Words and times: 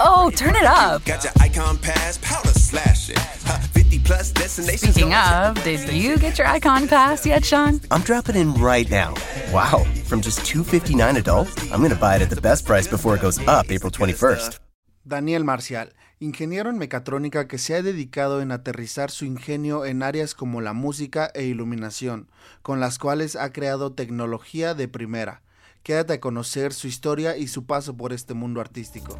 Oh, 0.00 0.30
turn 0.30 0.56
it 0.56 0.64
up. 0.64 1.04
Got 1.04 1.22
your 1.24 1.32
icon 1.40 1.78
pass, 1.78 2.18
powder 2.18 2.48
slash 2.48 3.10
it. 3.10 3.18
Huh, 3.18 3.58
50 3.72 3.98
plus 4.00 4.32
destinations. 4.32 4.94
Speaking 4.94 5.14
of, 5.14 5.62
did 5.62 5.88
you 5.92 6.18
get 6.18 6.38
your 6.38 6.46
icon 6.48 6.88
pass 6.88 7.24
yet, 7.24 7.44
Sean? 7.44 7.80
I'm 7.90 8.02
dropping 8.02 8.36
in 8.36 8.54
right 8.54 8.90
now. 8.90 9.14
Wow, 9.52 9.84
from 10.04 10.20
just 10.20 10.44
259 10.44 11.16
adult, 11.16 11.48
I'm 11.72 11.82
gonna 11.82 11.94
buy 11.94 12.16
it 12.16 12.22
at 12.22 12.30
the 12.30 12.40
best 12.40 12.66
price 12.66 12.88
before 12.88 13.14
it 13.14 13.22
goes 13.22 13.38
up 13.46 13.70
April 13.70 13.92
21st. 13.92 14.58
Daniel 15.04 15.44
Marcial, 15.44 15.92
ingeniero 16.18 16.68
en 16.68 16.78
mecatrónica 16.78 17.46
que 17.46 17.58
se 17.58 17.76
ha 17.76 17.82
dedicado 17.82 18.42
en 18.42 18.50
aterrizar 18.50 19.12
su 19.12 19.24
ingenio 19.24 19.84
en 19.84 20.02
áreas 20.02 20.34
como 20.34 20.60
la 20.60 20.72
música 20.72 21.30
e 21.32 21.44
iluminación, 21.44 22.28
con 22.62 22.80
las 22.80 22.98
cuales 22.98 23.36
ha 23.36 23.52
creado 23.52 23.92
tecnología 23.92 24.74
de 24.74 24.88
primera. 24.88 25.42
Quédate 25.86 26.14
a 26.14 26.20
conocer 26.20 26.72
su 26.72 26.88
historia 26.88 27.36
y 27.36 27.46
su 27.46 27.64
paso 27.64 27.96
por 27.96 28.12
este 28.12 28.34
mundo 28.34 28.60
artístico. 28.60 29.16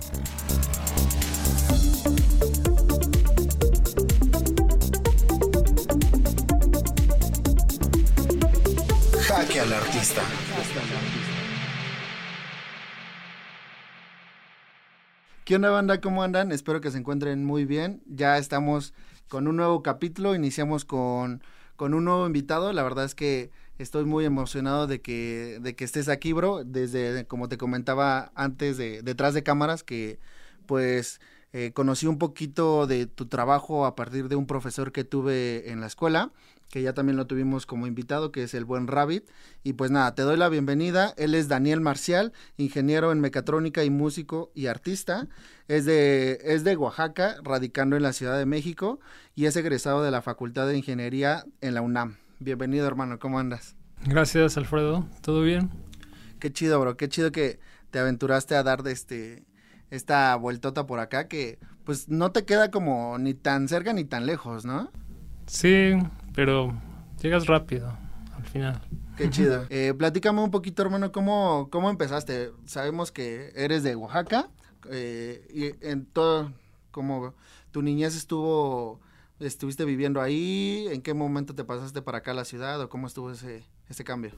Jaque 9.20 9.60
al 9.60 9.72
artista. 9.74 10.22
¿Qué 15.44 15.54
onda 15.54 15.70
banda? 15.70 16.00
¿Cómo 16.00 16.24
andan? 16.24 16.50
Espero 16.50 16.80
que 16.80 16.90
se 16.90 16.98
encuentren 16.98 17.44
muy 17.44 17.64
bien. 17.64 18.02
Ya 18.06 18.38
estamos 18.38 18.92
con 19.28 19.46
un 19.46 19.54
nuevo 19.54 19.84
capítulo. 19.84 20.34
Iniciamos 20.34 20.84
con, 20.84 21.44
con 21.76 21.94
un 21.94 22.04
nuevo 22.06 22.26
invitado. 22.26 22.72
La 22.72 22.82
verdad 22.82 23.04
es 23.04 23.14
que 23.14 23.52
estoy 23.78 24.04
muy 24.04 24.24
emocionado 24.24 24.86
de 24.86 25.00
que, 25.00 25.58
de 25.60 25.74
que 25.74 25.84
estés 25.84 26.08
aquí, 26.08 26.32
bro. 26.32 26.64
Desde, 26.64 27.26
como 27.26 27.48
te 27.48 27.58
comentaba 27.58 28.32
antes, 28.34 28.76
de, 28.76 29.02
detrás 29.02 29.34
de 29.34 29.42
cámaras, 29.42 29.82
que 29.82 30.18
pues 30.66 31.20
eh, 31.52 31.72
conocí 31.72 32.06
un 32.06 32.18
poquito 32.18 32.86
de 32.86 33.06
tu 33.06 33.26
trabajo 33.26 33.86
a 33.86 33.94
partir 33.94 34.28
de 34.28 34.36
un 34.36 34.46
profesor 34.46 34.92
que 34.92 35.04
tuve 35.04 35.70
en 35.70 35.80
la 35.80 35.86
escuela 35.86 36.32
que 36.70 36.82
ya 36.82 36.92
también 36.92 37.16
lo 37.16 37.26
tuvimos 37.26 37.66
como 37.66 37.86
invitado, 37.86 38.32
que 38.32 38.42
es 38.42 38.54
el 38.54 38.64
buen 38.64 38.86
Rabbit. 38.86 39.24
Y 39.62 39.74
pues 39.74 39.90
nada, 39.90 40.14
te 40.14 40.22
doy 40.22 40.36
la 40.36 40.48
bienvenida. 40.48 41.14
Él 41.16 41.34
es 41.34 41.48
Daniel 41.48 41.80
Marcial, 41.80 42.32
ingeniero 42.56 43.12
en 43.12 43.20
mecatrónica 43.20 43.84
y 43.84 43.90
músico 43.90 44.50
y 44.54 44.66
artista. 44.66 45.28
Es 45.68 45.84
de, 45.84 46.40
es 46.42 46.64
de 46.64 46.76
Oaxaca, 46.76 47.36
radicando 47.42 47.96
en 47.96 48.02
la 48.02 48.12
Ciudad 48.12 48.38
de 48.38 48.46
México 48.46 49.00
y 49.34 49.46
es 49.46 49.56
egresado 49.56 50.02
de 50.02 50.10
la 50.10 50.22
Facultad 50.22 50.66
de 50.66 50.76
Ingeniería 50.76 51.44
en 51.60 51.74
la 51.74 51.82
UNAM. 51.82 52.25
Bienvenido, 52.38 52.86
hermano, 52.86 53.18
¿cómo 53.18 53.38
andas? 53.38 53.76
Gracias, 54.04 54.58
Alfredo. 54.58 55.06
¿Todo 55.22 55.40
bien? 55.40 55.70
Qué 56.38 56.52
chido, 56.52 56.78
bro, 56.78 56.96
qué 56.96 57.08
chido 57.08 57.32
que 57.32 57.58
te 57.90 57.98
aventuraste 57.98 58.54
a 58.54 58.62
dar 58.62 58.82
de 58.82 58.92
este 58.92 59.44
esta 59.90 60.34
vueltota 60.36 60.84
por 60.84 60.98
acá 60.98 61.28
que 61.28 61.58
pues 61.84 62.08
no 62.08 62.32
te 62.32 62.44
queda 62.44 62.70
como 62.70 63.16
ni 63.18 63.32
tan 63.32 63.68
cerca 63.68 63.92
ni 63.94 64.04
tan 64.04 64.26
lejos, 64.26 64.66
¿no? 64.66 64.90
Sí, 65.46 65.92
pero 66.34 66.78
llegas 67.22 67.46
rápido 67.46 67.96
al 68.36 68.44
final. 68.44 68.82
Qué 69.16 69.30
chido. 69.30 69.64
Eh, 69.70 69.94
platícame 69.96 70.42
un 70.42 70.50
poquito, 70.50 70.82
hermano, 70.82 71.12
¿cómo, 71.12 71.68
cómo 71.70 71.88
empezaste? 71.88 72.50
Sabemos 72.66 73.12
que 73.12 73.52
eres 73.56 73.82
de 73.82 73.96
Oaxaca 73.96 74.50
eh, 74.90 75.46
y 75.54 75.86
en 75.86 76.04
todo, 76.04 76.52
como 76.90 77.34
tu 77.70 77.80
niñez 77.80 78.14
estuvo, 78.14 79.00
estuviste 79.40 79.84
viviendo 79.84 80.20
ahí, 80.20 80.86
¿en 80.90 81.02
qué 81.02 81.14
momento 81.14 81.54
te 81.54 81.64
pasaste 81.64 82.02
para 82.02 82.18
acá 82.18 82.30
a 82.30 82.34
la 82.34 82.44
ciudad 82.44 82.80
o 82.80 82.88
cómo 82.88 83.06
estuvo 83.06 83.30
ese, 83.30 83.64
ese 83.88 84.04
cambio? 84.04 84.32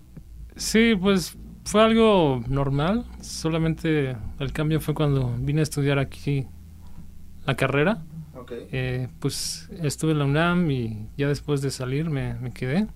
Sí, 0.57 0.95
pues 1.01 1.37
fue 1.65 1.83
algo 1.83 2.43
normal. 2.49 3.05
Solamente 3.21 4.17
el 4.39 4.53
cambio 4.53 4.81
fue 4.81 4.95
cuando 4.95 5.35
vine 5.39 5.61
a 5.61 5.63
estudiar 5.63 5.99
aquí 5.99 6.47
la 7.47 7.57
carrera. 7.57 8.03
Ok. 8.35 8.53
Eh, 8.53 9.09
pues 9.21 9.69
estuve 9.83 10.13
en 10.13 10.19
la 10.19 10.25
UNAM 10.25 10.71
y 10.71 11.09
ya 11.17 11.29
después 11.29 11.61
de 11.61 11.71
salir 11.71 12.11
me, 12.11 12.35
me 12.35 12.53
quedé. 12.53 12.89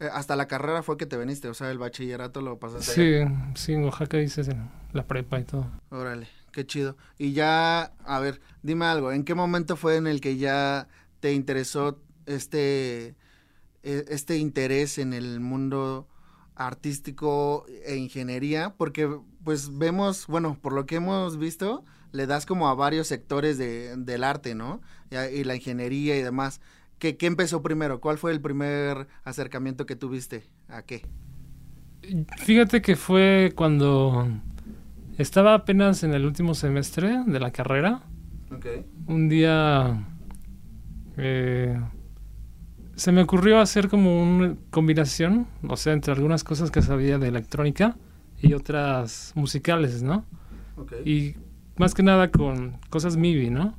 Eh, 0.00 0.08
hasta 0.12 0.36
la 0.36 0.46
carrera 0.46 0.82
fue 0.82 0.96
que 0.96 1.06
te 1.06 1.16
veniste, 1.16 1.48
o 1.48 1.54
sea, 1.54 1.70
el 1.70 1.78
bachillerato 1.78 2.40
lo 2.40 2.58
pasaste. 2.58 2.92
Sí, 2.92 3.14
allá. 3.14 3.52
sí, 3.54 3.72
en 3.74 3.84
Oaxaca 3.84 4.20
hice 4.20 4.42
la 4.92 5.04
prepa 5.04 5.38
y 5.38 5.44
todo. 5.44 5.66
Órale, 5.90 6.26
qué 6.52 6.66
chido. 6.66 6.96
Y 7.16 7.32
ya, 7.32 7.92
a 8.04 8.18
ver, 8.18 8.40
dime 8.62 8.86
algo, 8.86 9.12
¿en 9.12 9.24
qué 9.24 9.34
momento 9.34 9.76
fue 9.76 9.96
en 9.96 10.06
el 10.06 10.20
que 10.20 10.36
ya 10.36 10.88
te 11.24 11.32
interesó 11.32 12.02
este, 12.26 13.14
e- 13.82 14.04
este 14.10 14.36
interés 14.36 14.98
en 14.98 15.14
el 15.14 15.40
mundo 15.40 16.06
artístico 16.54 17.64
e 17.86 17.96
ingeniería? 17.96 18.74
Porque 18.76 19.08
pues 19.42 19.78
vemos, 19.78 20.26
bueno, 20.26 20.58
por 20.60 20.74
lo 20.74 20.84
que 20.84 20.96
hemos 20.96 21.38
visto, 21.38 21.82
le 22.12 22.26
das 22.26 22.44
como 22.44 22.68
a 22.68 22.74
varios 22.74 23.06
sectores 23.06 23.56
de, 23.56 23.96
del 23.96 24.22
arte, 24.22 24.54
¿no? 24.54 24.82
Y, 25.10 25.44
la 25.44 25.56
ingeniería 25.56 26.14
y 26.14 26.20
demás. 26.20 26.60
¿Qué, 26.98 27.16
¿Qué 27.16 27.24
empezó 27.24 27.62
primero? 27.62 28.02
¿Cuál 28.02 28.18
fue 28.18 28.30
el 28.30 28.42
primer 28.42 29.08
acercamiento 29.24 29.86
que 29.86 29.96
tuviste? 29.96 30.44
¿A 30.68 30.82
qué? 30.82 31.06
Fíjate 32.36 32.82
que 32.82 32.96
fue 32.96 33.54
cuando 33.56 34.28
estaba 35.16 35.54
apenas 35.54 36.02
en 36.02 36.12
el 36.12 36.26
último 36.26 36.52
semestre 36.52 37.22
de 37.24 37.40
la 37.40 37.50
carrera. 37.50 38.02
Ok. 38.54 38.66
un 39.06 39.28
día 39.28 40.06
eh, 41.16 41.78
se 42.96 43.12
me 43.12 43.22
ocurrió 43.22 43.60
hacer 43.60 43.88
como 43.88 44.22
una 44.22 44.54
combinación, 44.70 45.46
o 45.66 45.76
sea, 45.76 45.92
entre 45.92 46.12
algunas 46.12 46.44
cosas 46.44 46.70
que 46.70 46.82
sabía 46.82 47.18
de 47.18 47.28
electrónica 47.28 47.96
y 48.40 48.52
otras 48.52 49.32
musicales, 49.34 50.02
¿no? 50.02 50.24
Y 51.04 51.34
más 51.76 51.94
que 51.94 52.02
nada 52.02 52.30
con 52.30 52.78
cosas 52.90 53.16
MIDI, 53.16 53.50
¿no? 53.50 53.74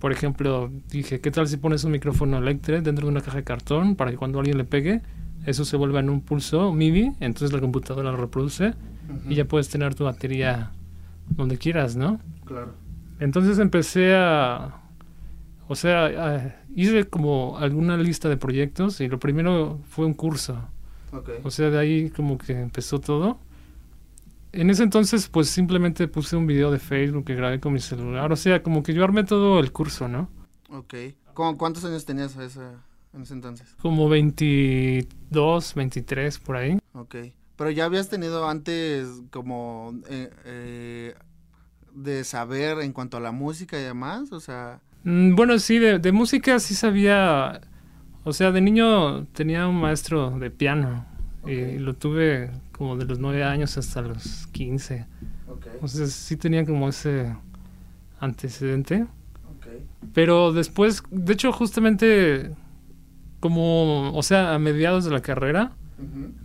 Por 0.00 0.10
ejemplo, 0.10 0.70
dije, 0.90 1.20
¿qué 1.20 1.30
tal 1.30 1.46
si 1.46 1.56
pones 1.56 1.84
un 1.84 1.92
micrófono 1.92 2.38
electro 2.38 2.80
dentro 2.80 3.06
de 3.06 3.12
una 3.12 3.20
caja 3.20 3.36
de 3.36 3.44
cartón 3.44 3.94
para 3.94 4.10
que 4.10 4.16
cuando 4.16 4.40
alguien 4.40 4.58
le 4.58 4.64
pegue, 4.64 5.02
eso 5.46 5.64
se 5.64 5.76
vuelva 5.76 6.00
en 6.00 6.10
un 6.10 6.20
pulso 6.20 6.72
MIDI, 6.72 7.12
entonces 7.20 7.52
la 7.52 7.60
computadora 7.60 8.10
lo 8.10 8.16
reproduce 8.16 8.74
y 9.28 9.36
ya 9.36 9.44
puedes 9.44 9.68
tener 9.68 9.94
tu 9.94 10.04
batería 10.04 10.72
donde 11.30 11.58
quieras, 11.58 11.96
¿no? 11.96 12.20
Claro. 12.44 12.74
Entonces 13.20 13.58
empecé 13.58 14.14
a... 14.14 14.82
O 15.68 15.76
sea, 15.76 16.06
a- 16.06 16.56
hice 16.74 17.04
como 17.04 17.58
alguna 17.58 17.96
lista 17.96 18.28
de 18.28 18.36
proyectos 18.36 19.00
y 19.00 19.08
lo 19.08 19.18
primero 19.18 19.78
fue 19.88 20.06
un 20.06 20.14
curso. 20.14 20.58
Ok. 21.12 21.30
O 21.44 21.50
sea, 21.50 21.70
de 21.70 21.78
ahí 21.78 22.10
como 22.10 22.38
que 22.38 22.52
empezó 22.52 23.00
todo. 23.00 23.38
En 24.52 24.70
ese 24.70 24.82
entonces 24.82 25.28
pues 25.28 25.48
simplemente 25.50 26.08
puse 26.08 26.34
un 26.36 26.46
video 26.46 26.70
de 26.70 26.78
Facebook 26.78 27.26
que 27.26 27.34
grabé 27.34 27.60
con 27.60 27.72
mi 27.74 27.80
celular. 27.80 28.32
O 28.32 28.36
sea, 28.36 28.62
como 28.62 28.82
que 28.82 28.94
yo 28.94 29.04
armé 29.04 29.24
todo 29.24 29.60
el 29.60 29.70
curso, 29.72 30.08
¿no? 30.08 30.28
Ok. 30.70 30.94
¿Cómo- 31.34 31.56
¿Cuántos 31.58 31.84
años 31.84 32.04
tenías 32.04 32.36
a 32.38 32.44
ese- 32.44 32.60
en 33.14 33.22
ese 33.22 33.34
entonces? 33.34 33.74
Como 33.80 34.08
22, 34.08 35.74
23 35.74 36.38
por 36.38 36.56
ahí. 36.56 36.78
Ok. 36.92 37.16
Pero 37.56 37.70
ya 37.70 37.84
habías 37.86 38.08
tenido 38.08 38.48
antes 38.48 39.08
como 39.30 39.92
eh, 40.08 40.30
eh, 40.44 41.14
de 41.94 42.24
saber 42.24 42.78
en 42.80 42.92
cuanto 42.92 43.16
a 43.16 43.20
la 43.20 43.32
música 43.32 43.78
y 43.78 43.82
demás, 43.82 44.32
o 44.32 44.40
sea... 44.40 44.80
Mm, 45.04 45.34
Bueno, 45.34 45.58
sí, 45.58 45.78
de, 45.78 45.98
de 45.98 46.12
música 46.12 46.58
sí 46.58 46.74
sabía. 46.74 47.60
O 48.24 48.32
sea, 48.32 48.52
de 48.52 48.60
niño 48.60 49.24
tenía 49.26 49.66
un 49.68 49.76
maestro 49.80 50.30
de 50.38 50.50
piano. 50.50 51.06
Y 51.46 51.78
lo 51.78 51.94
tuve 51.94 52.50
como 52.72 52.96
de 52.96 53.06
los 53.06 53.18
9 53.18 53.42
años 53.42 53.78
hasta 53.78 54.02
los 54.02 54.46
15. 54.48 55.06
Ok. 55.48 55.66
O 55.80 55.88
sea, 55.88 56.06
sí 56.06 56.36
tenía 56.36 56.66
como 56.66 56.88
ese 56.88 57.34
antecedente. 58.20 59.02
Ok. 59.56 59.66
Pero 60.12 60.52
después, 60.52 61.02
de 61.10 61.32
hecho, 61.32 61.52
justamente 61.52 62.50
como, 63.40 64.12
o 64.12 64.22
sea, 64.22 64.54
a 64.54 64.58
mediados 64.58 65.04
de 65.04 65.10
la 65.10 65.20
carrera, 65.20 65.72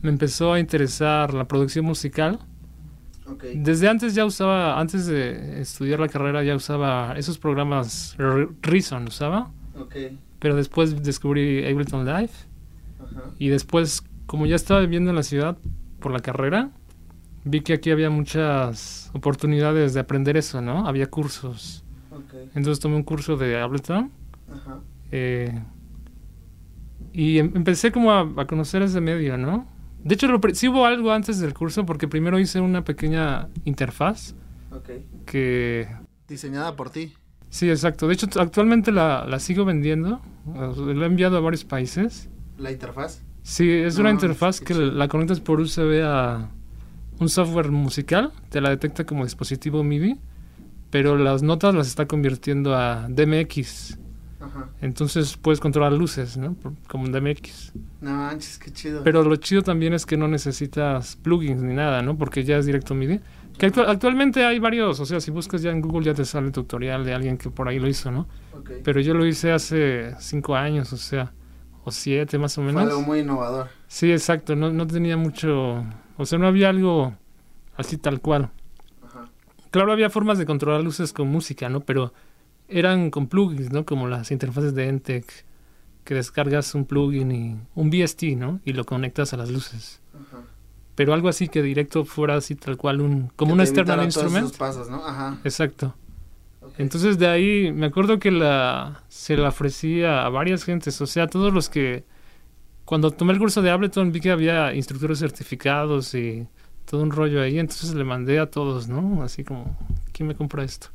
me 0.01 0.09
empezó 0.09 0.53
a 0.53 0.59
interesar 0.59 1.33
la 1.33 1.47
producción 1.47 1.85
musical. 1.85 2.39
Desde 3.55 3.87
antes 3.89 4.15
ya 4.15 4.25
usaba, 4.25 4.79
antes 4.79 5.05
de 5.05 5.61
estudiar 5.61 5.99
la 5.99 6.07
carrera 6.07 6.43
ya 6.43 6.55
usaba 6.55 7.13
esos 7.17 7.37
programas, 7.37 8.15
Reason 8.61 9.07
usaba. 9.07 9.51
Pero 10.39 10.55
después 10.55 11.01
descubrí 11.03 11.65
Ableton 11.65 12.05
Live 12.05 12.29
Ajá. 12.99 13.23
y 13.39 13.47
después, 13.49 14.03
como 14.25 14.45
ya 14.45 14.55
estaba 14.55 14.81
viviendo 14.81 15.09
en 15.09 15.15
la 15.15 15.23
ciudad 15.23 15.57
por 15.99 16.11
la 16.11 16.19
carrera, 16.19 16.69
vi 17.45 17.61
que 17.61 17.73
aquí 17.73 17.91
había 17.91 18.09
muchas 18.09 19.09
oportunidades 19.13 19.93
de 19.93 19.99
aprender 20.01 20.35
eso, 20.37 20.61
¿no? 20.61 20.87
Había 20.87 21.07
cursos. 21.07 21.83
Ok. 22.11 22.33
Entonces 22.55 22.79
tomé 22.79 22.95
un 22.97 23.03
curso 23.03 23.37
de 23.37 23.59
Ableton 23.59 24.11
Ajá. 24.53 24.79
eh, 25.11 25.61
y 27.13 27.37
em- 27.39 27.51
empecé 27.55 27.91
como 27.91 28.11
a, 28.11 28.21
a 28.37 28.45
conocer 28.45 28.81
ese 28.81 29.01
medio, 29.01 29.37
¿no? 29.37 29.67
De 30.03 30.15
hecho, 30.15 30.27
lo 30.27 30.39
sí 30.53 30.67
hubo 30.67 30.85
algo 30.85 31.11
antes 31.11 31.39
del 31.39 31.53
curso 31.53 31.85
porque 31.85 32.07
primero 32.07 32.39
hice 32.39 32.59
una 32.59 32.83
pequeña 32.83 33.47
interfaz 33.65 34.35
Ok. 34.71 34.89
que... 35.25 35.87
Diseñada 36.27 36.75
por 36.75 36.89
ti. 36.89 37.13
Sí, 37.49 37.69
exacto. 37.69 38.07
De 38.07 38.15
hecho, 38.15 38.27
actualmente 38.39 38.91
la, 38.91 39.25
la 39.27 39.39
sigo 39.39 39.65
vendiendo. 39.65 40.21
La 40.55 41.03
he 41.03 41.05
enviado 41.05 41.37
a 41.37 41.39
varios 41.39 41.63
países. 41.63 42.29
La 42.57 42.71
interfaz. 42.71 43.21
Sí, 43.43 43.69
es 43.69 43.97
una 43.97 44.09
No, 44.09 44.15
interfaz 44.15 44.59
que 44.59 44.73
la 44.73 45.07
conectas 45.07 45.39
por 45.39 45.59
USB 45.59 46.01
a 46.03 46.49
un 47.19 47.29
software 47.29 47.71
musical, 47.71 48.31
te 48.49 48.59
la 48.61 48.69
detecta 48.69 49.05
como 49.05 49.23
dispositivo 49.23 49.83
MIDI 49.83 50.19
pero 50.89 51.17
las 51.17 51.41
notas 51.41 51.73
las 51.73 51.87
está 51.87 52.05
convirtiendo 52.05 52.75
a 52.75 53.07
DMX. 53.09 53.97
Ajá. 54.43 54.69
Entonces 54.81 55.37
puedes 55.37 55.59
controlar 55.59 55.93
luces, 55.93 56.35
¿no? 56.37 56.55
Como 56.87 57.05
un 57.05 57.11
DMX. 57.11 57.71
No 58.01 58.11
manches, 58.11 58.57
qué 58.59 58.71
chido. 58.71 59.03
Pero 59.03 59.23
lo 59.23 59.35
chido 59.37 59.61
también 59.61 59.93
es 59.93 60.05
que 60.05 60.17
no 60.17 60.27
necesitas 60.27 61.15
plugins 61.17 61.61
ni 61.61 61.73
nada, 61.73 62.01
¿no? 62.01 62.17
Porque 62.17 62.43
ya 62.43 62.57
es 62.57 62.65
directo 62.65 62.93
MIDI. 62.93 63.19
Que 63.57 63.71
actu- 63.71 63.85
actualmente 63.87 64.43
hay 64.45 64.57
varios, 64.59 64.99
o 64.99 65.05
sea, 65.05 65.21
si 65.21 65.29
buscas 65.31 65.61
ya 65.61 65.69
en 65.71 65.79
Google 65.81 66.03
ya 66.05 66.13
te 66.15 66.25
sale 66.25 66.47
el 66.47 66.51
tutorial 66.51 67.05
de 67.05 67.13
alguien 67.13 67.37
que 67.37 67.49
por 67.51 67.67
ahí 67.69 67.79
lo 67.79 67.87
hizo, 67.87 68.11
¿no? 68.11 68.27
Ok. 68.57 68.71
Pero 68.83 68.99
yo 68.99 69.13
lo 69.13 69.25
hice 69.27 69.51
hace 69.51 70.15
cinco 70.19 70.55
años, 70.55 70.91
o 70.91 70.97
sea, 70.97 71.31
o 71.83 71.91
siete 71.91 72.37
más 72.39 72.57
o 72.57 72.63
Fue 72.63 72.73
menos. 72.73 72.89
algo 72.89 73.01
muy 73.03 73.19
innovador. 73.19 73.67
Sí, 73.87 74.11
exacto, 74.11 74.55
no, 74.55 74.71
no 74.73 74.87
tenía 74.87 75.17
mucho, 75.17 75.85
o 76.17 76.25
sea, 76.25 76.39
no 76.39 76.47
había 76.47 76.69
algo 76.69 77.13
así 77.77 77.97
tal 77.97 78.19
cual. 78.21 78.49
Ajá. 79.05 79.25
Claro, 79.69 79.91
había 79.91 80.09
formas 80.09 80.39
de 80.39 80.45
controlar 80.47 80.83
luces 80.83 81.13
con 81.13 81.27
música, 81.27 81.69
¿no? 81.69 81.81
Pero 81.81 82.11
eran 82.67 83.11
con 83.11 83.27
plugins, 83.27 83.71
¿no? 83.71 83.85
Como 83.85 84.07
las 84.07 84.31
interfaces 84.31 84.73
de 84.73 84.87
Entec, 84.87 85.45
que 86.03 86.15
descargas 86.15 86.73
un 86.75 86.85
plugin 86.85 87.31
y 87.31 87.57
un 87.75 87.89
VST, 87.89 88.23
¿no? 88.35 88.59
Y 88.65 88.73
lo 88.73 88.85
conectas 88.85 89.33
a 89.33 89.37
las 89.37 89.49
luces. 89.49 90.01
Ajá. 90.13 90.43
Pero 90.95 91.13
algo 91.13 91.27
así 91.27 91.47
que 91.47 91.61
directo 91.61 92.05
fuera 92.05 92.35
así 92.35 92.55
tal 92.55 92.77
cual 92.77 93.01
un 93.01 93.31
como 93.35 93.53
un 93.53 93.57
te 93.57 93.63
external 93.63 93.95
todos 93.95 94.05
instrument. 94.05 94.45
esos 94.45 94.57
pasos, 94.57 94.89
¿no? 94.89 95.05
Ajá. 95.05 95.39
Exacto. 95.43 95.95
Entonces 96.77 97.17
de 97.19 97.27
ahí 97.27 97.71
me 97.71 97.87
acuerdo 97.87 98.19
que 98.19 98.31
la 98.31 99.03
se 99.07 99.35
la 99.37 99.49
ofrecía 99.49 100.25
a 100.25 100.29
varias 100.29 100.63
gentes, 100.63 100.99
o 101.01 101.07
sea, 101.07 101.27
todos 101.27 101.53
los 101.53 101.69
que 101.69 102.03
cuando 102.85 103.11
tomé 103.11 103.33
el 103.33 103.39
curso 103.39 103.61
de 103.61 103.69
Ableton 103.71 104.11
vi 104.11 104.19
que 104.19 104.31
había 104.31 104.73
instructores 104.73 105.19
certificados 105.19 106.13
y 106.15 106.47
todo 106.85 107.01
un 107.01 107.11
rollo 107.11 107.41
ahí, 107.41 107.59
entonces 107.59 107.93
le 107.93 108.03
mandé 108.03 108.39
a 108.39 108.49
todos, 108.49 108.87
¿no? 108.87 109.23
Así 109.23 109.43
como, 109.43 109.77
¿quién 110.11 110.27
me 110.27 110.35
compra 110.35 110.63
esto? 110.63 110.87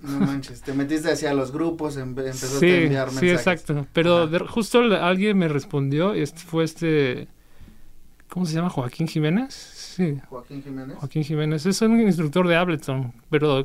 No 0.00 0.20
manches, 0.20 0.60
te 0.62 0.72
metiste 0.74 1.10
hacia 1.10 1.32
los 1.34 1.52
grupos, 1.52 1.96
em- 1.96 2.10
empezaste 2.10 2.58
Sí, 2.58 2.70
a 2.70 2.76
enviar 2.82 3.08
sí, 3.10 3.14
mensajes. 3.24 3.32
exacto. 3.46 3.86
Pero 3.92 4.26
de- 4.26 4.40
justo 4.40 4.80
alguien 4.80 5.38
me 5.38 5.48
respondió, 5.48 6.12
este 6.12 6.40
fue 6.40 6.64
este, 6.64 7.28
¿cómo 8.28 8.44
se 8.46 8.54
llama? 8.54 8.68
Joaquín 8.70 9.08
Jiménez. 9.08 9.54
Sí, 9.54 10.18
Joaquín 10.28 10.62
Jiménez. 10.62 10.96
Joaquín 10.98 11.24
Jiménez. 11.24 11.64
Es 11.66 11.80
un 11.82 11.98
instructor 12.00 12.46
de 12.46 12.56
Ableton, 12.56 13.12
pero 13.30 13.64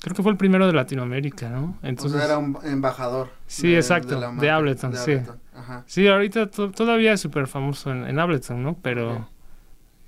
creo 0.00 0.14
que 0.14 0.22
fue 0.22 0.30
el 0.30 0.38
primero 0.38 0.66
de 0.68 0.72
Latinoamérica, 0.72 1.48
¿no? 1.50 1.76
o 1.82 1.86
Entonces, 1.86 2.16
sea, 2.18 2.24
era 2.26 2.38
un 2.38 2.56
embajador. 2.62 3.30
Sí, 3.48 3.74
exacto, 3.74 4.14
la 4.20 4.28
de 4.28 4.32
marca, 4.34 4.54
Ableton, 4.54 4.94
sí. 4.96 5.16
Ajá. 5.54 5.82
sí, 5.88 6.06
ahorita 6.06 6.46
to- 6.50 6.70
todavía 6.70 7.12
es 7.14 7.20
súper 7.20 7.48
famoso 7.48 7.90
en, 7.90 8.06
en 8.06 8.18
Ableton, 8.20 8.62
¿no? 8.62 8.76
Pero 8.80 9.28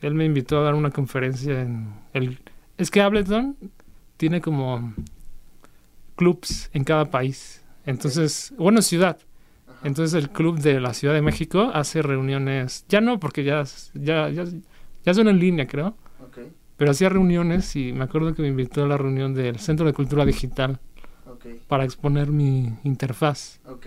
él 0.01 0.15
me 0.15 0.25
invitó 0.25 0.61
a 0.61 0.63
dar 0.63 0.75
una 0.77 0.91
conferencia 0.93 1.61
en 1.61 1.89
el... 2.15 2.39
Es 2.79 2.91
que 2.93 3.03
Ableton 3.03 3.57
tiene 4.17 4.41
como 4.41 4.95
clubs 6.21 6.69
en 6.75 6.85
cada 6.85 7.07
país. 7.07 7.65
Entonces, 7.87 8.53
bueno, 8.59 8.83
ciudad. 8.83 9.17
Entonces 9.83 10.23
el 10.23 10.29
club 10.29 10.59
de 10.59 10.79
la 10.79 10.93
Ciudad 10.93 11.15
de 11.15 11.23
México 11.23 11.71
hace 11.73 12.03
reuniones, 12.03 12.85
ya 12.91 13.01
no, 13.01 13.19
porque 13.19 13.43
ya, 13.43 13.65
ya, 13.95 14.29
ya, 14.29 14.45
ya 15.03 15.15
son 15.15 15.29
en 15.29 15.39
línea, 15.39 15.67
creo, 15.67 15.97
Ok, 16.23 16.39
pero 16.77 16.91
hacía 16.91 17.09
reuniones 17.09 17.75
y 17.75 17.95
me 17.95 18.05
acuerdo 18.05 18.35
que 18.35 18.43
me 18.43 18.49
invitó 18.49 18.85
a 18.85 18.87
la 18.87 18.99
reunión 18.99 19.33
del 19.33 19.59
Centro 19.59 19.87
de 19.87 19.95
Cultura 19.95 20.27
Digital 20.27 20.79
para 21.69 21.85
exponer 21.85 22.29
mi 22.29 22.75
interfaz. 22.85 23.61
ok. 23.65 23.87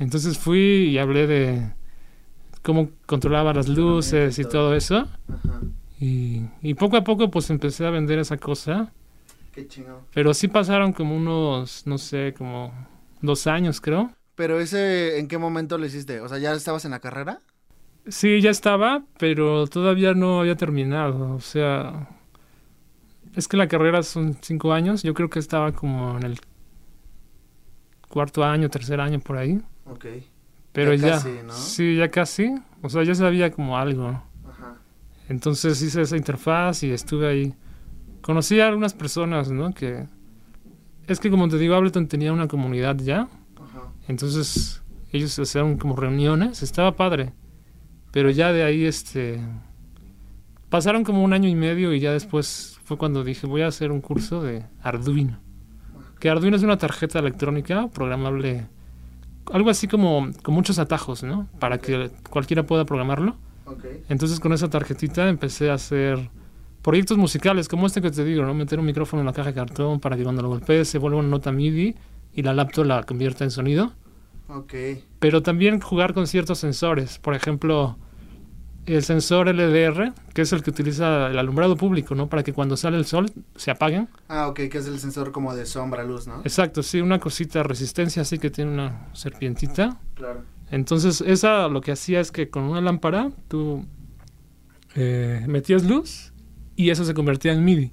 Entonces 0.00 0.36
fui 0.36 0.90
y 0.90 0.98
hablé 0.98 1.28
de 1.28 1.72
cómo 2.62 2.90
controlaba 3.06 3.54
las 3.54 3.68
luces 3.68 4.36
y 4.40 4.44
todo 4.44 4.74
eso. 4.74 5.06
Ajá. 5.28 5.60
Y, 6.00 6.42
y 6.60 6.74
poco 6.74 6.96
a 6.96 7.04
poco 7.04 7.30
pues 7.30 7.50
empecé 7.50 7.86
a 7.86 7.90
vender 7.90 8.18
esa 8.18 8.36
cosa. 8.36 8.92
Qué. 9.66 9.84
Pero 10.12 10.34
sí 10.34 10.48
pasaron 10.48 10.92
como 10.92 11.16
unos, 11.16 11.86
no 11.86 11.98
sé, 11.98 12.34
como 12.36 12.72
dos 13.20 13.46
años 13.46 13.80
creo. 13.80 14.12
Pero 14.34 14.60
ese, 14.60 15.18
¿en 15.18 15.26
qué 15.28 15.38
momento 15.38 15.78
lo 15.78 15.86
hiciste? 15.86 16.20
O 16.20 16.28
sea, 16.28 16.38
¿ya 16.38 16.52
estabas 16.54 16.84
en 16.84 16.92
la 16.92 17.00
carrera? 17.00 17.40
Sí, 18.08 18.40
ya 18.40 18.50
estaba, 18.50 19.04
pero 19.18 19.66
todavía 19.66 20.14
no 20.14 20.40
había 20.40 20.56
terminado. 20.56 21.34
O 21.34 21.40
sea, 21.40 22.08
es 23.34 23.48
que 23.48 23.56
la 23.56 23.68
carrera 23.68 24.02
son 24.02 24.36
cinco 24.40 24.72
años. 24.72 25.02
Yo 25.02 25.14
creo 25.14 25.28
que 25.30 25.38
estaba 25.38 25.72
como 25.72 26.16
en 26.16 26.24
el 26.24 26.40
cuarto 28.08 28.44
año, 28.44 28.68
tercer 28.70 29.00
año 29.00 29.20
por 29.20 29.36
ahí. 29.36 29.60
Ok. 29.84 30.06
Pero 30.72 30.94
Ya 30.94 31.08
ya, 31.08 31.10
casi, 31.10 31.30
¿no? 31.44 31.52
sí, 31.52 31.96
ya 31.96 32.10
casi. 32.10 32.54
O 32.82 32.88
sea, 32.88 33.02
ya 33.02 33.14
sabía 33.14 33.50
como 33.50 33.76
algo. 33.76 34.22
Ajá. 34.48 34.76
Entonces 35.28 35.80
hice 35.82 36.02
esa 36.02 36.16
interfaz 36.16 36.82
y 36.82 36.90
estuve 36.92 37.26
ahí. 37.28 37.54
Conocí 38.28 38.60
a 38.60 38.68
algunas 38.68 38.92
personas, 38.92 39.50
¿no? 39.50 39.72
Que 39.72 40.04
es 41.06 41.18
que 41.18 41.30
como 41.30 41.48
te 41.48 41.56
digo, 41.56 41.74
Ableton 41.74 42.08
tenía 42.08 42.30
una 42.30 42.46
comunidad 42.46 42.98
ya. 42.98 43.20
Ajá. 43.56 43.90
Entonces 44.06 44.82
ellos 45.12 45.38
hacían 45.38 45.78
como 45.78 45.96
reuniones, 45.96 46.62
estaba 46.62 46.94
padre. 46.94 47.32
Pero 48.12 48.28
ya 48.28 48.52
de 48.52 48.64
ahí, 48.64 48.84
este... 48.84 49.40
Pasaron 50.68 51.04
como 51.04 51.24
un 51.24 51.32
año 51.32 51.48
y 51.48 51.54
medio 51.54 51.94
y 51.94 52.00
ya 52.00 52.12
después 52.12 52.78
fue 52.84 52.98
cuando 52.98 53.24
dije, 53.24 53.46
voy 53.46 53.62
a 53.62 53.68
hacer 53.68 53.90
un 53.90 54.02
curso 54.02 54.42
de 54.42 54.66
Arduino. 54.82 55.40
Que 56.20 56.28
Arduino 56.28 56.58
es 56.58 56.62
una 56.62 56.76
tarjeta 56.76 57.20
electrónica 57.20 57.88
programable, 57.88 58.66
algo 59.50 59.70
así 59.70 59.88
como 59.88 60.28
con 60.42 60.54
muchos 60.54 60.78
atajos, 60.78 61.22
¿no? 61.22 61.48
Para 61.58 61.78
que 61.78 62.10
cualquiera 62.28 62.66
pueda 62.66 62.84
programarlo. 62.84 63.36
Ok. 63.64 63.86
Entonces 64.10 64.38
con 64.38 64.52
esa 64.52 64.68
tarjetita 64.68 65.30
empecé 65.30 65.70
a 65.70 65.74
hacer 65.74 66.28
proyectos 66.88 67.18
musicales, 67.18 67.68
como 67.68 67.86
este 67.86 68.00
que 68.00 68.10
te 68.10 68.24
digo, 68.24 68.46
¿no? 68.46 68.54
Meter 68.54 68.78
un 68.80 68.86
micrófono 68.86 69.20
en 69.20 69.26
la 69.26 69.34
caja 69.34 69.50
de 69.50 69.54
cartón 69.54 70.00
para 70.00 70.16
que 70.16 70.22
cuando 70.22 70.40
lo 70.40 70.48
golpees 70.48 70.88
se 70.88 70.96
vuelva 70.96 71.18
una 71.18 71.28
nota 71.28 71.52
MIDI 71.52 71.94
y 72.32 72.42
la 72.42 72.54
laptop 72.54 72.86
la 72.86 73.02
convierta 73.02 73.44
en 73.44 73.50
sonido 73.50 73.92
Ok. 74.48 74.72
pero 75.18 75.42
también 75.42 75.80
jugar 75.80 76.14
con 76.14 76.26
ciertos 76.26 76.60
sensores. 76.60 77.18
Por 77.18 77.34
ejemplo, 77.34 77.98
el 78.86 79.04
sensor 79.04 79.54
LDR, 79.54 80.14
que 80.32 80.40
es 80.40 80.52
el 80.54 80.62
que 80.62 80.70
utiliza 80.70 81.26
el 81.26 81.38
alumbrado 81.38 81.76
público, 81.76 82.14
¿no? 82.14 82.30
Para 82.30 82.42
que 82.42 82.54
cuando 82.54 82.74
sale 82.78 82.96
el 82.96 83.04
sol 83.04 83.30
se 83.54 83.70
apaguen. 83.70 84.08
Ah, 84.28 84.48
ok, 84.48 84.56
que 84.70 84.78
es 84.78 84.86
el 84.86 84.98
sensor 84.98 85.30
como 85.30 85.54
de 85.54 85.66
sombra, 85.66 86.04
luz, 86.04 86.26
¿no? 86.26 86.40
Exacto, 86.40 86.82
sí, 86.82 87.02
una 87.02 87.18
cosita 87.20 87.62
resistencia 87.64 88.22
así 88.22 88.38
que 88.38 88.48
tiene 88.48 88.70
una 88.72 89.08
serpientita. 89.12 90.00
Claro. 90.14 90.42
Entonces, 90.70 91.20
esa 91.20 91.68
lo 91.68 91.82
que 91.82 91.92
hacía 91.92 92.20
es 92.20 92.32
que 92.32 92.48
con 92.48 92.62
una 92.62 92.80
lámpara 92.80 93.30
tú 93.48 93.84
eh, 94.94 95.44
metías 95.46 95.84
luz 95.84 96.32
y 96.78 96.90
eso 96.90 97.04
se 97.04 97.12
convertía 97.12 97.52
en 97.52 97.64
MIDI. 97.64 97.92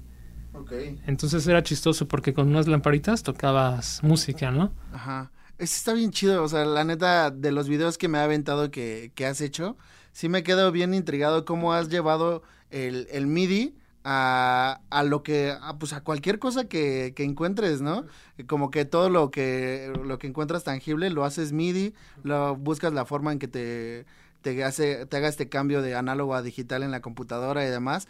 Entonces 1.06 1.44
era 1.48 1.62
chistoso 1.62 2.06
porque 2.06 2.32
con 2.32 2.46
unas 2.46 2.68
lamparitas 2.68 3.24
tocabas 3.24 4.00
música, 4.04 4.52
¿no? 4.52 4.72
Ajá. 4.92 5.32
Ese 5.58 5.76
está 5.76 5.92
bien 5.92 6.12
chido, 6.12 6.42
o 6.42 6.48
sea, 6.48 6.64
la 6.64 6.84
neta, 6.84 7.32
de 7.32 7.50
los 7.50 7.68
videos 7.68 7.98
que 7.98 8.06
me 8.06 8.18
ha 8.18 8.24
aventado 8.24 8.70
que, 8.70 9.10
que 9.16 9.26
has 9.26 9.40
hecho, 9.40 9.76
sí 10.12 10.28
me 10.28 10.44
quedo 10.44 10.70
bien 10.70 10.94
intrigado 10.94 11.44
cómo 11.44 11.72
has 11.72 11.88
llevado 11.88 12.42
el, 12.70 13.08
el 13.10 13.26
MIDI 13.26 13.74
a, 14.04 14.82
a 14.90 15.02
lo 15.02 15.24
que, 15.24 15.52
a, 15.60 15.78
pues 15.78 15.92
a 15.92 16.02
cualquier 16.02 16.38
cosa 16.38 16.68
que, 16.68 17.12
que 17.16 17.24
encuentres, 17.24 17.80
¿no? 17.80 18.04
Como 18.46 18.70
que 18.70 18.84
todo 18.84 19.10
lo 19.10 19.32
que, 19.32 19.92
lo 20.04 20.18
que 20.18 20.28
encuentras 20.28 20.62
tangible 20.62 21.10
lo 21.10 21.24
haces 21.24 21.52
MIDI, 21.52 21.92
lo 22.22 22.54
buscas 22.54 22.92
la 22.92 23.04
forma 23.04 23.32
en 23.32 23.40
que 23.40 23.48
te, 23.48 24.06
te 24.42 24.62
hace, 24.62 25.06
te 25.06 25.16
haga 25.16 25.26
este 25.26 25.48
cambio 25.48 25.82
de 25.82 25.96
análogo 25.96 26.36
a 26.36 26.42
digital 26.42 26.84
en 26.84 26.92
la 26.92 27.00
computadora 27.00 27.66
y 27.66 27.68
demás. 27.68 28.06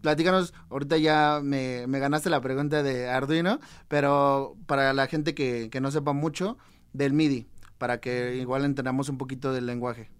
Platícanos, 0.00 0.54
ahorita 0.70 0.96
ya 0.96 1.40
me, 1.42 1.86
me 1.86 1.98
ganaste 1.98 2.30
la 2.30 2.40
pregunta 2.40 2.82
de 2.82 3.08
Arduino, 3.08 3.60
pero 3.88 4.56
para 4.66 4.92
la 4.92 5.06
gente 5.06 5.34
que, 5.34 5.68
que 5.70 5.80
no 5.80 5.90
sepa 5.90 6.12
mucho 6.12 6.56
del 6.92 7.12
MIDI, 7.12 7.46
para 7.78 8.00
que 8.00 8.36
igual 8.36 8.64
entendamos 8.64 9.08
un 9.08 9.18
poquito 9.18 9.52
del 9.52 9.66
lenguaje. 9.66 10.10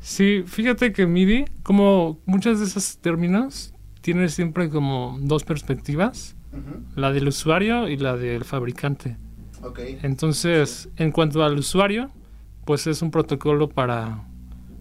Sí, 0.00 0.42
fíjate 0.46 0.92
que 0.92 1.06
MIDI, 1.06 1.46
como 1.62 2.18
muchos 2.26 2.58
de 2.58 2.66
esos 2.66 2.98
términos, 2.98 3.72
tiene 4.00 4.28
siempre 4.28 4.68
como 4.68 5.16
dos 5.20 5.44
perspectivas, 5.44 6.36
la 6.94 7.10
del 7.10 7.28
usuario 7.28 7.88
y 7.88 7.96
la 7.96 8.16
del 8.16 8.44
fabricante. 8.44 9.16
Ok. 9.62 9.80
Entonces, 10.02 10.88
en 10.96 11.10
cuanto 11.10 11.42
al 11.42 11.58
usuario, 11.58 12.10
pues 12.64 12.86
es 12.86 13.00
un 13.02 13.10
protocolo 13.10 13.68
para 13.68 14.24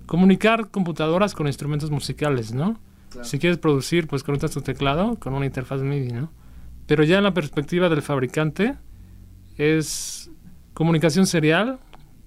comunicar 0.06 0.70
computadoras 0.70 1.34
con 1.34 1.48
instrumentos 1.48 1.90
musicales, 1.90 2.54
¿no? 2.54 2.78
Claro. 3.14 3.28
Si 3.28 3.40
quieres 3.40 3.58
producir, 3.58 4.08
pues 4.08 4.24
conectas 4.24 4.52
tu 4.52 4.62
teclado 4.62 5.16
con 5.20 5.34
una 5.34 5.46
interfaz 5.46 5.82
MIDI, 5.82 6.12
¿no? 6.12 6.32
Pero 6.86 7.04
ya 7.04 7.18
en 7.18 7.24
la 7.24 7.34
perspectiva 7.34 7.88
del 7.90 8.02
fabricante 8.02 8.76
es 9.58 10.30
comunicación 10.74 11.26
serial 11.26 11.80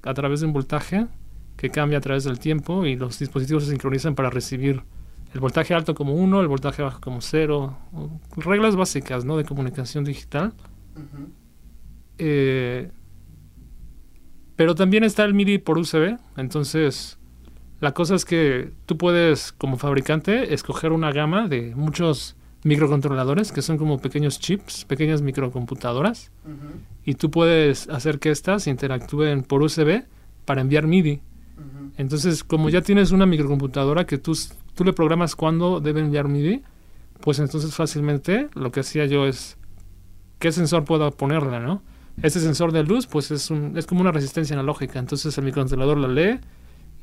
a 0.02 0.14
través 0.14 0.40
de 0.40 0.46
un 0.46 0.52
voltaje 0.52 1.06
que 1.56 1.70
cambia 1.70 1.98
a 1.98 2.00
través 2.00 2.24
del 2.24 2.38
tiempo 2.38 2.86
y 2.86 2.96
los 2.96 3.18
dispositivos 3.18 3.64
se 3.64 3.70
sincronizan 3.70 4.14
para 4.14 4.30
recibir 4.30 4.82
el 5.34 5.40
voltaje 5.40 5.74
alto 5.74 5.94
como 5.94 6.14
1, 6.14 6.40
el 6.40 6.48
voltaje 6.48 6.82
bajo 6.82 7.00
como 7.00 7.20
0, 7.20 7.76
reglas 8.36 8.76
básicas, 8.76 9.24
¿no? 9.24 9.36
De 9.36 9.44
comunicación 9.44 10.04
digital. 10.04 10.54
Eh, 12.18 12.90
pero 14.54 14.74
también 14.74 15.04
está 15.04 15.24
el 15.24 15.34
MIDI 15.34 15.58
por 15.58 15.78
USB. 15.78 16.16
Entonces, 16.36 17.15
la 17.80 17.92
cosa 17.92 18.14
es 18.14 18.24
que 18.24 18.72
tú 18.86 18.96
puedes, 18.96 19.52
como 19.52 19.76
fabricante, 19.76 20.54
escoger 20.54 20.92
una 20.92 21.12
gama 21.12 21.48
de 21.48 21.74
muchos 21.74 22.36
microcontroladores, 22.64 23.52
que 23.52 23.62
son 23.62 23.76
como 23.78 23.98
pequeños 23.98 24.40
chips, 24.40 24.84
pequeñas 24.84 25.22
microcomputadoras, 25.22 26.30
y 27.04 27.14
tú 27.14 27.30
puedes 27.30 27.88
hacer 27.88 28.18
que 28.18 28.30
estas 28.30 28.66
interactúen 28.66 29.42
por 29.42 29.62
USB 29.62 30.04
para 30.44 30.62
enviar 30.62 30.86
MIDI. 30.86 31.20
Entonces, 31.96 32.44
como 32.44 32.68
ya 32.68 32.82
tienes 32.82 33.12
una 33.12 33.24
microcomputadora 33.26 34.04
que 34.04 34.18
tú, 34.18 34.36
tú 34.74 34.84
le 34.84 34.92
programas 34.92 35.36
cuándo 35.36 35.80
debe 35.80 36.00
enviar 36.00 36.28
MIDI, 36.28 36.62
pues 37.20 37.38
entonces 37.38 37.74
fácilmente 37.74 38.48
lo 38.54 38.72
que 38.72 38.80
hacía 38.80 39.06
yo 39.06 39.26
es 39.26 39.56
qué 40.38 40.52
sensor 40.52 40.84
puedo 40.84 41.10
ponerle, 41.12 41.60
¿no? 41.60 41.82
Este 42.22 42.40
sensor 42.40 42.72
de 42.72 42.82
luz, 42.82 43.06
pues 43.06 43.30
es, 43.30 43.50
un, 43.50 43.76
es 43.76 43.86
como 43.86 44.00
una 44.00 44.12
resistencia 44.12 44.54
analógica. 44.54 44.98
Entonces 44.98 45.36
el 45.36 45.44
microcontrolador 45.44 45.98
la 45.98 46.08
lee 46.08 46.40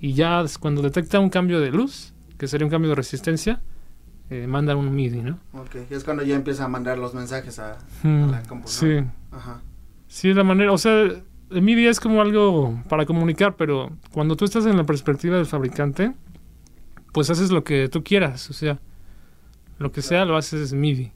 y 0.03 0.13
ya 0.15 0.43
cuando 0.59 0.81
detecta 0.81 1.17
un 1.21 1.29
cambio 1.29 1.61
de 1.61 1.71
luz, 1.71 2.13
que 2.37 2.49
sería 2.49 2.65
un 2.65 2.71
cambio 2.71 2.89
de 2.89 2.95
resistencia, 2.95 3.61
eh, 4.29 4.47
manda 4.47 4.75
un 4.75 4.93
MIDI, 4.93 5.21
¿no? 5.21 5.39
Ok, 5.53 5.75
es 5.89 6.03
cuando 6.03 6.23
ya 6.23 6.35
empieza 6.35 6.65
a 6.65 6.67
mandar 6.67 6.97
los 6.97 7.13
mensajes 7.13 7.57
a, 7.59 7.75
a 7.75 7.77
Mm, 8.03 8.31
la 8.31 8.43
compu, 8.43 8.65
¿no? 8.65 8.67
sí, 8.67 8.97
Ajá. 9.31 9.61
sí, 10.09 10.29
es 10.29 10.35
la 10.35 10.43
manera, 10.43 10.73
o 10.73 10.77
sea, 10.77 11.03
el 11.03 11.61
MIDI 11.61 11.87
es 11.87 12.01
como 12.01 12.21
algo 12.21 12.83
para 12.89 13.05
comunicar, 13.05 13.55
pero 13.55 13.91
cuando 14.11 14.35
tú 14.35 14.43
estás 14.43 14.65
en 14.65 14.75
la 14.75 14.83
perspectiva 14.83 15.37
del 15.37 15.45
fabricante, 15.45 16.11
pues 17.13 17.29
haces 17.29 17.49
lo 17.51 17.63
que 17.63 17.87
tú 17.87 18.03
quieras, 18.03 18.49
o 18.49 18.53
sea, 18.53 18.79
lo 19.79 19.93
que 19.93 20.01
sea 20.01 20.25
lo 20.25 20.35
haces 20.35 20.73
MIDI. 20.73 21.13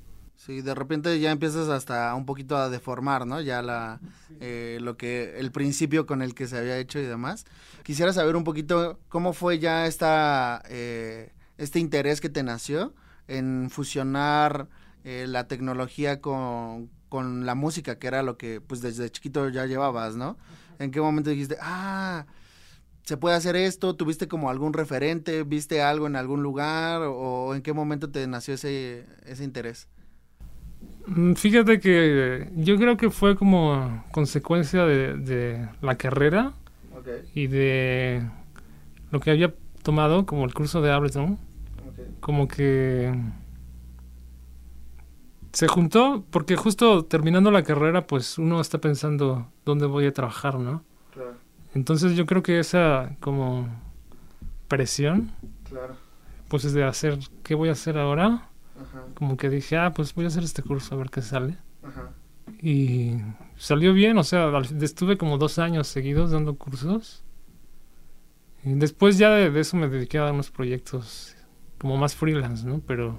Sí, 0.48 0.62
de 0.62 0.74
repente 0.74 1.20
ya 1.20 1.32
empiezas 1.32 1.68
hasta 1.68 2.16
un 2.16 2.25
poquito 2.25 2.56
a 2.56 2.70
deformar, 2.70 3.27
¿no? 3.27 3.42
Ya 3.42 3.62
la, 3.62 4.00
eh, 4.39 4.77
lo 4.80 4.96
que, 4.96 5.38
el 5.39 5.51
principio 5.51 6.06
con 6.06 6.22
el 6.22 6.34
que 6.36 6.48
se 6.48 6.58
había 6.58 6.77
hecho 6.77 7.00
y 7.00 7.04
demás. 7.04 7.44
Quisiera 7.84 8.13
saber 8.13 8.38
un 8.38 8.46
poquito 8.46 8.98
cómo 9.10 9.34
fue 9.34 9.60
ya 9.60 9.88
esta, 9.88 10.63
eh, 10.70 11.34
este 11.58 11.80
interés 11.80 12.22
que 12.22 12.30
te 12.30 12.44
nació 12.44 12.94
en 13.27 13.68
fusionar 13.70 14.70
eh, 15.04 15.25
la 15.27 15.50
tecnología 15.50 16.22
con, 16.22 16.89
con 17.10 17.46
la 17.46 17.54
música, 17.54 18.00
que 18.00 18.08
era 18.08 18.24
lo 18.24 18.38
que 18.38 18.62
pues 18.62 18.80
desde 18.80 19.10
chiquito 19.10 19.50
ya 19.50 19.66
llevabas, 19.66 20.16
¿no? 20.16 20.38
¿En 20.80 20.92
qué 20.92 21.01
momento 21.01 21.30
dijiste, 21.30 21.58
ah, 21.62 22.25
se 23.04 23.18
puede 23.18 23.36
hacer 23.36 23.58
esto? 23.58 23.98
¿Tuviste 23.98 24.30
como 24.30 24.50
algún 24.50 24.72
referente? 24.72 25.44
¿Viste 25.44 25.82
algo 25.82 26.08
en 26.08 26.16
algún 26.16 26.42
lugar? 26.42 27.01
¿O 27.01 27.54
en 27.54 27.62
qué 27.62 27.74
momento 27.74 28.10
te 28.12 28.25
nació 28.27 28.54
ese, 28.54 29.06
ese 29.25 29.44
interés? 29.44 29.89
Mm, 31.08 31.34
Fíjate 31.36 31.80
que 31.80 32.50
yo 32.56 32.78
creo 32.78 32.98
que 32.98 33.10
fue 33.10 33.36
como 33.36 34.04
consecuencia 34.12 34.86
de, 34.86 35.16
de 35.18 35.70
la 35.82 35.96
carrera 35.98 36.54
y 37.34 37.48
de 37.48 38.24
lo 39.12 39.20
que 39.22 39.32
había 39.32 39.54
tomado 39.84 40.26
como 40.26 40.46
el 40.46 40.54
curso 40.54 40.82
de 40.82 40.92
Ableton, 40.92 41.40
como 42.20 42.48
que 42.48 43.14
se 45.54 45.68
juntó 45.68 46.26
porque 46.30 46.56
justo 46.56 47.06
terminando 47.06 47.52
la 47.52 47.64
carrera 47.64 48.06
pues 48.08 48.38
uno 48.38 48.62
está 48.62 48.80
pensando 48.80 49.52
dónde 49.66 49.86
voy 49.88 50.06
a 50.06 50.14
trabajar, 50.14 50.60
¿no? 50.60 50.84
Claro, 51.14 51.38
Entonces 51.74 52.16
yo 52.16 52.26
creo 52.26 52.44
que 52.44 52.60
esa 52.60 53.16
como 53.22 53.68
presión 54.68 55.32
claro. 55.64 55.96
pues 56.50 56.66
es 56.66 56.74
de 56.74 56.84
hacer 56.84 57.20
qué 57.44 57.56
voy 57.56 57.70
a 57.70 57.74
hacer 57.74 57.98
ahora, 57.98 58.50
Ajá, 58.79 59.05
como 59.15 59.38
que 59.38 59.50
dije, 59.50 59.77
ah, 59.77 59.93
pues 59.93 60.13
voy 60.13 60.25
a 60.25 60.27
hacer 60.29 60.43
este 60.43 60.62
curso 60.63 60.96
a 60.96 60.98
ver 60.98 61.10
qué 61.10 61.22
sale. 61.22 61.57
ajá. 61.84 62.13
Y 62.62 63.17
salió 63.57 63.93
bien, 63.93 64.17
o 64.17 64.24
sea, 64.24 64.51
estuve 64.81 65.17
como 65.17 65.38
dos 65.38 65.60
años 65.60 65.88
seguidos 65.88 66.31
dando 66.31 66.55
cursos. 66.57 67.24
Y 68.63 68.74
después 68.74 69.17
ya 69.17 69.29
de, 69.31 69.51
de 69.51 69.60
eso 69.60 69.77
me 69.77 69.88
dediqué 69.89 70.17
a 70.17 70.24
dar 70.24 70.34
unos 70.34 70.50
proyectos 70.51 71.36
como 71.77 71.98
más 71.98 72.15
freelance, 72.15 72.65
¿no? 72.65 72.79
Pero 72.88 73.17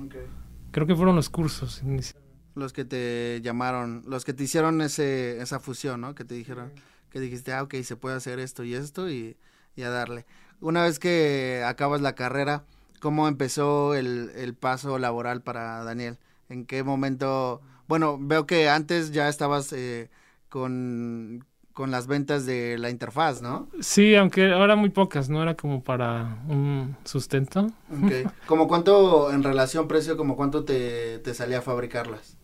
creo 0.71 0.87
que 0.87 0.97
fueron 0.97 1.15
los 1.17 1.29
cursos. 1.31 1.83
inicialmente. 1.83 2.29
Los 2.55 2.73
que 2.73 2.85
te 2.85 3.41
llamaron, 3.43 4.03
los 4.07 4.25
que 4.25 4.33
te 4.33 4.45
hicieron 4.45 4.81
ese, 4.81 5.41
esa 5.41 5.61
fusión, 5.61 6.01
¿no? 6.01 6.15
Que 6.15 6.25
te 6.25 6.35
dijeron, 6.35 6.73
que 7.11 7.21
dijiste, 7.21 7.53
ah, 7.53 7.63
ok, 7.63 7.75
se 7.83 7.97
puede 7.97 8.17
hacer 8.17 8.41
esto 8.41 8.65
y 8.65 8.75
esto 8.75 9.09
y, 9.11 9.37
y 9.77 9.83
a 9.83 9.91
darle. 9.91 10.27
Una 10.61 10.83
vez 10.83 10.99
que 10.99 11.63
acabas 11.65 12.01
la 12.01 12.15
carrera, 12.15 12.65
¿cómo 12.99 13.29
empezó 13.29 13.95
el, 13.95 14.31
el 14.37 14.55
paso 14.55 14.99
laboral 14.99 15.43
para 15.43 15.85
Daniel? 15.85 16.19
¿En 16.49 16.67
qué 16.67 16.83
momento? 16.83 17.61
Bueno, 17.89 18.19
veo 18.21 18.47
que 18.47 18.69
antes 18.69 19.13
ya 19.13 19.29
estabas 19.29 19.73
eh, 19.73 20.11
con, 20.49 21.45
con 21.73 21.91
las 21.91 22.07
ventas 22.07 22.47
de 22.47 22.79
la 22.79 22.91
interfaz, 22.91 23.43
¿no? 23.43 23.69
Sí, 23.81 24.15
aunque 24.17 24.53
ahora 24.53 24.75
muy 24.77 24.91
pocas, 24.91 25.29
¿no? 25.29 25.43
Era 25.43 25.57
como 25.57 25.83
para 25.85 26.43
un 26.49 26.97
sustento. 27.05 27.69
Ok. 27.91 28.13
¿Como 28.45 28.67
cuánto 28.69 29.31
en 29.33 29.43
relación 29.43 29.89
precio, 29.89 30.17
como 30.17 30.37
cuánto 30.37 30.65
te, 30.65 31.19
te 31.21 31.35
salía 31.35 31.59
a 31.59 31.63
fabricarlas? 31.63 32.37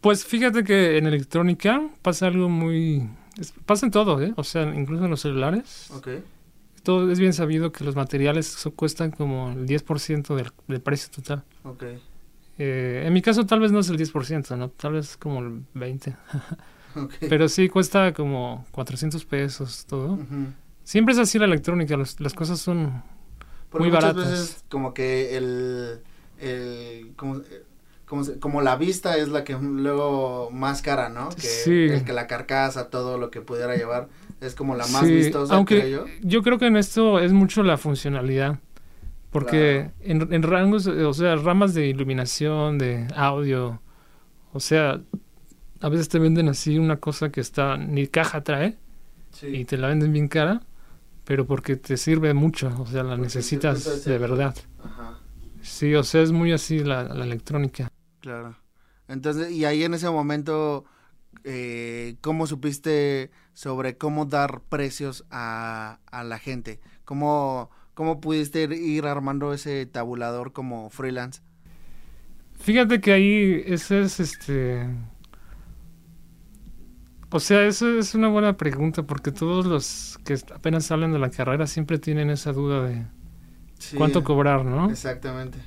Pues 0.00 0.24
fíjate 0.24 0.62
que 0.64 0.96
en 0.98 1.06
electrónica 1.06 1.82
pasa 2.02 2.28
algo 2.28 2.48
muy... 2.48 3.08
es- 3.38 3.52
pasa 3.66 3.86
en 3.86 3.92
todo, 3.92 4.22
¿eh? 4.22 4.32
O 4.36 4.44
sea, 4.44 4.62
incluso 4.74 5.04
en 5.04 5.10
los 5.10 5.20
celulares. 5.20 5.90
Ok. 5.90 6.08
Todo 6.88 7.12
es 7.12 7.18
bien 7.18 7.34
sabido 7.34 7.70
que 7.70 7.84
los 7.84 7.96
materiales 7.96 8.46
so- 8.46 8.70
cuestan 8.70 9.10
como 9.10 9.50
el 9.52 9.66
10% 9.66 10.34
del, 10.34 10.50
del 10.68 10.80
precio 10.80 11.10
total. 11.14 11.44
Ok. 11.64 11.84
Eh, 12.58 13.02
en 13.06 13.12
mi 13.12 13.20
caso 13.20 13.44
tal 13.44 13.60
vez 13.60 13.72
no 13.72 13.80
es 13.80 13.90
el 13.90 13.98
10%, 13.98 14.56
¿no? 14.56 14.70
Tal 14.70 14.94
vez 14.94 15.18
como 15.18 15.40
el 15.40 15.64
20%. 15.74 16.16
Ok. 16.96 17.12
Pero 17.28 17.46
sí 17.50 17.68
cuesta 17.68 18.14
como 18.14 18.64
400 18.70 19.22
pesos 19.26 19.84
todo. 19.84 20.18
Siempre 20.82 21.12
es 21.12 21.18
así 21.20 21.38
la 21.38 21.44
electrónica, 21.44 21.94
los- 21.98 22.18
las 22.20 22.32
cosas 22.32 22.58
son... 22.58 23.02
Porque 23.68 23.84
Muy 23.88 23.92
muchas 23.94 24.14
baratas. 24.14 24.30
veces 24.32 24.64
como 24.70 24.94
que 24.94 25.36
el, 25.36 26.00
el 26.40 27.12
como, 27.16 27.42
como, 28.08 28.24
como 28.40 28.62
la 28.62 28.76
vista 28.76 29.16
es 29.16 29.28
la 29.28 29.44
que 29.44 29.54
luego 29.60 30.50
más 30.50 30.82
cara, 30.82 31.08
¿no? 31.08 31.28
Que, 31.30 31.42
Sí. 31.42 31.86
el 31.90 32.04
que 32.04 32.12
la 32.12 32.26
carcasa, 32.26 32.90
todo 32.90 33.18
lo 33.18 33.30
que 33.30 33.40
pudiera 33.40 33.76
llevar, 33.76 34.08
es 34.40 34.54
como 34.54 34.74
la 34.76 34.86
más 34.88 35.06
Sí, 35.06 35.14
vistosa, 35.14 35.54
aunque 35.54 35.80
creo 35.80 36.06
yo. 36.06 36.12
yo 36.22 36.42
creo 36.42 36.58
que 36.58 36.66
en 36.66 36.76
esto 36.76 37.18
es 37.20 37.32
mucho 37.32 37.62
la 37.62 37.76
funcionalidad. 37.76 38.58
Porque 39.30 39.90
en, 40.00 40.32
en 40.32 40.42
rangos, 40.42 40.86
o 40.86 41.12
sea, 41.12 41.36
ramas 41.36 41.74
de 41.74 41.86
iluminación, 41.88 42.78
de 42.78 43.06
audio, 43.14 43.82
o 44.52 44.60
sea, 44.60 45.02
a 45.80 45.88
veces 45.90 46.08
te 46.08 46.18
venden 46.18 46.48
así 46.48 46.78
una 46.78 46.96
cosa 46.98 47.30
que 47.30 47.40
está, 47.40 47.76
ni 47.76 48.06
caja 48.08 48.42
trae, 48.42 48.76
y 49.42 49.64
te 49.66 49.76
la 49.76 49.88
venden 49.88 50.12
bien 50.12 50.28
cara, 50.28 50.62
pero 51.24 51.46
porque 51.46 51.76
te 51.76 51.96
sirve 51.98 52.34
mucho, 52.34 52.68
o 52.80 52.86
sea, 52.86 53.02
la 53.02 53.10
Porque 53.10 53.22
necesitas 53.22 54.04
de 54.04 54.18
verdad. 54.18 54.56
Ajá, 54.82 55.18
Sí, 55.62 55.94
o 55.94 56.02
sea, 56.04 56.22
es 56.22 56.32
muy 56.32 56.52
así 56.52 56.78
la, 56.80 57.04
la 57.04 57.24
electrónica. 57.24 57.88
Claro. 58.20 58.56
Entonces, 59.08 59.50
y 59.52 59.64
ahí 59.64 59.84
en 59.84 59.94
ese 59.94 60.10
momento, 60.10 60.84
eh, 61.44 62.16
¿cómo 62.22 62.46
supiste 62.46 63.30
sobre 63.54 63.98
cómo 63.98 64.26
dar 64.26 64.62
precios 64.68 65.26
a, 65.30 66.00
a 66.10 66.24
la 66.24 66.38
gente? 66.38 66.80
¿Cómo, 67.04 67.70
¿Cómo 67.94 68.20
pudiste 68.20 68.68
ir- 68.68 69.06
armando 69.06 69.54
ese 69.54 69.86
tabulador 69.86 70.52
como 70.52 70.90
freelance? 70.90 71.42
Fíjate 72.60 73.00
que 73.00 73.12
ahí 73.12 73.62
ese 73.66 74.02
es 74.02 74.20
este... 74.20 74.86
O 77.30 77.40
sea, 77.40 77.66
eso 77.66 77.98
es 77.98 78.14
una 78.14 78.28
buena 78.28 78.56
pregunta 78.56 79.02
porque 79.02 79.32
todos 79.32 79.66
los 79.66 80.18
que 80.24 80.38
apenas 80.54 80.86
salen 80.86 81.12
de 81.12 81.18
la 81.18 81.30
carrera 81.30 81.66
siempre 81.66 81.98
tienen 81.98 82.30
esa 82.30 82.52
duda 82.52 82.82
de 82.88 83.04
Sí, 83.78 83.96
cuánto 83.96 84.24
cobrar, 84.24 84.64
¿no? 84.64 84.88
Exactamente. 84.92 85.64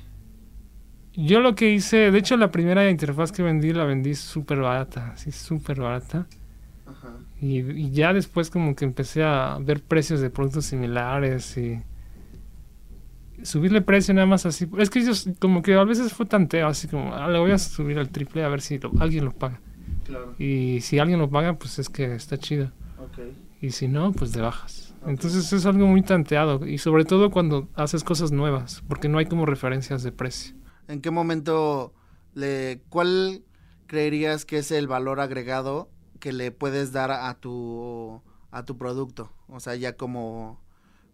Yo 1.14 1.40
lo 1.40 1.54
que 1.54 1.70
hice, 1.70 2.10
de 2.10 2.18
hecho 2.18 2.36
la 2.36 2.50
primera 2.50 2.88
interfaz 2.90 3.32
que 3.32 3.42
vendí 3.42 3.72
la 3.72 3.84
vendí 3.84 4.14
súper 4.14 4.60
barata, 4.60 5.14
sí, 5.16 5.30
súper 5.30 5.78
barata. 5.80 6.26
Ajá. 6.86 7.16
Y, 7.40 7.58
y 7.60 7.90
ya 7.90 8.12
después 8.14 8.48
como 8.50 8.74
que 8.74 8.84
empecé 8.84 9.22
a 9.22 9.58
ver 9.60 9.82
precios 9.82 10.20
de 10.20 10.30
productos 10.30 10.64
similares 10.66 11.56
y 11.58 11.82
subirle 13.42 13.82
precio 13.82 14.14
nada 14.14 14.26
más 14.26 14.46
así. 14.46 14.68
Es 14.78 14.88
que 14.90 15.00
ellos 15.00 15.28
como 15.38 15.62
que 15.62 15.74
a 15.74 15.84
veces 15.84 16.12
fue 16.12 16.26
tanteo, 16.26 16.66
así 16.68 16.88
como, 16.88 17.14
"Ah, 17.14 17.28
le 17.28 17.38
voy 17.38 17.50
a 17.50 17.58
subir 17.58 17.98
al 17.98 18.08
triple 18.10 18.44
a 18.44 18.48
ver 18.48 18.60
si 18.60 18.78
lo- 18.78 18.92
alguien 19.00 19.24
lo 19.24 19.32
paga. 19.32 19.60
Claro. 20.04 20.34
Y 20.38 20.80
si 20.80 20.98
alguien 20.98 21.18
lo 21.18 21.28
paga, 21.28 21.54
pues 21.54 21.78
es 21.78 21.88
que 21.88 22.14
está 22.14 22.38
chido. 22.38 22.70
Y 23.60 23.70
si 23.70 23.86
no, 23.88 24.12
pues 24.12 24.32
de 24.32 24.40
bajas. 24.40 24.94
Entonces 25.06 25.52
es 25.52 25.66
algo 25.66 25.86
muy 25.86 26.02
tanteado. 26.02 26.66
Y 26.66 26.78
sobre 26.78 27.04
todo 27.04 27.30
cuando 27.30 27.68
haces 27.74 28.02
cosas 28.04 28.32
nuevas, 28.32 28.82
porque 28.88 29.08
no 29.08 29.18
hay 29.18 29.26
como 29.26 29.46
referencias 29.46 30.02
de 30.02 30.12
precio. 30.12 30.54
¿En 30.92 31.00
qué 31.00 31.10
momento 31.10 31.94
le 32.34 32.82
cuál 32.90 33.44
creerías 33.86 34.44
que 34.44 34.58
es 34.58 34.70
el 34.70 34.88
valor 34.88 35.20
agregado 35.20 35.88
que 36.20 36.34
le 36.34 36.52
puedes 36.52 36.92
dar 36.92 37.10
a 37.10 37.32
tu 37.40 38.20
a 38.50 38.66
tu 38.66 38.76
producto? 38.76 39.32
O 39.48 39.58
sea, 39.58 39.74
ya 39.74 39.96
como 39.96 40.60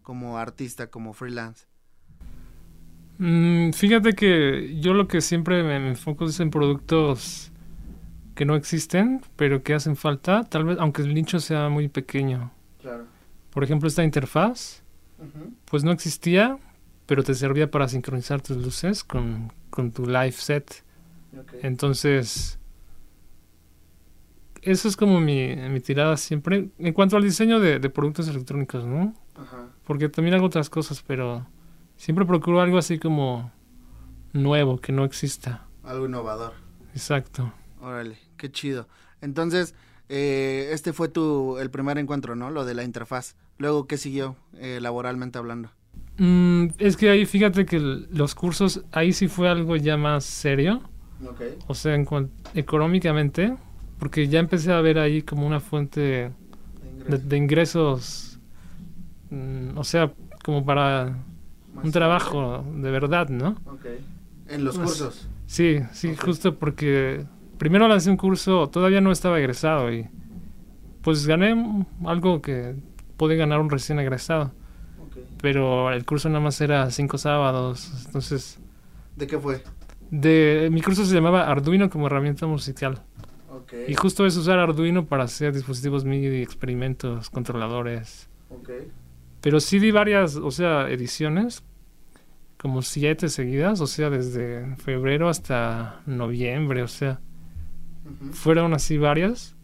como 0.01 0.37
artista, 0.37 0.87
como 0.87 1.13
freelance. 1.13 1.65
Mm, 3.19 3.71
fíjate 3.71 4.15
que 4.15 4.77
yo 4.81 4.93
lo 4.93 5.07
que 5.07 5.21
siempre 5.21 5.63
me, 5.63 5.77
enfoco 5.87 6.25
es 6.25 6.41
en 6.41 6.51
productos 6.51 7.53
que 8.35 8.43
no 8.43 8.55
existen, 8.55 9.21
pero 9.37 9.63
que 9.63 9.73
hacen 9.73 9.95
falta, 9.95 10.43
tal 10.43 10.65
vez, 10.65 10.77
aunque 10.77 11.03
el 11.03 11.13
nicho 11.13 11.39
sea 11.39 11.69
muy 11.69 11.87
pequeño. 11.87 12.51
Claro. 12.81 13.05
Por 13.51 13.63
ejemplo, 13.63 13.87
esta 13.87 14.03
interfaz, 14.03 14.83
pues 15.63 15.85
no 15.85 15.91
existía, 15.91 16.57
pero 17.09 17.23
te 17.23 17.33
servía 17.33 17.71
para 17.71 17.87
sincronizar 17.87 18.39
tus 18.39 18.57
luces 18.57 19.03
con, 19.03 19.51
con 19.71 19.91
tu 19.91 20.05
live 20.05 20.31
set. 20.31 20.83
Entonces, 21.63 22.59
eso 24.61 24.87
es 24.87 24.95
como 24.95 25.19
mi, 25.19 25.55
mi 25.55 25.79
tirada 25.79 26.17
siempre. 26.17 26.69
En 26.77 26.93
cuanto 26.93 27.17
al 27.17 27.23
diseño 27.23 27.59
de, 27.59 27.79
de 27.79 27.89
productos 27.89 28.27
electrónicos, 28.27 28.85
¿no? 28.85 29.15
Ajá. 29.35 29.69
Porque 29.85 30.07
también 30.07 30.35
hago 30.35 30.45
otras 30.45 30.69
cosas, 30.69 31.01
pero 31.01 31.47
siempre 31.97 32.27
procuro 32.27 32.61
algo 32.61 32.77
así 32.77 32.99
como 32.99 33.51
nuevo, 34.31 34.77
que 34.77 34.91
no 34.91 35.03
exista. 35.03 35.65
Algo 35.81 36.05
innovador. 36.05 36.53
Exacto. 36.93 37.51
Órale, 37.81 38.19
qué 38.37 38.51
chido. 38.51 38.87
Entonces, 39.21 39.73
eh, 40.09 40.69
este 40.73 40.93
fue 40.93 41.07
tu 41.07 41.57
el 41.57 41.71
primer 41.71 41.97
encuentro, 41.97 42.35
¿no? 42.35 42.51
Lo 42.51 42.65
de 42.65 42.75
la 42.75 42.83
interfaz. 42.83 43.35
Luego, 43.57 43.87
¿qué 43.87 43.97
siguió 43.97 44.35
eh, 44.53 44.77
laboralmente 44.79 45.39
hablando? 45.39 45.71
Mm, 46.19 46.67
es 46.79 46.97
que 46.97 47.09
ahí 47.09 47.25
fíjate 47.25 47.65
que 47.65 47.79
los 47.79 48.35
cursos, 48.35 48.83
ahí 48.91 49.13
sí 49.13 49.27
fue 49.27 49.49
algo 49.49 49.75
ya 49.77 49.97
más 49.97 50.25
serio. 50.25 50.81
Ok. 51.25 51.41
O 51.67 51.73
sea, 51.73 51.95
en 51.95 52.05
económicamente, 52.53 53.55
porque 53.97 54.27
ya 54.27 54.39
empecé 54.39 54.71
a 54.71 54.81
ver 54.81 54.99
ahí 54.99 55.21
como 55.21 55.47
una 55.47 55.59
fuente 55.59 56.31
de, 57.07 57.17
de 57.17 57.37
ingresos, 57.37 58.39
mm, 59.29 59.77
o 59.77 59.83
sea, 59.83 60.13
como 60.43 60.65
para 60.65 61.17
un 61.81 61.91
trabajo 61.91 62.65
de 62.75 62.91
verdad, 62.91 63.29
¿no? 63.29 63.49
Ok. 63.65 63.85
En 64.49 64.65
los 64.65 64.77
Pues, 64.77 64.89
cursos. 64.89 65.27
Sí, 65.45 65.79
sí, 65.93 66.15
justo 66.15 66.55
porque 66.55 67.25
primero 67.57 67.87
lancé 67.87 68.09
un 68.09 68.17
curso, 68.17 68.67
todavía 68.69 69.01
no 69.01 69.11
estaba 69.11 69.39
egresado 69.39 69.91
y 69.91 70.07
pues 71.01 71.25
gané 71.27 71.85
algo 72.05 72.41
que 72.41 72.75
puede 73.17 73.35
ganar 73.35 73.59
un 73.61 73.69
recién 73.69 73.99
egresado, 73.99 74.51
Pero 75.41 75.91
el 75.91 76.05
curso 76.05 76.29
nada 76.29 76.41
más 76.41 76.59
era 76.61 76.89
cinco 76.91 77.17
sábados, 77.17 77.91
entonces 78.05 78.59
¿De 79.15 79.27
qué 79.27 79.37
fue? 79.39 79.61
de 80.11 80.69
mi 80.71 80.81
curso 80.81 81.05
se 81.05 81.13
llamaba 81.13 81.47
Arduino 81.47 81.89
como 81.89 82.07
herramienta 82.07 82.47
musical 82.47 83.03
y 83.87 83.93
justo 83.93 84.25
es 84.25 84.35
usar 84.37 84.59
Arduino 84.59 85.05
para 85.05 85.23
hacer 85.23 85.53
dispositivos 85.53 86.05
MIDI, 86.05 86.41
experimentos, 86.41 87.29
controladores. 87.29 88.29
Pero 89.41 89.59
sí 89.59 89.79
di 89.79 89.91
varias, 89.91 90.35
o 90.35 90.51
sea, 90.51 90.89
ediciones, 90.89 91.63
como 92.57 92.81
siete 92.81 93.29
seguidas, 93.29 93.79
o 93.79 93.87
sea, 93.87 94.09
desde 94.09 94.75
febrero 94.77 95.29
hasta 95.29 96.01
noviembre, 96.05 96.83
o 96.83 96.87
sea, 96.87 97.19
fueron 98.31 98.73
así 98.73 98.97
varias. 98.97 99.55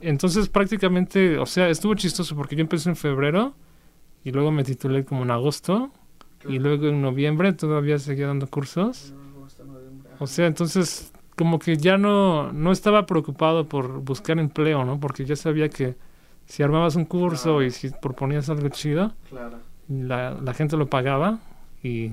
Entonces 0.00 0.48
prácticamente, 0.48 1.38
o 1.38 1.46
sea, 1.46 1.68
estuvo 1.70 1.94
chistoso 1.94 2.36
porque 2.36 2.56
yo 2.56 2.60
empecé 2.60 2.90
en 2.90 2.96
febrero 2.96 3.54
y 4.24 4.32
luego 4.32 4.50
me 4.50 4.64
titulé 4.64 5.04
como 5.04 5.22
en 5.24 5.30
agosto 5.30 5.92
y 6.48 6.58
luego 6.58 6.88
en 6.88 7.02
noviembre 7.02 7.52
todavía 7.52 7.98
seguía 7.98 8.26
dando 8.28 8.48
cursos. 8.48 9.14
O 10.18 10.26
sea, 10.26 10.46
entonces 10.46 11.12
como 11.36 11.58
que 11.58 11.76
ya 11.76 11.96
no, 11.98 12.52
no 12.52 12.70
estaba 12.72 13.06
preocupado 13.06 13.68
por 13.68 14.00
buscar 14.00 14.38
empleo, 14.38 14.84
¿no? 14.84 15.00
Porque 15.00 15.24
ya 15.24 15.36
sabía 15.36 15.68
que 15.68 15.96
si 16.46 16.62
armabas 16.62 16.94
un 16.96 17.06
curso 17.06 17.62
y 17.62 17.70
si 17.70 17.90
proponías 17.90 18.48
algo 18.48 18.68
chido, 18.68 19.14
Claro. 19.28 19.58
la, 19.88 20.32
la 20.40 20.54
gente 20.54 20.76
lo 20.76 20.88
pagaba 20.88 21.40
y, 21.82 22.04
y 22.06 22.12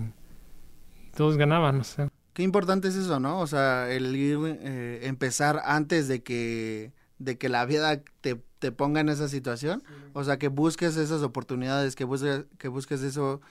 todos 1.15 1.37
ganaban, 1.37 1.79
o 1.81 1.83
sea. 1.83 2.09
Qué 2.33 2.43
importante 2.43 2.87
es 2.87 2.95
eso, 2.95 3.19
¿no? 3.19 3.39
O 3.41 3.47
sea, 3.47 3.91
el 3.91 4.15
ir, 4.15 4.37
eh, 4.43 5.01
empezar 5.03 5.61
antes 5.65 6.07
de 6.07 6.23
que, 6.23 6.93
de 7.19 7.37
que 7.37 7.49
la 7.49 7.65
vida 7.65 8.01
te, 8.21 8.41
te 8.61 8.71
ponga 8.71 9.01
en 9.01 9.09
esa 9.09 9.27
situación. 9.27 9.83
O 10.13 10.23
sea, 10.23 10.37
que 10.37 10.47
busques 10.47 10.95
esas 10.95 11.23
oportunidades, 11.23 11.95
que 11.95 12.03
busques, 12.03 12.45
que 12.59 12.67
busques 12.67 13.01
eso, 13.01 13.41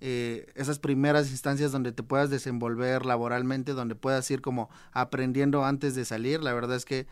eh, 0.00 0.46
esas 0.54 0.78
primeras 0.78 1.30
instancias 1.30 1.70
donde 1.70 1.92
te 1.92 2.02
puedas 2.02 2.30
desenvolver 2.30 3.04
laboralmente, 3.04 3.74
donde 3.74 3.94
puedas 3.94 4.28
ir 4.30 4.40
como 4.40 4.70
aprendiendo 4.92 5.66
antes 5.66 5.94
de 5.94 6.06
salir. 6.06 6.42
La 6.42 6.54
verdad 6.54 6.76
es 6.76 6.86
que 6.86 7.06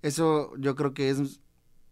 eso 0.00 0.56
yo 0.56 0.74
creo 0.76 0.94
que 0.94 1.10
es 1.10 1.40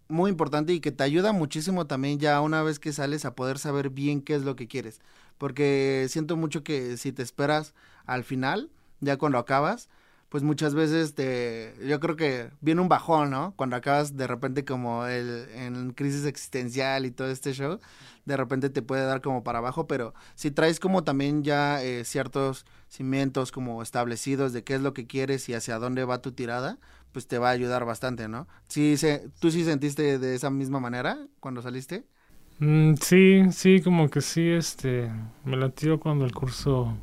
muy 0.09 0.31
importante 0.31 0.73
y 0.73 0.81
que 0.81 0.93
te 0.93 1.05
ayuda 1.05 1.33
muchísimo 1.33 1.87
también 1.87 2.19
ya 2.19 2.41
una 2.41 2.63
vez 2.63 2.79
que 2.79 2.95
sales 2.95 3.27
a 3.27 3.35
poder 3.35 3.59
saber 3.59 3.91
bien 3.91 4.23
qué 4.23 4.35
es 4.35 4.45
lo 4.45 4.57
que 4.57 4.67
quieres. 4.67 5.03
Porque 5.37 6.07
siento 6.09 6.39
mucho 6.39 6.65
que 6.65 6.97
si 6.97 7.13
te 7.13 7.23
esperas 7.23 7.75
al 8.07 8.25
final, 8.25 8.71
ya 9.01 9.19
cuando 9.19 9.37
acabas, 9.37 9.91
pues 10.33 10.43
muchas 10.45 10.75
veces 10.75 11.15
te, 11.15 11.75
yo 11.87 12.01
creo 12.01 12.17
que 12.17 12.51
viene 12.63 12.81
un 12.81 12.89
bajón, 12.89 13.31
¿no? 13.31 13.55
Cuando 13.57 13.77
acabas 13.77 14.17
de 14.17 14.27
repente 14.27 14.65
como 14.65 15.07
el, 15.07 15.47
en 15.55 15.93
crisis 15.93 16.25
existencial 16.25 17.05
y 17.05 17.11
todo 17.11 17.29
este 17.31 17.53
show, 17.53 17.81
de 18.25 18.37
repente 18.39 18.71
te 18.71 18.81
puede 18.81 19.05
dar 19.05 19.21
como 19.21 19.45
para 19.45 19.59
abajo, 19.59 19.87
pero 19.87 20.15
si 20.35 20.51
traes 20.51 20.81
como 20.81 21.05
también 21.05 21.45
ya 21.45 21.83
eh, 21.85 22.05
ciertos 22.05 22.65
cimientos 22.89 23.53
como 23.53 23.83
establecidos 23.83 24.55
de 24.55 24.65
qué 24.65 24.75
es 24.77 24.81
lo 24.81 24.95
que 24.95 25.07
quieres 25.07 25.49
y 25.51 25.55
hacia 25.55 25.79
dónde 25.79 26.05
va 26.05 26.23
tu 26.23 26.33
tirada, 26.33 26.79
pues 27.13 27.27
te 27.27 27.37
va 27.39 27.49
a 27.51 27.53
ayudar 27.53 27.85
bastante, 27.85 28.27
¿no? 28.29 28.49
Sí, 28.69 28.97
se, 28.97 29.29
¿Tú 29.39 29.51
sí 29.51 29.65
sentiste 29.65 30.19
de 30.19 30.35
esa 30.35 30.49
misma 30.51 30.81
manera 30.81 31.19
cuando 31.41 31.61
saliste? 31.61 32.07
Mm, 32.59 32.95
sí, 32.97 33.43
sí, 33.53 33.81
como 33.83 34.09
que 34.09 34.21
sí, 34.21 34.49
este, 34.51 35.11
me 35.45 35.57
latió 35.57 35.99
cuando 35.99 36.25
el 36.25 36.33
curso, 36.33 36.97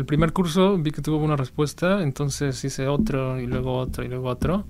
el 0.00 0.06
primer 0.06 0.32
curso 0.32 0.78
vi 0.78 0.92
que 0.92 1.02
tuvo 1.02 1.18
buena 1.18 1.36
respuesta, 1.36 2.02
entonces 2.02 2.64
hice 2.64 2.88
otro 2.88 3.38
y 3.38 3.46
luego 3.46 3.76
otro 3.76 4.02
y 4.02 4.08
luego 4.08 4.28
otro. 4.28 4.64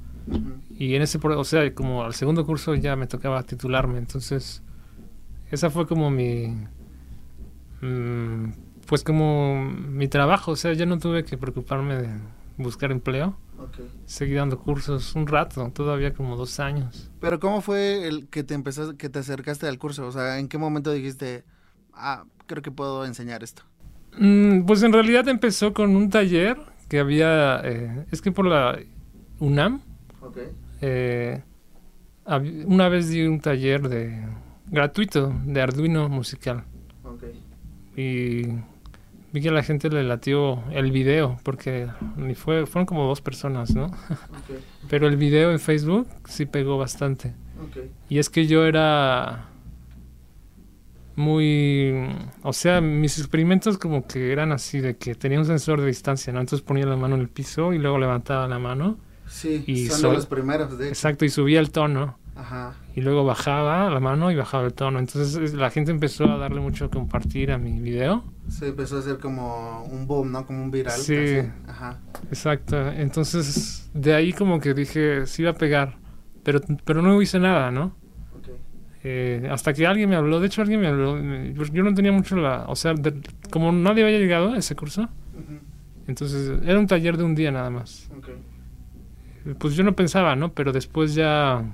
Y 0.76 0.96
en 0.96 1.02
ese, 1.02 1.20
o 1.22 1.44
sea, 1.44 1.72
como 1.72 2.02
al 2.02 2.14
segundo 2.14 2.44
curso 2.44 2.74
ya 2.74 2.96
me 2.96 3.06
tocaba 3.06 3.40
titularme, 3.44 3.98
entonces 3.98 4.60
esa 5.52 5.70
fue 5.70 5.86
como 5.86 6.10
mi, 6.10 6.48
mm, 7.80 8.52
pues 8.86 9.04
como 9.04 9.62
mi 9.64 10.08
trabajo, 10.08 10.50
o 10.50 10.56
sea, 10.56 10.72
ya 10.72 10.84
no 10.84 10.98
tuve 10.98 11.24
que 11.24 11.38
preocuparme 11.38 11.94
de 11.94 12.08
buscar 12.58 12.90
empleo, 12.90 13.36
seguí 14.06 14.34
dando 14.34 14.58
cursos 14.58 15.14
un 15.14 15.28
rato, 15.28 15.70
todavía 15.72 16.12
como 16.12 16.36
dos 16.36 16.58
años. 16.58 17.08
Pero 17.20 17.38
¿cómo 17.38 17.60
fue 17.60 18.08
el 18.08 18.26
que 18.26 18.42
te 18.42 18.54
empezaste, 18.54 18.96
que 18.96 19.08
te 19.08 19.20
acercaste 19.20 19.68
al 19.68 19.78
curso? 19.78 20.08
O 20.08 20.12
sea, 20.12 20.40
¿en 20.40 20.48
qué 20.48 20.58
momento 20.58 20.90
dijiste, 20.90 21.44
ah, 21.94 22.24
creo 22.46 22.62
que 22.62 22.72
puedo 22.72 23.04
enseñar 23.04 23.44
esto? 23.44 23.69
Mm, 24.20 24.66
pues 24.66 24.82
en 24.82 24.92
realidad 24.92 25.26
empezó 25.28 25.72
con 25.72 25.96
un 25.96 26.10
taller 26.10 26.56
que 26.88 26.98
había, 26.98 27.60
eh, 27.64 28.04
es 28.12 28.20
que 28.20 28.32
por 28.32 28.46
la 28.46 28.78
UNAM, 29.38 29.80
Ok. 30.20 30.38
eh, 30.82 31.42
una 32.66 32.88
vez 32.88 33.08
di 33.08 33.22
un 33.26 33.40
taller 33.40 33.88
de 33.88 34.22
gratuito 34.66 35.32
de 35.46 35.60
Arduino 35.62 36.08
musical 36.08 36.64
Ok. 37.02 37.24
y 37.96 38.42
vi 39.32 39.40
que 39.40 39.48
a 39.48 39.52
la 39.52 39.62
gente 39.62 39.88
le 39.88 40.04
latió 40.04 40.62
el 40.70 40.92
video 40.92 41.38
porque 41.42 41.88
ni 42.16 42.34
fue, 42.34 42.66
fueron 42.66 42.86
como 42.86 43.06
dos 43.06 43.20
personas, 43.22 43.74
¿no? 43.74 43.86
Ok. 44.10 44.58
Pero 44.90 45.08
el 45.08 45.16
video 45.16 45.50
en 45.50 45.58
Facebook 45.60 46.06
sí 46.26 46.44
pegó 46.46 46.76
bastante. 46.78 47.28
Ok. 47.64 47.84
Y 48.08 48.18
es 48.18 48.28
que 48.30 48.46
yo 48.46 48.64
era 48.66 49.46
muy... 51.20 51.94
O 52.42 52.52
sea, 52.52 52.80
mis 52.80 53.18
experimentos 53.18 53.78
como 53.78 54.06
que 54.06 54.32
eran 54.32 54.50
así, 54.52 54.80
de 54.80 54.96
que 54.96 55.14
tenía 55.14 55.38
un 55.38 55.46
sensor 55.46 55.80
de 55.80 55.86
distancia, 55.86 56.32
¿no? 56.32 56.40
Entonces 56.40 56.66
ponía 56.66 56.86
la 56.86 56.96
mano 56.96 57.14
en 57.14 57.20
el 57.20 57.28
piso 57.28 57.72
y 57.72 57.78
luego 57.78 57.98
levantaba 57.98 58.48
la 58.48 58.58
mano. 58.58 58.98
Sí, 59.28 59.62
Y 59.66 59.86
son 59.86 60.14
los 60.14 60.26
primeros, 60.26 60.76
de 60.76 60.86
hecho. 60.86 60.92
Exacto, 60.92 61.24
y 61.24 61.28
subía 61.28 61.60
el 61.60 61.70
tono. 61.70 62.18
Ajá. 62.34 62.74
Y 62.96 63.02
luego 63.02 63.24
bajaba 63.24 63.90
la 63.90 64.00
mano 64.00 64.30
y 64.32 64.34
bajaba 64.36 64.64
el 64.64 64.72
tono. 64.72 64.98
Entonces 64.98 65.36
es- 65.36 65.54
la 65.54 65.70
gente 65.70 65.90
empezó 65.92 66.24
a 66.24 66.38
darle 66.38 66.60
mucho 66.60 66.86
a 66.86 66.90
compartir 66.90 67.52
a 67.52 67.58
mi 67.58 67.78
video. 67.78 68.24
Se 68.48 68.68
empezó 68.68 68.96
a 68.96 69.00
hacer 69.00 69.18
como 69.18 69.84
un 69.84 70.06
boom, 70.06 70.32
¿no? 70.32 70.46
Como 70.46 70.62
un 70.64 70.70
viral. 70.70 70.98
Sí. 70.98 71.14
casi. 71.14 71.48
Ajá. 71.68 71.98
Exacto. 72.30 72.88
Entonces 72.92 73.90
de 73.94 74.14
ahí 74.14 74.32
como 74.32 74.58
que 74.58 74.74
dije, 74.74 75.26
sí 75.26 75.42
iba 75.42 75.50
a 75.52 75.54
pegar. 75.54 75.98
Pero, 76.42 76.60
pero 76.84 77.02
no 77.02 77.20
hice 77.20 77.38
nada, 77.38 77.70
¿no? 77.70 77.94
Eh, 79.02 79.48
hasta 79.50 79.72
que 79.72 79.86
alguien 79.86 80.10
me 80.10 80.16
habló, 80.16 80.40
de 80.40 80.46
hecho 80.48 80.60
alguien 80.60 80.80
me 80.80 80.86
habló, 80.88 81.16
me- 81.16 81.54
yo 81.54 81.82
no 81.82 81.94
tenía 81.94 82.12
mucho 82.12 82.36
la, 82.36 82.64
o 82.68 82.76
sea, 82.76 82.92
de- 82.94 83.14
como 83.50 83.72
nadie 83.72 84.04
había 84.04 84.18
llegado 84.18 84.52
a 84.52 84.58
ese 84.58 84.74
curso, 84.76 85.08
entonces 86.06 86.60
era 86.66 86.78
un 86.78 86.86
taller 86.86 87.16
de 87.16 87.24
un 87.24 87.34
día 87.34 87.50
nada 87.50 87.70
más. 87.70 88.10
Ok. 88.18 88.28
Eh, 89.46 89.54
Pues 89.58 89.74
yo 89.74 89.84
no 89.84 89.94
pensaba, 89.96 90.36
¿no? 90.36 90.52
Pero 90.52 90.70
después 90.72 91.14
ya 91.14 91.64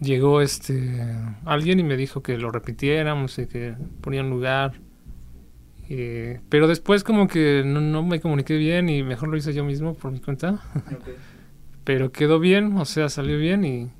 llegó 0.00 0.40
este 0.40 1.04
alguien 1.44 1.80
y 1.80 1.82
me 1.82 1.96
dijo 1.96 2.22
que 2.22 2.38
lo 2.38 2.50
repitiéramos 2.50 3.38
y 3.38 3.46
que 3.46 3.74
ponía 4.00 4.22
un 4.22 4.30
lugar. 4.30 4.72
Eh, 5.88 6.40
pero 6.48 6.68
después 6.68 7.02
como 7.04 7.26
que 7.26 7.62
no, 7.66 7.80
no 7.80 8.02
me 8.04 8.20
comuniqué 8.20 8.56
bien 8.56 8.88
y 8.88 9.02
mejor 9.02 9.28
lo 9.28 9.36
hice 9.36 9.52
yo 9.52 9.64
mismo 9.64 9.94
por 9.94 10.12
mi 10.12 10.20
cuenta. 10.20 10.52
Ok. 10.76 11.08
pero 11.84 12.12
quedó 12.12 12.38
bien, 12.38 12.76
o 12.78 12.84
sea, 12.84 13.08
salió 13.08 13.36
bien 13.38 13.64
y 13.64 13.90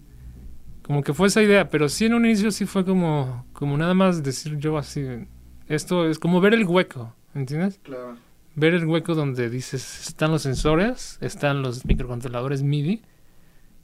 como 0.90 1.04
que 1.04 1.14
fue 1.14 1.28
esa 1.28 1.40
idea, 1.40 1.68
pero 1.70 1.88
sí 1.88 2.06
en 2.06 2.14
un 2.14 2.24
inicio 2.26 2.50
sí 2.50 2.66
fue 2.66 2.84
como, 2.84 3.46
como 3.52 3.76
nada 3.78 3.94
más 3.94 4.24
decir 4.24 4.58
yo 4.58 4.76
así, 4.76 5.06
esto 5.68 6.04
es 6.10 6.18
como 6.18 6.40
ver 6.40 6.52
el 6.52 6.64
hueco, 6.64 7.14
¿entiendes? 7.32 7.78
Claro. 7.84 8.16
Ver 8.56 8.74
el 8.74 8.84
hueco 8.86 9.14
donde 9.14 9.48
dices, 9.50 10.08
están 10.08 10.32
los 10.32 10.42
sensores, 10.42 11.16
están 11.20 11.62
los 11.62 11.84
microcontroladores 11.84 12.64
MIDI, 12.64 13.02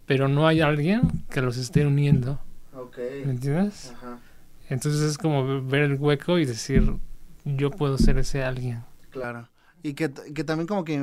pero 0.05 0.27
no 0.27 0.49
hay 0.49 0.63
alguien 0.63 1.03
que 1.31 1.43
los 1.43 1.59
esté 1.59 1.87
uniendo, 1.87 2.41
Ok. 2.75 2.99
¿me 3.25 3.31
entiendes? 3.31 3.93
Ajá. 3.95 4.19
Entonces 4.69 5.03
es 5.03 5.17
como 5.17 5.63
ver 5.63 5.83
el 5.83 5.95
hueco 6.01 6.41
y 6.41 6.45
decir, 6.45 6.93
yo 7.45 7.71
puedo 7.71 7.99
ser 7.99 8.19
ese 8.19 8.43
alguien. 8.43 8.83
Claro. 9.11 9.49
y 9.81 9.95
que, 9.95 10.11
que 10.11 10.43
también 10.43 10.67
como 10.67 10.83
que 10.83 10.97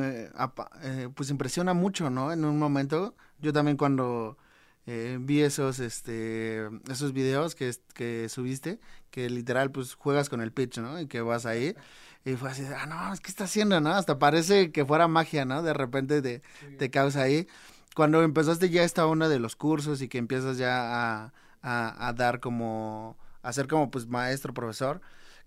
eh, 0.84 1.10
pues 1.16 1.30
impresiona 1.30 1.74
mucho, 1.74 2.10
¿no? 2.10 2.34
En 2.34 2.44
un 2.44 2.60
momento, 2.60 3.16
yo 3.40 3.54
también 3.54 3.78
cuando 3.78 4.38
eh, 4.86 5.18
vi 5.20 5.42
esos, 5.42 5.80
este, 5.80 6.68
esos 6.92 7.14
videos 7.14 7.56
que, 7.56 7.72
que 7.94 8.28
subiste, 8.30 8.80
que 9.12 9.30
literal 9.30 9.72
pues 9.72 9.96
juegas 9.96 10.30
con 10.30 10.42
el 10.42 10.52
pitch, 10.52 10.80
¿no? 10.80 11.00
Y 11.00 11.08
que 11.08 11.22
vas 11.22 11.46
ahí. 11.46 11.76
Y 12.26 12.36
fue 12.36 12.50
así, 12.52 12.64
ah, 12.78 12.86
no, 12.86 13.18
¿qué 13.22 13.30
está 13.30 13.46
haciendo, 13.46 13.80
no? 13.82 13.92
Hasta 13.92 14.20
parece 14.20 14.72
que 14.72 14.86
fuera 14.86 15.08
magia, 15.08 15.46
¿no? 15.46 15.62
De 15.64 15.74
repente 15.74 16.22
te, 16.22 16.42
te 16.78 16.90
causa 16.90 17.22
ahí. 17.24 17.48
Cuando 17.96 18.24
empezaste 18.24 18.70
ya 18.70 18.84
esta 18.84 19.06
onda 19.06 19.30
de 19.30 19.40
los 19.40 19.56
cursos 19.56 20.02
y 20.02 20.08
que 20.08 20.18
empiezas 20.18 20.58
ya 20.58 21.24
a, 21.26 21.34
a, 21.62 22.08
a 22.08 22.14
dar 22.14 22.40
como, 22.40 23.18
a 23.42 23.54
ser 23.54 23.68
como 23.68 23.92
pues 23.92 24.08
maestro, 24.08 24.54
profesor, 24.54 25.02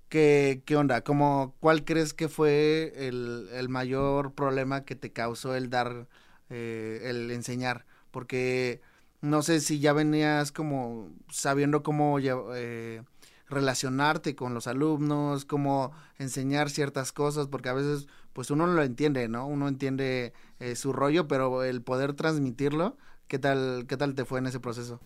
¿qué, 0.08 0.62
qué 0.66 0.76
onda? 0.76 1.02
Como, 1.02 1.54
¿Cuál 1.60 1.84
crees 1.84 2.14
que 2.14 2.28
fue 2.28 2.92
el, 2.96 3.48
el 3.52 3.68
mayor 3.68 4.34
problema 4.34 4.84
que 4.84 4.96
te 4.96 5.12
causó 5.12 5.54
el 5.54 5.70
dar, 5.70 6.08
eh, 6.50 7.00
el 7.04 7.30
enseñar? 7.30 7.86
Porque 8.10 8.80
no 9.26 9.42
sé 9.42 9.60
si 9.60 9.78
ya 9.78 9.92
venías 9.92 10.52
como 10.52 11.10
sabiendo 11.30 11.82
cómo 11.82 12.18
eh, 12.20 13.02
relacionarte 13.48 14.34
con 14.34 14.54
los 14.54 14.66
alumnos, 14.66 15.44
cómo 15.44 15.92
enseñar 16.18 16.70
ciertas 16.70 17.12
cosas, 17.12 17.48
porque 17.48 17.68
a 17.68 17.74
veces 17.74 18.06
pues 18.32 18.50
uno 18.50 18.66
no 18.66 18.74
lo 18.74 18.82
entiende, 18.82 19.28
¿no? 19.28 19.46
Uno 19.46 19.68
entiende 19.68 20.32
eh, 20.60 20.76
su 20.76 20.92
rollo, 20.92 21.26
pero 21.26 21.64
el 21.64 21.82
poder 21.82 22.12
transmitirlo, 22.14 22.96
¿qué 23.28 23.38
tal, 23.38 23.86
qué 23.88 23.96
tal 23.96 24.14
te 24.14 24.24
fue 24.24 24.38
en 24.40 24.46
ese 24.46 24.60
proceso? 24.60 25.00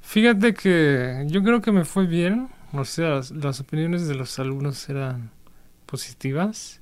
Fíjate 0.00 0.54
que 0.54 1.24
yo 1.28 1.42
creo 1.42 1.60
que 1.60 1.72
me 1.72 1.84
fue 1.84 2.06
bien. 2.06 2.48
O 2.72 2.84
sea, 2.84 3.20
las 3.32 3.60
opiniones 3.60 4.08
de 4.08 4.14
los 4.14 4.38
alumnos 4.38 4.88
eran 4.88 5.30
positivas. 5.86 6.80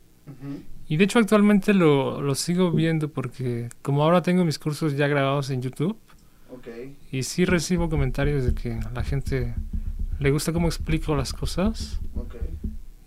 Y 0.88 0.96
de 0.96 1.04
hecho 1.04 1.18
actualmente 1.18 1.74
lo, 1.74 2.20
lo 2.22 2.34
sigo 2.34 2.72
viendo 2.72 3.08
porque 3.08 3.68
como 3.82 4.02
ahora 4.02 4.22
tengo 4.22 4.44
mis 4.44 4.58
cursos 4.58 4.96
ya 4.96 5.06
grabados 5.06 5.50
en 5.50 5.60
YouTube 5.60 5.98
Y 7.10 7.22
sí 7.22 7.44
recibo 7.44 7.88
comentarios 7.88 8.44
de 8.44 8.54
que 8.54 8.72
a 8.74 8.90
la 8.90 9.02
gente 9.04 9.54
le 10.18 10.30
gusta 10.30 10.52
cómo 10.52 10.66
explico 10.68 11.14
las 11.16 11.32
cosas. 11.32 12.00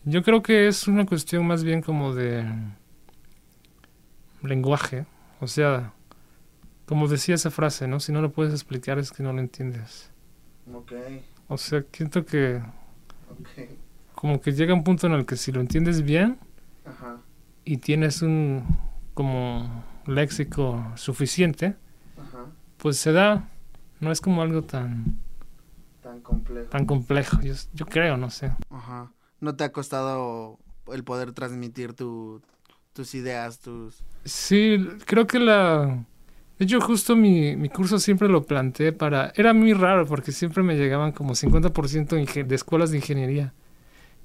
Yo 0.06 0.24
creo 0.24 0.42
que 0.42 0.68
es 0.68 0.88
una 0.88 1.06
cuestión 1.06 1.46
más 1.46 1.64
bien 1.64 1.82
como 1.82 2.14
de 2.16 2.46
lenguaje. 4.44 5.06
O 5.40 5.48
sea, 5.48 5.94
como 6.86 7.08
decía 7.08 7.36
esa 7.36 7.52
frase, 7.52 7.88
¿no? 7.88 8.00
Si 8.00 8.12
no 8.12 8.22
lo 8.22 8.32
puedes 8.32 8.54
explicar 8.54 9.00
es 9.00 9.12
que 9.12 9.24
no 9.24 9.34
lo 9.34 9.40
entiendes. 9.40 10.12
Ok. 10.74 10.94
O 11.48 11.58
sea, 11.58 11.84
siento 11.92 12.26
que 12.26 12.62
Ok. 13.30 13.70
como 14.16 14.42
que 14.42 14.52
llega 14.54 14.74
un 14.74 14.84
punto 14.84 15.08
en 15.08 15.14
el 15.14 15.26
que 15.26 15.36
si 15.36 15.52
lo 15.52 15.62
entiendes 15.62 16.02
bien 16.02 16.38
Ajá. 16.86 17.18
y 17.66 17.78
tienes 17.78 18.22
un 18.22 18.64
como 19.14 19.84
léxico 20.06 20.92
suficiente. 20.96 21.76
Pues 22.78 22.98
se 22.98 23.12
da. 23.12 23.50
No 24.00 24.12
es 24.12 24.22
como 24.22 24.42
algo 24.42 24.64
tan 24.64 25.20
Tan 26.02 26.22
complejo. 26.22 26.70
tan 26.70 26.86
complejo. 26.86 27.42
Yo, 27.42 27.54
yo 27.74 27.86
creo, 27.86 28.18
no 28.18 28.30
sé. 28.30 28.52
Ajá. 28.70 29.12
¿No 29.40 29.56
te 29.56 29.64
ha 29.64 29.72
costado 29.72 30.60
el 30.92 31.04
poder 31.04 31.34
transmitir 31.34 31.94
tu, 31.94 32.42
tus 32.94 33.14
ideas, 33.16 33.60
tus... 33.60 34.04
Sí, 34.26 34.86
creo 35.06 35.28
que 35.28 35.40
la... 35.40 36.06
De 36.58 36.66
hecho, 36.66 36.82
justo 36.82 37.16
mi, 37.16 37.56
mi 37.56 37.70
curso 37.70 38.00
siempre 38.00 38.28
lo 38.28 38.44
planteé 38.46 38.92
para... 38.94 39.32
Era 39.36 39.54
muy 39.54 39.74
raro 39.74 40.06
porque 40.08 40.32
siempre 40.32 40.64
me 40.64 40.76
llegaban 40.76 41.12
como 41.12 41.36
50% 41.36 42.18
inge- 42.18 42.46
de 42.48 42.56
escuelas 42.56 42.90
de 42.92 42.98
ingeniería 42.98 43.54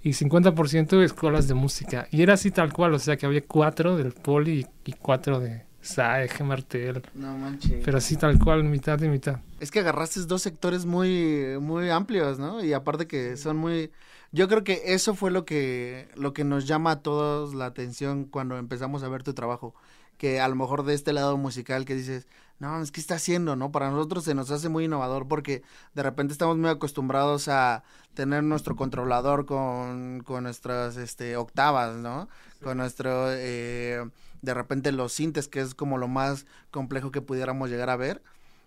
y 0.02 0.14
50% 0.14 0.98
de 0.98 1.04
escuelas 1.06 1.48
de 1.48 1.54
música. 1.54 2.08
Y 2.10 2.22
era 2.22 2.34
así 2.34 2.50
tal 2.50 2.72
cual, 2.72 2.94
o 2.94 2.98
sea 2.98 3.16
que 3.16 3.26
había 3.26 3.44
cuatro 3.46 3.96
del 3.96 4.12
Poli 4.12 4.60
y, 4.84 4.90
y 4.90 4.94
cuatro 4.94 5.40
de 5.40 5.64
SAE, 5.82 6.28
Martel. 6.44 7.02
No 7.14 7.36
manches. 7.36 7.84
Pero 7.84 7.98
así 7.98 8.16
tal 8.16 8.38
cual, 8.38 8.64
mitad 8.64 9.00
y 9.02 9.08
mitad. 9.08 9.40
Es 9.60 9.70
que 9.70 9.80
agarraste 9.80 10.20
dos 10.20 10.40
sectores 10.40 10.86
muy, 10.86 11.58
muy 11.60 11.90
amplios, 11.90 12.38
¿no? 12.38 12.64
Y 12.64 12.72
aparte 12.72 13.06
que 13.06 13.36
son 13.36 13.56
muy... 13.56 13.90
Yo 14.30 14.48
creo 14.48 14.64
que 14.64 14.80
eso 14.86 15.14
fue 15.14 15.30
lo 15.30 15.44
que, 15.44 16.08
lo 16.14 16.32
que 16.32 16.44
nos 16.44 16.66
llama 16.66 16.92
a 16.92 17.02
todos 17.02 17.52
la 17.52 17.66
atención 17.66 18.24
cuando 18.24 18.56
empezamos 18.56 19.02
a 19.02 19.08
ver 19.08 19.22
tu 19.22 19.34
trabajo. 19.34 19.74
Que 20.16 20.40
a 20.40 20.48
lo 20.48 20.54
mejor 20.54 20.84
de 20.84 20.94
este 20.94 21.12
lado 21.12 21.36
musical 21.36 21.84
que 21.84 21.96
dices, 21.96 22.28
no, 22.62 22.80
es 22.80 22.92
que 22.92 23.00
está 23.00 23.16
haciendo, 23.16 23.56
¿no? 23.56 23.72
Para 23.72 23.90
nosotros 23.90 24.22
se 24.22 24.34
nos 24.34 24.52
hace 24.52 24.68
muy 24.68 24.84
innovador 24.84 25.26
porque 25.26 25.64
de 25.94 26.02
repente 26.04 26.32
estamos 26.32 26.56
muy 26.56 26.70
acostumbrados 26.70 27.48
a 27.48 27.82
tener 28.14 28.44
nuestro 28.44 28.76
controlador 28.76 29.46
con, 29.46 30.22
con 30.24 30.44
nuestras 30.44 30.96
este, 30.96 31.36
octavas, 31.36 31.96
¿no? 31.96 32.28
Con 32.62 32.78
nuestro, 32.78 33.32
eh, 33.32 34.08
de 34.42 34.54
repente 34.54 34.92
los 34.92 35.12
sintes, 35.12 35.48
que 35.48 35.60
es 35.60 35.74
como 35.74 35.98
lo 35.98 36.08
más 36.08 36.46
complejo 36.70 37.10
que 37.10 37.22
pudiéramos 37.22 37.70
llegar 37.70 37.90
a 37.90 37.96
ver 37.96 38.22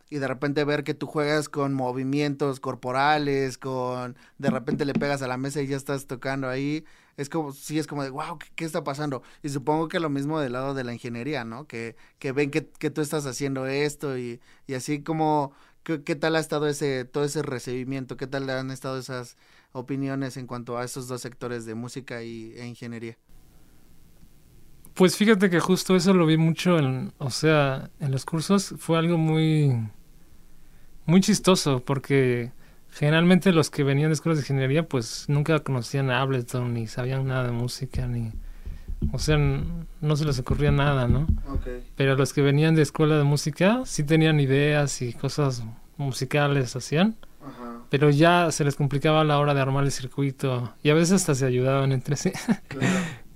y 0.10 0.18
de 0.20 0.28
repente 0.28 0.64
ver 0.64 0.84
que 0.84 0.94
tú 0.94 1.08
juegas 1.08 1.50
con 1.50 1.74
movimientos 1.74 2.60
corporales, 2.60 3.58
con 3.58 4.16
de 4.38 4.50
repente 4.50 4.86
le 4.86 4.94
pegas 4.94 5.22
a 5.22 5.28
la 5.28 5.38
mesa 5.38 5.62
y 5.62 5.68
ya 5.68 5.78
estás 5.78 6.08
tocando 6.08 6.48
ahí, 6.48 6.86
es 7.18 7.30
como, 7.30 7.54
sí, 7.54 7.80
es 7.80 7.88
como 7.88 8.04
de, 8.04 8.10
wow, 8.12 8.38
¿qué, 8.38 8.48
qué 8.56 8.66
está 8.66 8.84
pasando? 8.84 9.24
Y 9.42 9.50
supongo 9.50 9.88
que 9.88 10.00
lo 10.00 10.10
mismo 10.10 10.40
del 10.40 10.54
lado 10.54 10.74
de 10.74 10.84
la 10.84 10.94
ingeniería, 10.94 11.44
¿no? 11.46 11.66
Que, 11.68 11.96
que 12.20 12.32
ven 12.32 12.52
que, 12.52 12.68
que 12.68 12.90
tú 12.92 13.02
estás 13.02 13.26
haciendo 13.26 13.66
esto 13.68 14.18
y, 14.18 14.42
y 14.68 14.74
así 14.76 15.02
como, 15.02 15.54
¿qué, 15.84 16.04
¿qué 16.04 16.16
tal 16.16 16.36
ha 16.36 16.40
estado 16.40 16.68
ese, 16.68 17.06
todo 17.06 17.24
ese 17.24 17.42
recibimiento? 17.42 18.18
¿Qué 18.18 18.28
tal 18.28 18.50
han 18.50 18.72
estado 18.72 19.00
esas 19.00 19.38
opiniones 19.72 20.38
en 20.38 20.48
cuanto 20.48 20.78
a 20.78 20.84
esos 20.86 21.08
dos 21.08 21.22
sectores 21.22 21.66
de 21.66 21.76
música 21.76 22.24
y, 22.24 22.54
e 22.58 22.66
ingeniería? 22.68 23.18
Pues 24.96 25.18
fíjate 25.18 25.50
que 25.50 25.60
justo 25.60 25.96
eso 25.96 26.14
lo 26.14 26.26
vi 26.26 26.38
mucho 26.38 26.80
en, 26.80 27.12
o 27.18 27.30
sea, 27.30 27.90
en 28.00 28.12
los 28.12 28.24
cursos 28.24 28.74
fue 28.78 28.98
algo 28.98 29.18
muy, 29.18 29.90
muy 31.06 31.20
chistoso 31.20 31.84
porque 31.84 32.54
generalmente 32.92 33.52
los 33.52 33.70
que 33.70 33.84
venían 33.84 34.08
de 34.08 34.14
escuelas 34.14 34.38
de 34.40 34.44
ingeniería 34.44 34.88
pues 34.88 35.26
nunca 35.28 35.60
conocían 35.60 36.10
a 36.10 36.22
Ableton 36.22 36.74
ni 36.74 36.88
sabían 36.88 37.28
nada 37.28 37.44
de 37.44 37.52
música 37.52 38.08
ni, 38.08 38.32
o 39.12 39.20
sea, 39.20 39.38
no 39.38 40.16
se 40.16 40.24
les 40.24 40.40
ocurría 40.40 40.72
nada, 40.72 41.10
¿no? 41.10 41.28
Ok. 41.50 41.68
Pero 41.98 42.16
los 42.16 42.32
que 42.32 42.42
venían 42.42 42.74
de 42.76 42.82
escuela 42.82 43.18
de 43.18 43.26
música 43.26 43.82
sí 43.84 44.06
tenían 44.06 44.40
ideas 44.40 45.02
y 45.02 45.12
cosas 45.12 45.66
musicales 45.98 46.74
hacían, 46.78 47.18
Ajá, 47.46 47.82
pero 47.90 48.10
ya 48.12 48.50
se 48.52 48.64
les 48.64 48.76
complicaba 48.76 49.26
la 49.26 49.40
hora 49.40 49.54
de 49.54 49.60
armar 49.60 49.84
el 49.84 49.92
circuito 49.92 50.74
y 50.84 50.90
a 50.90 50.94
veces 50.94 51.12
hasta 51.12 51.36
se 51.36 51.46
ayudaban 51.46 51.92
entre 51.92 52.16
sí. 52.16 52.32
claro. 52.70 52.96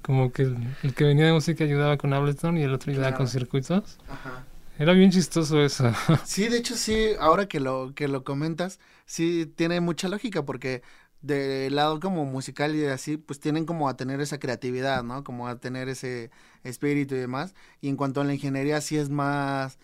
Como 0.10 0.32
que 0.32 0.42
el, 0.42 0.58
el 0.82 0.96
que 0.96 1.04
venía 1.04 1.26
de 1.28 1.34
música 1.34 1.64
ayudaba 1.64 1.98
con 1.98 2.14
Ableton 2.14 2.58
y 2.58 2.64
el 2.64 2.74
otro 2.74 2.92
ayudaba 2.92 3.14
con 3.14 3.28
circuitos. 3.28 4.00
Ajá. 4.08 4.44
Era 4.80 4.94
bien 4.94 5.12
chistoso 5.12 5.62
eso. 5.62 5.92
Sí, 6.22 6.48
de 6.50 6.58
hecho 6.58 6.76
sí, 6.76 7.12
ahora 7.20 7.48
que 7.48 7.60
lo 7.60 7.94
que 7.96 8.08
lo 8.08 8.24
comentas, 8.24 8.80
sí 9.06 9.46
tiene 9.56 9.82
mucha 9.82 10.10
lógica 10.10 10.46
porque 10.46 10.84
del 11.22 11.76
lado 11.76 12.00
como 12.00 12.26
musical 12.26 12.76
y 12.76 12.86
así, 12.86 13.18
pues 13.18 13.40
tienen 13.40 13.66
como 13.66 13.90
a 13.90 13.98
tener 13.98 14.22
esa 14.22 14.40
creatividad, 14.40 15.04
¿no? 15.04 15.24
Como 15.24 15.48
a 15.48 15.60
tener 15.60 15.90
ese 15.90 16.32
espíritu 16.64 17.16
y 17.16 17.20
demás. 17.20 17.56
Y 17.82 17.90
en 17.90 17.98
cuanto 17.98 18.22
a 18.22 18.24
la 18.26 18.34
ingeniería 18.34 18.80
sí 18.82 18.98
es 18.98 19.10
más 19.10 19.80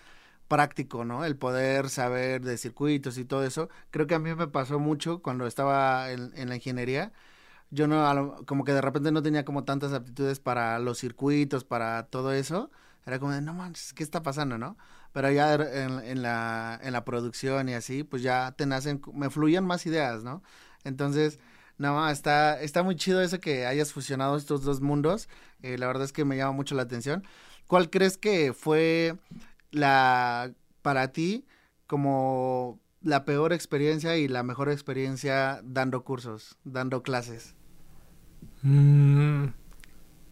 práctico, 0.48 1.06
¿no? 1.06 1.26
El 1.26 1.38
poder 1.38 1.90
saber 1.90 2.44
de 2.44 2.58
circuitos 2.58 3.18
y 3.18 3.26
todo 3.26 3.46
eso. 3.46 3.70
Creo 3.92 4.08
que 4.08 4.16
a 4.16 4.20
mí 4.20 4.36
me 4.36 4.48
pasó 4.48 4.80
mucho 4.80 5.22
cuando 5.22 5.48
estaba 5.48 6.12
en, 6.12 6.32
en 6.36 6.50
la 6.50 6.56
ingeniería. 6.56 7.14
Yo 7.76 7.88
no, 7.88 8.36
como 8.46 8.64
que 8.64 8.74
de 8.74 8.82
repente 8.82 9.12
no 9.12 9.22
tenía 9.22 9.44
como 9.46 9.64
tantas 9.66 9.94
aptitudes 9.94 10.40
para 10.40 10.80
los 10.80 10.98
circuitos, 11.00 11.64
para 11.66 12.08
todo 12.08 12.32
eso. 12.32 12.72
Era 13.06 13.20
como 13.20 13.32
de, 13.34 13.42
no 13.42 13.54
manches, 13.54 13.94
¿qué 13.94 14.04
está 14.04 14.24
pasando, 14.24 14.58
no? 14.58 14.78
Pero 15.14 15.30
ya 15.32 15.54
en, 15.56 16.00
en 16.00 16.22
la, 16.22 16.80
en 16.82 16.94
la 16.94 17.06
producción 17.06 17.70
y 17.70 17.74
así, 17.74 18.04
pues 18.04 18.22
ya 18.24 18.54
te 18.54 18.66
nacen, 18.66 19.02
me 19.14 19.30
fluían 19.30 19.66
más 19.66 19.86
ideas, 19.86 20.24
¿no? 20.24 20.42
Entonces, 20.84 21.40
no, 21.78 22.10
está, 22.10 22.62
está 22.62 22.84
muy 22.84 22.96
chido 22.96 23.22
eso 23.22 23.40
que 23.40 23.66
hayas 23.66 23.92
fusionado 23.94 24.38
estos 24.38 24.64
dos 24.64 24.82
mundos. 24.82 25.28
eh, 25.62 25.78
la 25.78 25.88
verdad 25.88 26.04
es 26.06 26.14
que 26.14 26.26
me 26.26 26.38
llama 26.38 26.54
mucho 26.54 26.76
la 26.76 26.84
atención. 26.84 27.24
¿Cuál 27.68 27.90
crees 27.90 28.18
que 28.18 28.54
fue 28.54 29.18
la, 29.72 30.54
para 30.82 31.12
ti, 31.12 31.46
como 31.88 32.80
la 33.02 33.26
peor 33.26 33.54
experiencia 33.54 34.18
y 34.18 34.28
la 34.28 34.44
mejor 34.44 34.70
experiencia 34.70 35.62
dando 35.64 36.04
cursos, 36.04 36.58
dando 36.64 37.04
clases? 37.04 37.55
Mm, 38.66 39.46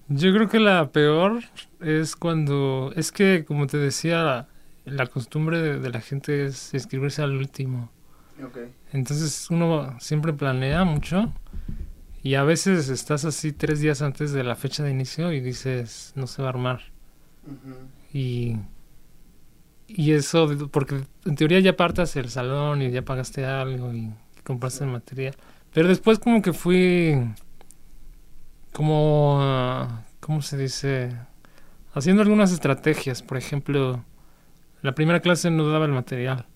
yo 0.08 0.34
creo 0.34 0.50
que 0.50 0.60
la 0.60 0.91
peor 0.91 1.43
es 1.80 2.15
cuando... 2.15 2.91
Es 2.96 3.12
que, 3.12 3.46
como 3.46 3.67
te 3.67 3.78
decía, 3.78 4.24
la, 4.24 4.48
la 4.86 5.06
costumbre 5.08 5.62
de, 5.62 5.80
de 5.80 5.89
la 5.89 6.02
gente 6.02 6.46
es 6.46 6.74
inscribirse 6.74 7.22
al 7.22 7.38
último. 7.38 7.91
Ok. 8.43 8.58
Entonces 8.91 9.50
uno 9.52 9.96
siempre 10.00 10.34
planea 10.34 10.84
mucho 10.84 11.32
y 12.24 12.36
a 12.36 12.43
veces 12.43 12.89
estás 12.89 13.26
así 13.26 13.52
tres 13.52 13.80
días 13.80 14.02
antes 14.02 14.32
de 14.32 14.43
la 14.43 14.56
fecha 14.56 14.84
de 14.84 14.91
inicio 14.91 15.32
y 15.32 15.39
dices, 15.39 16.13
no 16.15 16.26
se 16.26 16.41
va 16.41 16.48
a 16.48 16.52
armar. 16.52 16.82
Y, 18.12 18.58
y 19.88 20.13
eso, 20.13 20.50
porque 20.72 21.02
en 21.26 21.36
teoría 21.36 21.60
ya 21.60 21.76
partas 21.76 22.15
el 22.15 22.30
salón 22.30 22.82
y 22.82 22.89
ya 22.89 23.04
pagaste 23.04 23.46
algo 23.46 23.93
y 23.93 24.12
compraste 24.43 24.86
el 24.86 24.89
material. 24.89 25.36
Pero 25.74 25.88
después 25.88 26.17
como 26.17 26.41
que 26.41 26.54
fui 26.54 27.17
como 28.73 29.38
ah, 29.41 30.03
¿cómo 30.19 30.41
se 30.41 30.57
dice? 30.57 31.15
Haciendo 31.93 32.21
algunas 32.21 32.51
estrategias. 32.51 33.21
Por 33.21 33.38
ejemplo, 33.38 34.03
la 34.81 34.95
primera 34.95 35.21
clase 35.21 35.49
no 35.51 35.67
daba 35.69 35.86
el 35.86 35.91
material. 35.91 36.47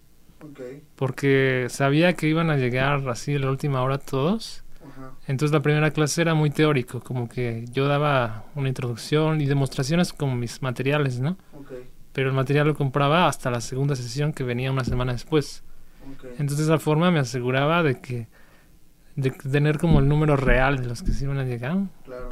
Ok. 0.42 0.60
Porque 0.96 1.68
sabía 1.70 2.14
que 2.14 2.28
iban 2.28 2.50
a 2.50 2.58
llegar 2.58 3.08
así 3.10 3.36
a 3.36 3.40
la 3.40 3.50
última 3.50 3.82
hora 3.82 3.98
todos. 3.98 4.64
Ajá. 4.82 5.12
Entonces 5.28 5.54
la 5.54 5.62
primera 5.62 5.92
clase 5.92 6.22
era 6.22 6.34
muy 6.34 6.50
teórico, 6.50 7.02
como 7.02 7.30
que 7.30 7.66
yo 7.72 7.88
daba 7.88 8.46
una 8.56 8.70
introducción 8.70 9.42
y 9.42 9.46
demostraciones 9.46 10.14
con 10.14 10.40
mis 10.40 10.62
materiales, 10.62 11.20
¿no? 11.20 11.38
Ok. 11.54 11.72
Pero 12.14 12.30
el 12.30 12.36
material 12.36 12.68
lo 12.68 12.76
compraba 12.76 13.28
hasta 13.28 13.52
la 13.52 13.62
segunda 13.62 13.96
sesión 13.96 14.34
que 14.34 14.44
venía 14.44 14.72
una 14.72 14.84
semana 14.84 15.14
después. 15.14 15.64
Entonces 16.40 16.60
de 16.60 16.64
esa 16.64 16.80
forma 16.80 17.12
me 17.12 17.20
aseguraba 17.20 17.84
de 17.84 18.00
que 18.00 18.28
de 19.18 19.32
tener 19.32 19.78
como 19.80 20.00
el 20.00 20.08
número 20.08 20.38
real 20.38 20.78
de 20.78 20.86
los 20.88 21.04
que 21.04 21.12
se 21.12 21.26
iban 21.26 21.38
a 21.40 21.44
llegar. 21.44 21.76
Claro. 22.06 22.30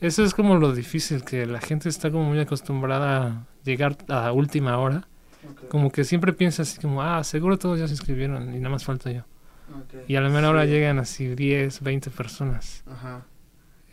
Eso 0.00 0.24
es 0.24 0.34
como 0.34 0.56
lo 0.56 0.72
difícil, 0.72 1.22
que 1.24 1.46
la 1.46 1.60
gente 1.60 1.88
está 1.88 2.10
como 2.10 2.24
muy 2.24 2.40
acostumbrada 2.40 3.26
a 3.26 3.46
llegar 3.62 3.96
a 4.08 4.32
última 4.32 4.76
hora. 4.78 5.06
Como 5.68 5.92
que 5.92 6.02
siempre 6.04 6.32
piensa 6.32 6.62
así 6.62 6.80
como, 6.80 7.02
ah, 7.02 7.22
seguro 7.22 7.56
todos 7.58 7.78
ya 7.78 7.86
se 7.86 7.94
inscribieron 7.94 8.52
y 8.54 8.58
nada 8.58 8.70
más 8.70 8.84
falta 8.84 9.12
yo. 9.12 9.20
Ok. 9.70 10.08
Y 10.08 10.16
a 10.16 10.20
la 10.20 10.28
mera 10.28 10.50
hora 10.50 10.64
Sí. 10.64 10.70
llegan 10.70 10.98
así 10.98 11.28
10, 11.28 11.80
20 11.82 12.10
personas. 12.10 12.82
Ajá. 12.90 13.22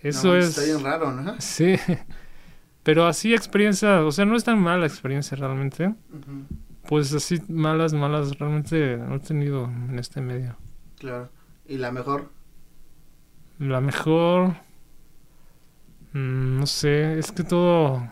Eso 0.02 0.30
No, 0.30 0.36
es... 0.36 0.50
Está 0.58 0.64
bien 0.64 0.84
raro, 0.84 1.12
¿no? 1.12 1.36
Sí, 1.40 1.76
pero 2.84 3.06
así 3.06 3.34
experiencia, 3.34 4.04
o 4.04 4.12
sea, 4.12 4.26
no 4.26 4.36
es 4.36 4.44
tan 4.44 4.60
mala 4.60 4.86
experiencia 4.86 5.38
realmente. 5.38 5.94
Pues 6.88 7.14
así 7.14 7.40
malas, 7.50 7.94
malas, 7.94 8.38
realmente 8.40 8.98
no 8.98 9.16
he 9.16 9.20
tenido 9.20 9.66
en 9.66 10.00
este 10.00 10.22
medio. 10.22 10.56
Claro. 10.98 11.30
¿Y 11.70 11.78
la 11.78 11.92
mejor? 11.92 12.30
La 13.60 13.80
mejor, 13.80 14.56
mm, 16.14 16.60
no 16.60 16.66
sé, 16.68 17.20
es 17.20 17.32
que 17.32 17.44
todo, 17.44 18.10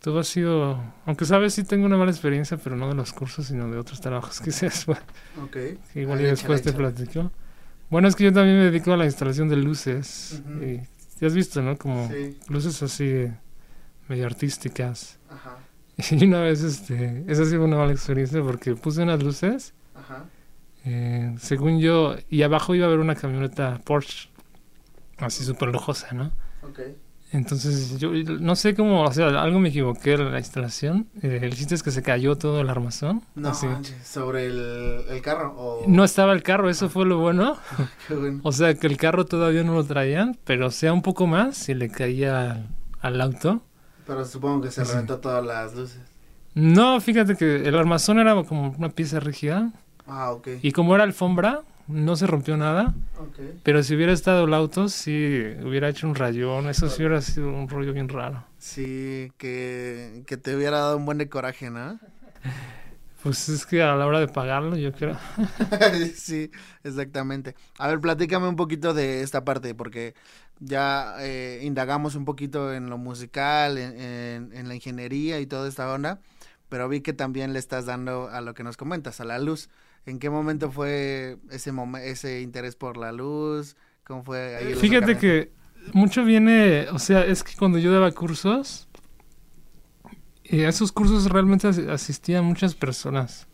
todo 0.00 0.18
ha 0.18 0.24
sido, 0.24 0.82
aunque 1.06 1.24
sabes, 1.24 1.54
sí 1.54 1.64
tengo 1.64 1.86
una 1.86 1.96
mala 1.96 2.10
experiencia, 2.10 2.56
pero 2.56 2.76
no 2.76 2.88
de 2.88 2.94
los 2.94 3.12
cursos, 3.12 3.46
sino 3.46 3.70
de 3.70 3.78
otros 3.78 4.00
trabajos 4.00 4.40
que 4.40 4.50
se 4.50 4.66
después. 4.66 4.98
Ok. 5.42 5.56
Igual 5.94 6.20
y 6.20 6.24
después 6.24 6.62
te 6.62 6.72
platico. 6.72 7.30
Bueno, 7.90 8.08
es 8.08 8.16
que 8.16 8.24
yo 8.24 8.32
también 8.32 8.58
me 8.58 8.64
dedico 8.64 8.92
a 8.92 8.96
la 8.96 9.04
instalación 9.04 9.48
de 9.48 9.56
luces. 9.56 10.42
Y 10.60 10.80
ya 11.20 11.26
has 11.26 11.34
visto, 11.34 11.60
¿no? 11.62 11.76
Como 11.76 12.08
Sí. 12.08 12.38
luces 12.48 12.82
así 12.82 13.26
medio 14.08 14.26
artísticas. 14.26 15.18
Ajá. 15.28 15.56
Y 16.10 16.24
una 16.24 16.40
vez, 16.40 16.62
este, 16.62 17.24
esa 17.28 17.44
sí 17.44 17.50
fue 17.56 17.64
una 17.66 17.76
mala 17.76 17.92
experiencia 17.92 18.42
porque 18.42 18.74
puse 18.74 19.02
unas 19.02 19.22
luces, 19.22 19.74
Ajá. 19.94 20.24
Eh, 20.84 21.34
según 21.38 21.80
yo, 21.80 22.16
y 22.28 22.42
abajo 22.42 22.74
iba 22.74 22.84
a 22.86 22.88
haber 22.88 23.00
una 23.00 23.14
camioneta 23.14 23.80
Porsche, 23.84 24.28
así 25.18 25.44
súper 25.44 25.68
lujosa, 25.70 26.08
¿no? 26.12 26.32
Ok. 26.62 26.80
Entonces 27.32 27.96
yo 28.00 28.10
no 28.40 28.56
sé 28.56 28.74
cómo, 28.74 29.02
o 29.04 29.12
sea, 29.12 29.28
algo 29.40 29.60
me 29.60 29.68
equivoqué 29.68 30.14
en 30.14 30.32
la 30.32 30.38
instalación. 30.38 31.06
eh, 31.22 31.38
el 31.42 31.54
chiste 31.54 31.76
es 31.76 31.82
que 31.84 31.92
se 31.92 32.02
cayó 32.02 32.34
todo 32.36 32.60
el 32.60 32.68
armazón. 32.68 33.22
No, 33.36 33.50
así. 33.50 33.68
sobre 34.02 34.46
el, 34.46 35.04
el 35.08 35.22
carro. 35.22 35.54
O... 35.56 35.84
No 35.86 36.02
estaba 36.02 36.32
el 36.32 36.42
carro, 36.42 36.68
eso 36.68 36.88
fue 36.88 37.06
lo 37.06 37.18
bueno. 37.18 37.56
Qué 38.08 38.14
bueno. 38.14 38.40
O 38.42 38.50
sea, 38.50 38.74
que 38.74 38.88
el 38.88 38.96
carro 38.96 39.26
todavía 39.26 39.62
no 39.62 39.74
lo 39.74 39.84
traían, 39.84 40.36
pero 40.44 40.72
sea 40.72 40.92
un 40.92 41.02
poco 41.02 41.28
más 41.28 41.56
si 41.56 41.74
le 41.74 41.88
caía 41.88 42.50
al, 42.50 42.66
al 43.00 43.20
auto. 43.20 43.62
Pero 44.08 44.24
supongo 44.24 44.62
que 44.62 44.72
se 44.72 44.84
Sí. 44.84 44.90
reventó 44.90 45.18
todas 45.20 45.44
las 45.46 45.72
luces. 45.76 46.00
No, 46.54 47.00
fíjate 47.00 47.36
que 47.36 47.68
el 47.68 47.78
armazón 47.78 48.18
era 48.18 48.34
como 48.42 48.70
una 48.76 48.88
pieza 48.88 49.20
rígida 49.20 49.70
Ah, 50.06 50.32
ok. 50.32 50.48
y 50.62 50.72
como 50.72 50.94
era 50.94 51.04
alfombra, 51.04 51.62
no 51.88 52.16
se 52.16 52.26
rompió 52.26 52.56
nada. 52.56 52.94
Ok. 53.18 53.38
Pero 53.62 53.82
si 53.82 53.94
hubiera 53.94 54.12
estado 54.12 54.44
el 54.44 54.54
auto, 54.54 54.88
sí 54.88 55.12
hubiera 55.62 55.88
hecho 55.88 56.08
un 56.08 56.14
rayón. 56.14 56.68
Eso 56.68 56.88
sí 56.88 57.02
hubiera 57.02 57.20
sido 57.20 57.48
un 57.48 57.68
rollo 57.68 57.92
bien 57.92 58.08
raro. 58.08 58.44
Sí, 58.58 59.32
que, 59.38 60.22
que 60.26 60.36
te 60.36 60.54
hubiera 60.54 60.78
dado 60.78 60.96
un 60.96 61.06
buen 61.06 61.18
de 61.18 61.28
coraje, 61.28 61.70
¿no? 61.70 61.98
Pues 63.22 63.50
es 63.50 63.66
que 63.66 63.82
a 63.82 63.94
la 63.96 64.06
hora 64.06 64.18
de 64.18 64.28
pagarlo, 64.28 64.76
yo 64.76 64.92
creo. 64.92 65.14
sí, 66.16 66.50
exactamente. 66.84 67.54
A 67.78 67.88
ver, 67.88 68.00
platícame 68.00 68.48
un 68.48 68.56
poquito 68.56 68.94
de 68.94 69.22
esta 69.22 69.44
parte, 69.44 69.74
porque 69.74 70.14
ya 70.58 71.16
eh, 71.18 71.60
indagamos 71.62 72.14
un 72.14 72.24
poquito 72.24 72.72
en 72.72 72.88
lo 72.88 72.96
musical, 72.96 73.76
en, 73.76 74.00
en- 74.00 74.52
en 74.56 74.68
la 74.68 74.74
ingeniería 74.74 75.38
y 75.40 75.46
toda 75.46 75.68
esta 75.68 75.92
onda, 75.92 76.20
pero 76.70 76.88
vi 76.88 77.02
que 77.02 77.12
también 77.12 77.52
le 77.52 77.58
estás 77.58 77.84
dando 77.84 78.28
a 78.30 78.40
lo 78.40 78.54
que 78.54 78.62
nos 78.64 78.78
comentas, 78.78 79.20
a 79.20 79.24
la 79.24 79.38
luz. 79.38 79.68
¿En 80.06 80.18
qué 80.18 80.30
momento 80.30 80.70
fue 80.70 81.36
ese 81.50 81.72
momen- 81.72 82.02
ese 82.02 82.40
interés 82.40 82.74
por 82.76 82.96
la 82.96 83.12
luz? 83.12 83.76
¿Cómo 84.04 84.24
fue 84.24 84.56
ahí 84.56 84.66
el 84.72 84.76
Fíjate 84.76 85.16
que 85.18 85.52
mucho 85.92 86.24
viene, 86.24 86.88
o 86.90 86.98
sea, 86.98 87.24
es 87.24 87.44
que 87.44 87.52
cuando 87.56 87.78
yo 87.78 87.92
daba 87.92 88.10
cursos, 88.12 88.88
y 90.42 90.62
a 90.62 90.68
esos 90.68 90.90
cursos 90.92 91.26
realmente 91.30 91.68
as- 91.68 91.78
asistían 91.78 92.44
muchas 92.44 92.74
personas. 92.74 93.46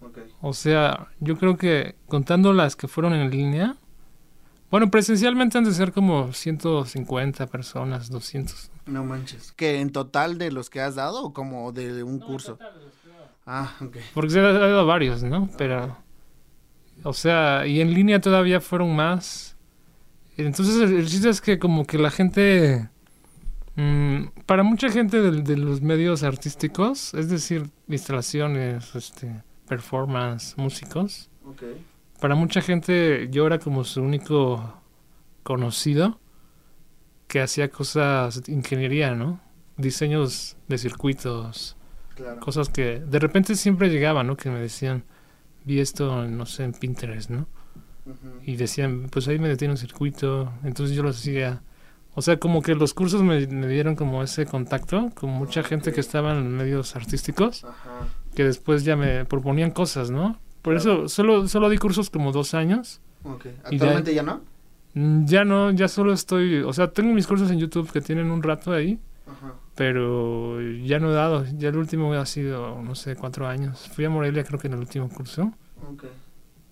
Ok. 0.00 0.18
O 0.40 0.54
sea, 0.54 1.08
yo 1.20 1.36
creo 1.36 1.56
que 1.56 1.96
contando 2.06 2.52
las 2.52 2.74
que 2.76 2.88
fueron 2.88 3.12
en 3.12 3.30
línea, 3.30 3.76
bueno, 4.70 4.90
presencialmente 4.90 5.58
han 5.58 5.64
de 5.64 5.72
ser 5.72 5.92
como 5.92 6.32
150 6.32 7.46
personas, 7.46 8.08
200. 8.10 8.70
No 8.86 9.04
manches. 9.04 9.52
¿Que 9.52 9.80
en 9.80 9.90
total 9.92 10.38
de 10.38 10.50
los 10.50 10.70
que 10.70 10.80
has 10.80 10.94
dado 10.94 11.22
o 11.22 11.32
como 11.34 11.72
de 11.72 12.02
un 12.02 12.18
curso? 12.18 12.58
Ah, 13.46 13.74
ok. 13.80 13.96
Porque 14.14 14.30
se 14.30 14.40
ha 14.40 14.52
dado 14.52 14.86
varios, 14.86 15.22
¿no? 15.22 15.48
Pero, 15.56 15.96
o 17.02 17.12
sea, 17.12 17.66
y 17.66 17.80
en 17.80 17.94
línea 17.94 18.20
todavía 18.20 18.60
fueron 18.60 18.94
más. 18.94 19.56
Entonces, 20.36 20.76
el, 20.90 20.96
el 20.98 21.06
chiste 21.08 21.28
es 21.30 21.40
que 21.40 21.58
como 21.58 21.86
que 21.86 21.98
la 21.98 22.10
gente, 22.10 22.88
mm, 23.76 24.26
para 24.46 24.62
mucha 24.62 24.90
gente 24.90 25.20
de, 25.20 25.42
de 25.42 25.56
los 25.56 25.80
medios 25.80 26.22
artísticos, 26.22 27.14
es 27.14 27.28
decir, 27.28 27.70
instalaciones, 27.88 28.94
este, 28.94 29.42
performance, 29.66 30.54
músicos, 30.56 31.30
Ok. 31.44 31.62
para 32.20 32.34
mucha 32.34 32.60
gente 32.60 33.28
yo 33.30 33.46
era 33.46 33.58
como 33.58 33.84
su 33.84 34.02
único 34.02 34.74
conocido 35.42 36.20
que 37.26 37.40
hacía 37.40 37.68
cosas 37.70 38.42
ingeniería, 38.48 39.14
¿no? 39.14 39.40
Diseños 39.76 40.56
de 40.68 40.78
circuitos, 40.78 41.76
Claro. 42.18 42.40
cosas 42.40 42.68
que 42.68 43.00
de 43.00 43.18
repente 43.18 43.54
siempre 43.54 43.88
llegaban, 43.88 44.26
¿no? 44.26 44.36
Que 44.36 44.50
me 44.50 44.58
decían, 44.60 45.04
vi 45.64 45.78
esto, 45.80 46.26
no 46.26 46.44
sé, 46.46 46.64
en 46.64 46.72
Pinterest, 46.72 47.30
¿no? 47.30 47.46
Y 48.44 48.56
decían, 48.56 49.08
pues 49.10 49.28
ahí 49.28 49.38
me 49.38 49.48
detiene 49.48 49.72
un 49.72 49.78
circuito, 49.78 50.52
entonces 50.64 50.96
yo 50.96 51.02
lo 51.02 51.10
hacía. 51.10 51.60
O 52.14 52.22
sea, 52.22 52.38
como 52.38 52.62
que 52.62 52.74
los 52.74 52.94
cursos 52.94 53.22
me, 53.22 53.46
me 53.46 53.68
dieron 53.68 53.94
como 53.94 54.22
ese 54.22 54.46
contacto 54.46 55.10
con 55.14 55.30
mucha 55.30 55.62
gente 55.62 55.92
que 55.92 56.00
estaba 56.00 56.32
en 56.32 56.48
medios 56.56 56.96
artísticos, 56.96 57.64
Ajá. 57.64 58.08
que 58.34 58.44
después 58.44 58.84
ya 58.84 58.96
me 58.96 59.24
proponían 59.26 59.70
cosas, 59.70 60.10
¿no? 60.10 60.38
Por 60.62 60.74
eso 60.74 61.08
solo, 61.08 61.46
solo 61.48 61.68
di 61.68 61.78
cursos 61.78 62.10
como 62.10 62.32
dos 62.32 62.54
años. 62.54 63.00
Ok. 63.24 63.44
Y 63.44 63.48
de 63.48 63.50
ahí- 63.50 63.64
¿Actualmente 63.76 64.14
ya 64.14 64.22
no? 64.22 64.40
Mm, 64.94 65.26
Ya 65.26 65.44
no, 65.44 65.70
ya 65.70 65.86
solo 65.86 66.12
estoy, 66.12 66.62
o 66.62 66.72
sea, 66.72 66.90
tengo 66.90 67.12
mis 67.14 67.26
cursos 67.26 67.50
en 67.50 67.58
YouTube 67.58 67.92
que 67.92 68.00
tienen 68.00 68.30
un 68.30 68.42
rato 68.42 68.72
ahí, 68.72 68.98
Ajá. 69.26 69.52
Pero 69.78 70.60
ya 70.82 70.98
no 70.98 71.10
he 71.12 71.14
dado, 71.14 71.44
ya 71.56 71.68
el 71.68 71.76
último 71.76 72.12
ha 72.12 72.26
sido, 72.26 72.82
no 72.82 72.96
sé, 72.96 73.14
cuatro 73.14 73.46
años. 73.46 73.88
Fui 73.94 74.04
a 74.04 74.10
Morelia 74.10 74.42
creo 74.42 74.58
que 74.58 74.66
en 74.66 74.72
el 74.72 74.80
último 74.80 75.08
curso, 75.08 75.52
Ok. 75.92 76.04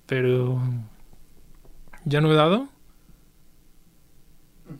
pero 0.06 0.60
ya 2.04 2.20
no 2.20 2.32
he 2.32 2.34
dado. 2.34 2.68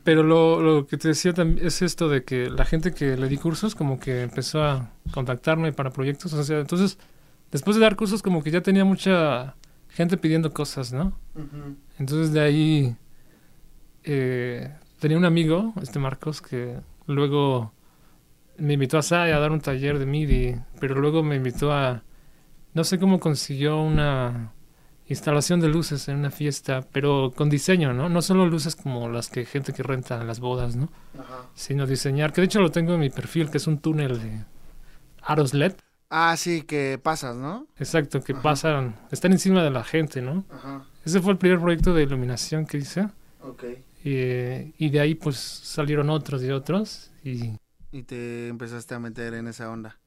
Pero 0.03 0.23
lo, 0.23 0.61
lo 0.61 0.85
que 0.87 0.97
te 0.97 1.07
decía 1.07 1.33
también 1.33 1.65
es 1.65 1.81
esto 1.81 2.09
de 2.09 2.25
que 2.25 2.49
la 2.49 2.65
gente 2.65 2.93
que 2.93 3.15
le 3.15 3.29
di 3.29 3.37
cursos 3.37 3.73
como 3.75 3.97
que 3.97 4.23
empezó 4.23 4.61
a 4.61 4.91
contactarme 5.13 5.71
para 5.71 5.91
proyectos, 5.91 6.33
o 6.33 6.43
sea, 6.43 6.59
entonces 6.59 6.97
después 7.53 7.77
de 7.77 7.81
dar 7.83 7.95
cursos 7.95 8.21
como 8.21 8.43
que 8.43 8.51
ya 8.51 8.59
tenía 8.59 8.83
mucha 8.83 9.55
gente 9.87 10.17
pidiendo 10.17 10.51
cosas, 10.53 10.91
¿no? 10.91 11.17
Entonces 11.97 12.33
de 12.33 12.41
ahí 12.41 12.97
eh, 14.03 14.75
tenía 14.99 15.17
un 15.17 15.23
amigo, 15.23 15.73
este 15.81 15.99
Marcos, 15.99 16.41
que 16.41 16.81
luego 17.05 17.71
me 18.57 18.73
invitó 18.73 18.97
a 18.97 19.01
SAI 19.01 19.31
a 19.31 19.39
dar 19.39 19.51
un 19.51 19.61
taller 19.61 19.99
de 19.99 20.05
MIDI, 20.05 20.55
pero 20.79 20.95
luego 20.99 21.23
me 21.23 21.35
invitó 21.35 21.71
a, 21.73 22.03
no 22.73 22.83
sé 22.83 22.99
cómo 22.99 23.19
consiguió 23.19 23.81
una 23.81 24.53
instalación 25.07 25.59
de 25.61 25.69
luces 25.69 26.07
en 26.09 26.17
una 26.17 26.31
fiesta, 26.31 26.85
pero 26.91 27.31
con 27.35 27.49
diseño, 27.49 27.93
¿no? 27.93 28.09
No 28.09 28.21
solo 28.21 28.45
luces 28.45 28.75
como 28.75 29.09
las 29.09 29.29
que 29.29 29.45
gente 29.45 29.73
que 29.73 29.83
renta 29.83 30.19
en 30.19 30.27
las 30.27 30.39
bodas, 30.39 30.75
¿no? 30.75 30.89
Ajá. 31.17 31.45
Sino 31.55 31.85
diseñar, 31.87 32.33
que 32.33 32.41
de 32.41 32.45
hecho 32.45 32.59
lo 32.61 32.71
tengo 32.71 32.93
en 32.95 32.99
mi 32.99 33.09
perfil, 33.09 33.49
que 33.49 33.57
es 33.57 33.67
un 33.67 33.79
túnel 33.79 34.19
de 34.21 34.43
aros 35.21 35.53
LED, 35.53 35.73
Ah, 36.09 36.35
sí, 36.37 36.61
que 36.61 36.97
pasas, 37.03 37.35
¿no? 37.35 37.67
exacto, 37.77 38.21
que 38.21 38.31
Ajá. 38.31 38.41
pasan, 38.41 38.95
están 39.11 39.33
encima 39.33 39.61
de 39.61 39.71
la 39.71 39.83
gente, 39.83 40.21
¿no? 40.21 40.45
Ajá. 40.49 40.85
Ese 41.03 41.19
fue 41.21 41.33
el 41.33 41.37
primer 41.37 41.59
proyecto 41.59 41.93
de 41.93 42.03
iluminación 42.03 42.65
que 42.65 42.77
hice. 42.77 43.09
Ok. 43.41 43.63
Y, 44.05 44.73
y 44.77 44.89
de 44.89 44.99
ahí 45.01 45.15
pues 45.15 45.35
salieron 45.37 46.09
otros 46.09 46.41
y 46.43 46.51
otros. 46.51 47.11
Y 47.25 47.57
Y 47.97 48.03
te 48.03 48.47
empezaste 48.49 48.93
a 48.93 48.99
meter 48.99 49.33
en 49.33 49.47
esa 49.47 49.71
onda. 49.71 49.97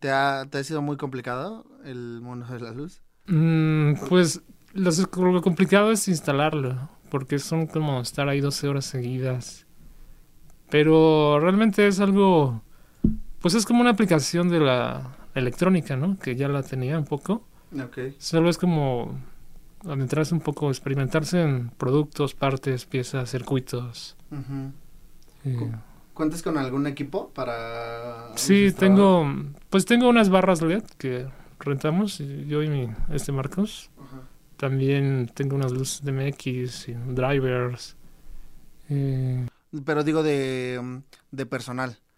¿Te 0.00 0.10
ha, 0.10 0.46
te 0.50 0.58
ha 0.58 0.64
sido 0.64 0.82
muy 0.82 0.98
complicado 0.98 1.64
el 1.82 2.20
mundo 2.20 2.44
de 2.46 2.60
la 2.60 2.72
luz? 2.72 3.00
mm, 3.26 3.94
pues 4.08 4.42
lo 4.74 5.40
complicado 5.40 5.90
es 5.90 6.08
instalarlo, 6.08 6.90
porque 7.10 7.38
son 7.38 7.66
como 7.66 8.02
estar 8.02 8.28
ahí 8.28 8.40
12 8.40 8.68
horas 8.68 8.84
seguidas. 8.84 9.66
Pero 10.68 11.40
realmente 11.40 11.86
es 11.86 12.00
algo, 12.00 12.62
pues 13.40 13.54
es 13.54 13.64
como 13.64 13.80
una 13.80 13.90
aplicación 13.90 14.50
de 14.50 14.60
la 14.60 15.16
electrónica, 15.34 15.96
¿no? 15.96 16.18
Que 16.18 16.36
ya 16.36 16.48
la 16.48 16.62
tenía 16.62 16.98
un 16.98 17.06
poco. 17.06 17.46
Ok. 17.82 17.98
Solo 18.18 18.50
es 18.50 18.58
como 18.58 19.18
adentrarse 19.86 20.34
un 20.34 20.40
poco, 20.40 20.68
experimentarse 20.68 21.40
en 21.40 21.70
productos, 21.70 22.34
partes, 22.34 22.84
piezas, 22.84 23.30
circuitos. 23.30 24.16
Eh, 25.44 25.56
Cu- 25.56 25.72
¿Cuentas 26.18 26.42
con 26.42 26.58
algún 26.58 26.88
equipo 26.88 27.28
para...? 27.28 28.32
Sí, 28.34 28.72
tengo, 28.72 29.24
pues 29.70 29.84
tengo 29.84 30.08
unas 30.08 30.30
barras 30.30 30.60
LED 30.60 30.82
que 30.98 31.28
rentamos, 31.60 32.18
yo 32.18 32.60
y 32.64 32.68
mi, 32.68 32.88
este 33.12 33.30
Marcos. 33.30 33.88
Ajá. 33.96 34.22
También 34.56 35.30
tengo 35.32 35.54
unas 35.54 35.70
luces 35.70 36.04
de 36.04 36.10
MX 36.10 36.88
y 36.88 36.94
drivers. 36.94 37.96
Eh? 38.90 39.46
Pero 39.84 40.02
digo 40.02 40.24
de, 40.24 41.02
de 41.30 41.46
personal. 41.46 41.96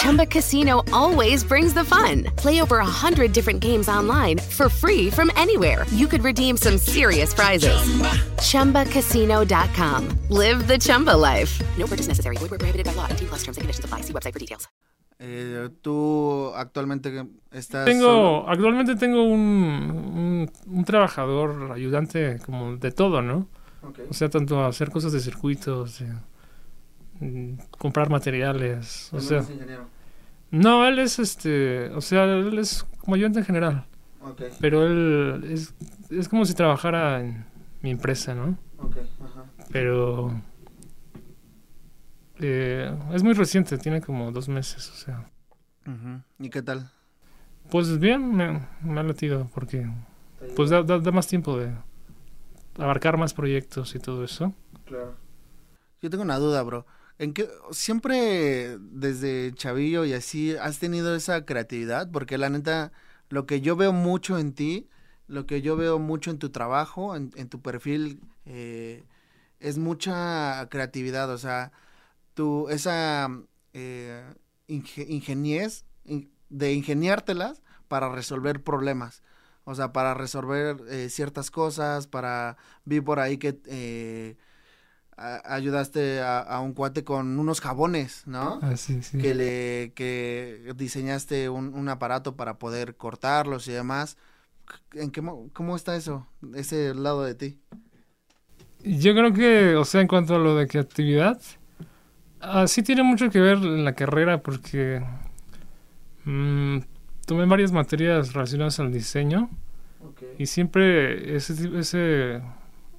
Chumba 0.00 0.24
Casino 0.24 0.82
always 0.94 1.44
brings 1.44 1.74
the 1.74 1.84
fun. 1.84 2.24
Play 2.36 2.62
over 2.62 2.78
a 2.78 2.86
hundred 2.86 3.34
different 3.34 3.60
games 3.60 3.86
online 3.86 4.38
for 4.38 4.70
free 4.70 5.10
from 5.10 5.30
anywhere. 5.36 5.84
You 5.94 6.06
could 6.06 6.24
redeem 6.24 6.56
some 6.56 6.78
serious 6.78 7.34
prizes. 7.34 7.76
Chumba. 8.40 8.84
ChumbaCasino.com. 8.86 10.08
Live 10.30 10.66
the 10.68 10.78
Chumba 10.78 11.14
life. 11.14 11.60
No 11.76 11.86
purchase 11.86 12.08
necessary. 12.08 12.38
Void 12.38 12.50
where 12.50 12.58
prohibited 12.58 12.86
by 12.86 12.94
law. 12.94 13.08
18 13.10 13.28
plus 13.28 13.40
terms 13.44 13.58
and 13.58 13.62
conditions 13.62 13.84
apply. 13.84 14.00
See 14.00 14.14
website 14.14 14.32
for 14.32 14.38
details. 14.38 14.68
Eh, 15.18 15.68
¿Tú 15.82 16.50
actualmente 16.56 17.26
estás...? 17.52 17.84
tengo, 17.84 18.48
actualmente 18.48 18.96
tengo 18.96 19.22
un, 19.24 19.38
un, 20.16 20.50
un 20.66 20.84
trabajador 20.86 21.72
ayudante 21.74 22.38
como 22.46 22.76
de 22.78 22.90
todo, 22.90 23.20
¿no? 23.20 23.48
Ok. 23.82 23.98
O 24.08 24.14
sea, 24.14 24.30
tanto 24.30 24.64
hacer 24.64 24.90
cosas 24.90 25.12
de 25.12 25.20
circuitos, 25.20 25.98
de, 25.98 26.06
comprar 27.78 28.10
materiales, 28.10 29.12
o 29.12 29.20
¿No 29.20 29.20
sea, 29.20 29.38
ingeniero? 29.38 29.86
no, 30.50 30.86
él 30.86 30.98
es 30.98 31.18
este, 31.18 31.90
o 31.90 32.00
sea, 32.00 32.24
él 32.24 32.58
es 32.58 32.84
como 33.00 33.14
ayudante 33.16 33.40
en 33.40 33.44
general, 33.44 33.86
pero 34.60 34.86
él 34.86 35.44
es, 35.50 35.74
es 36.10 36.28
como 36.28 36.44
si 36.44 36.54
trabajara 36.54 37.20
en 37.20 37.44
mi 37.82 37.90
empresa, 37.90 38.34
¿no? 38.34 38.58
ok, 38.78 38.96
ajá. 39.22 39.44
Pero 39.70 40.32
eh, 42.38 42.92
es 43.12 43.22
muy 43.22 43.34
reciente, 43.34 43.78
tiene 43.78 44.00
como 44.00 44.32
dos 44.32 44.48
meses, 44.48 44.90
o 44.90 44.94
sea. 44.94 45.30
¿Y 46.38 46.50
qué 46.50 46.62
tal? 46.62 46.90
pues 47.70 47.98
bien, 48.00 48.34
me, 48.34 48.66
me 48.82 49.00
ha 49.00 49.02
latido 49.04 49.48
porque 49.54 49.88
pues 50.56 50.70
da, 50.70 50.82
da, 50.82 50.98
da 50.98 51.12
más 51.12 51.26
tiempo 51.28 51.56
de 51.58 51.72
abarcar 52.78 53.16
más 53.16 53.32
proyectos 53.34 53.94
y 53.94 53.98
todo 54.00 54.24
eso. 54.24 54.52
Claro. 54.86 55.14
Yo 56.02 56.10
tengo 56.10 56.22
una 56.24 56.38
duda, 56.38 56.62
bro. 56.62 56.86
¿En 57.20 57.34
qué 57.34 57.50
siempre 57.70 58.78
desde 58.80 59.52
chavillo 59.54 60.06
y 60.06 60.14
así 60.14 60.56
has 60.56 60.78
tenido 60.78 61.14
esa 61.14 61.44
creatividad? 61.44 62.10
Porque 62.10 62.38
la 62.38 62.48
neta, 62.48 62.92
lo 63.28 63.44
que 63.44 63.60
yo 63.60 63.76
veo 63.76 63.92
mucho 63.92 64.38
en 64.38 64.54
ti, 64.54 64.88
lo 65.26 65.46
que 65.46 65.60
yo 65.60 65.76
veo 65.76 65.98
mucho 65.98 66.30
en 66.30 66.38
tu 66.38 66.48
trabajo, 66.48 67.14
en, 67.14 67.30
en 67.36 67.50
tu 67.50 67.60
perfil, 67.60 68.22
eh, 68.46 69.04
es 69.60 69.76
mucha 69.78 70.66
creatividad. 70.70 71.30
O 71.30 71.36
sea, 71.38 71.72
tu, 72.34 72.68
esa 72.70 73.28
eh, 73.74 74.24
inge- 74.68 75.06
ingeniez 75.08 75.84
in- 76.04 76.30
de 76.48 76.72
ingeniártelas 76.72 77.62
para 77.88 78.08
resolver 78.10 78.62
problemas. 78.62 79.22
O 79.64 79.74
sea, 79.74 79.92
para 79.92 80.14
resolver 80.14 80.78
eh, 80.88 81.10
ciertas 81.10 81.50
cosas, 81.50 82.06
para... 82.06 82.56
Vi 82.86 83.00
por 83.02 83.20
ahí 83.20 83.38
que 83.38 83.60
eh, 83.66 84.36
a- 85.20 85.54
ayudaste 85.54 86.20
a, 86.20 86.40
a 86.40 86.60
un 86.60 86.72
cuate 86.74 87.04
con 87.04 87.38
unos 87.38 87.60
jabones, 87.60 88.22
¿no? 88.26 88.58
Ah, 88.62 88.76
sí. 88.76 89.00
Que 89.18 89.34
le 89.34 89.92
que 89.94 90.72
diseñaste 90.76 91.48
un, 91.48 91.74
un 91.74 91.88
aparato 91.88 92.36
para 92.36 92.58
poder 92.58 92.96
cortarlos 92.96 93.68
y 93.68 93.72
demás. 93.72 94.16
¿En 94.94 95.10
qué, 95.10 95.20
mo- 95.20 95.50
¿Cómo 95.52 95.76
está 95.76 95.96
eso? 95.96 96.26
Ese 96.54 96.94
lado 96.94 97.24
de 97.24 97.34
ti. 97.34 97.58
Yo 98.82 99.14
creo 99.14 99.32
que, 99.32 99.76
o 99.76 99.84
sea, 99.84 100.00
en 100.00 100.08
cuanto 100.08 100.34
a 100.36 100.38
lo 100.38 100.56
de 100.56 100.66
creatividad, 100.66 101.40
ah, 102.40 102.66
sí 102.66 102.82
tiene 102.82 103.02
mucho 103.02 103.30
que 103.30 103.40
ver 103.40 103.58
en 103.58 103.84
la 103.84 103.94
carrera 103.94 104.42
porque 104.42 105.02
mm, 106.24 106.78
tomé 107.26 107.46
varias 107.46 107.72
materias 107.72 108.32
relacionadas 108.32 108.80
al 108.80 108.92
diseño 108.92 109.50
y 110.38 110.46
siempre 110.46 111.36
ese, 111.36 111.78
ese 111.78 112.42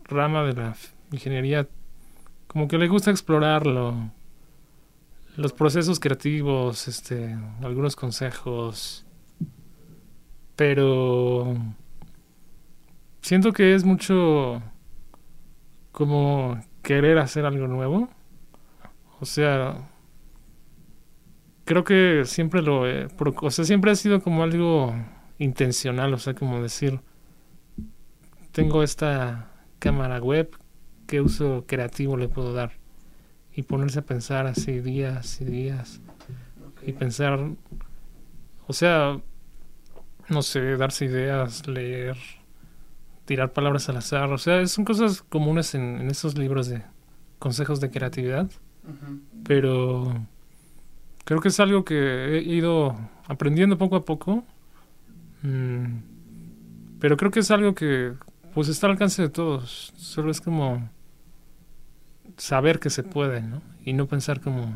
rama 0.06 0.44
de 0.44 0.54
la 0.54 0.76
ingeniería 1.12 1.68
como 2.52 2.68
que 2.68 2.78
le 2.78 2.90
gusta 2.90 3.12
explorarlo, 3.12 4.12
los 5.38 5.54
procesos 5.54 6.02
creativos, 6.02 6.90
este, 6.90 7.38
algunos 7.62 7.96
consejos, 7.96 9.06
pero 10.58 11.56
siento 13.22 13.54
que 13.54 13.74
es 13.74 13.86
mucho 13.86 14.62
como 15.94 16.60
querer 16.82 17.20
hacer 17.20 17.46
algo 17.46 17.68
nuevo. 17.68 18.10
O 19.22 19.26
sea, 19.26 19.90
creo 21.64 21.86
que 21.86 22.24
siempre 22.26 22.62
lo 22.62 22.86
he, 22.86 23.08
o 23.18 23.52
sea, 23.52 23.64
siempre 23.64 23.92
ha 23.92 23.96
sido 23.96 24.22
como 24.22 24.44
algo 24.44 24.94
intencional, 25.38 26.14
o 26.14 26.18
sea, 26.18 26.34
como 26.34 26.62
decir, 26.62 27.00
tengo 28.52 28.84
esta 28.84 29.54
cámara 29.80 30.20
web, 30.20 30.61
¿qué 31.12 31.20
uso 31.20 31.66
creativo 31.68 32.16
le 32.16 32.30
puedo 32.30 32.54
dar? 32.54 32.72
Y 33.54 33.64
ponerse 33.64 34.00
a 34.00 34.02
pensar 34.04 34.48
así 34.48 34.80
días 34.80 35.42
y 35.42 35.46
días. 35.46 36.00
Y 36.88 36.94
pensar, 36.94 37.52
o 38.66 38.72
sea, 38.72 39.20
no 40.30 40.42
sé, 40.42 40.78
darse 40.78 41.04
ideas, 41.04 41.68
leer, 41.68 42.16
tirar 43.26 43.52
palabras 43.52 43.90
al 43.90 43.98
azar, 43.98 44.32
o 44.32 44.38
sea, 44.38 44.66
son 44.68 44.86
cosas 44.86 45.22
comunes 45.22 45.76
en, 45.76 46.00
en 46.00 46.10
esos 46.10 46.38
libros 46.38 46.68
de 46.68 46.82
consejos 47.40 47.82
de 47.82 47.92
creatividad, 47.92 48.50
pero 49.44 50.26
creo 51.26 51.42
que 51.42 51.50
es 51.50 51.60
algo 51.60 51.84
que 51.84 52.38
he 52.38 52.42
ido 52.42 52.96
aprendiendo 53.28 53.78
poco 53.78 53.98
a 53.98 54.06
poco, 54.06 54.46
mm, 55.44 55.98
pero 57.02 57.18
creo 57.18 57.32
que 57.32 57.42
es 57.42 57.52
algo 57.52 57.76
que 57.76 58.14
pues 58.54 58.70
está 58.70 58.88
al 58.88 58.94
alcance 58.94 59.22
de 59.22 59.30
todos, 59.30 59.92
solo 59.98 60.32
es 60.32 60.40
como 60.40 60.90
saber 62.42 62.80
que 62.80 62.90
se 62.90 63.04
puede, 63.04 63.42
¿no? 63.42 63.62
Y 63.86 63.94
no 63.94 64.08
pensar 64.08 64.42
como 64.42 64.74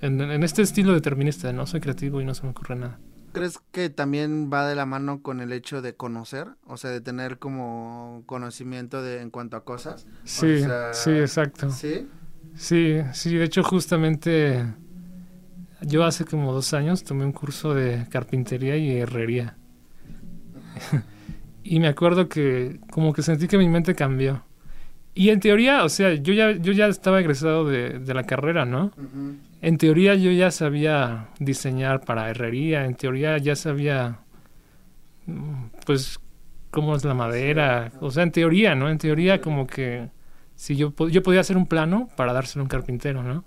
en, 0.00 0.18
en 0.22 0.42
este 0.42 0.62
estilo 0.62 0.94
determinista, 0.94 1.46
de 1.46 1.52
no 1.52 1.66
soy 1.66 1.80
creativo 1.80 2.22
y 2.22 2.24
no 2.24 2.34
se 2.34 2.44
me 2.44 2.50
ocurre 2.50 2.74
nada. 2.74 2.98
¿Crees 3.32 3.58
que 3.70 3.90
también 3.90 4.50
va 4.50 4.66
de 4.66 4.74
la 4.74 4.86
mano 4.86 5.22
con 5.22 5.40
el 5.40 5.52
hecho 5.52 5.82
de 5.82 5.94
conocer? 5.94 6.48
O 6.66 6.78
sea, 6.78 6.90
de 6.90 7.02
tener 7.02 7.38
como 7.38 8.22
conocimiento 8.24 9.02
de 9.02 9.20
en 9.20 9.30
cuanto 9.30 9.58
a 9.58 9.64
cosas. 9.64 10.06
Sí, 10.24 10.60
sea, 10.60 10.94
sí, 10.94 11.10
exacto. 11.10 11.70
¿Sí? 11.70 12.08
Sí, 12.54 13.00
sí, 13.12 13.36
de 13.36 13.44
hecho 13.44 13.62
justamente 13.62 14.66
yo 15.82 16.04
hace 16.04 16.24
como 16.24 16.52
dos 16.52 16.72
años 16.72 17.04
tomé 17.04 17.26
un 17.26 17.32
curso 17.32 17.74
de 17.74 18.06
carpintería 18.10 18.76
y 18.76 18.98
herrería. 18.98 19.58
y 21.62 21.78
me 21.78 21.88
acuerdo 21.88 22.28
que 22.28 22.80
como 22.90 23.12
que 23.12 23.22
sentí 23.22 23.48
que 23.48 23.58
mi 23.58 23.68
mente 23.68 23.94
cambió. 23.94 24.44
Y 25.14 25.28
en 25.28 25.40
teoría, 25.40 25.84
o 25.84 25.88
sea, 25.88 26.14
yo 26.14 26.32
ya, 26.32 26.52
yo 26.52 26.72
ya 26.72 26.86
estaba 26.86 27.20
egresado 27.20 27.66
de, 27.66 27.98
de 27.98 28.14
la 28.14 28.24
carrera, 28.24 28.64
¿no? 28.64 28.92
En 29.60 29.76
teoría 29.76 30.14
yo 30.14 30.30
ya 30.30 30.50
sabía 30.50 31.28
diseñar 31.38 32.00
para 32.04 32.30
herrería, 32.30 32.86
en 32.86 32.94
teoría 32.94 33.36
ya 33.38 33.54
sabía, 33.54 34.20
pues, 35.84 36.18
cómo 36.70 36.96
es 36.96 37.04
la 37.04 37.14
madera, 37.14 37.92
o 38.00 38.10
sea, 38.10 38.22
en 38.22 38.32
teoría, 38.32 38.74
¿no? 38.74 38.88
En 38.88 38.96
teoría 38.96 39.40
como 39.42 39.66
que 39.66 40.08
si 40.54 40.76
yo, 40.76 40.94
yo 41.08 41.22
podía 41.22 41.40
hacer 41.40 41.56
un 41.56 41.66
plano 41.66 42.08
para 42.16 42.32
dárselo 42.32 42.62
a 42.62 42.64
un 42.64 42.68
carpintero, 42.68 43.22
¿no? 43.22 43.44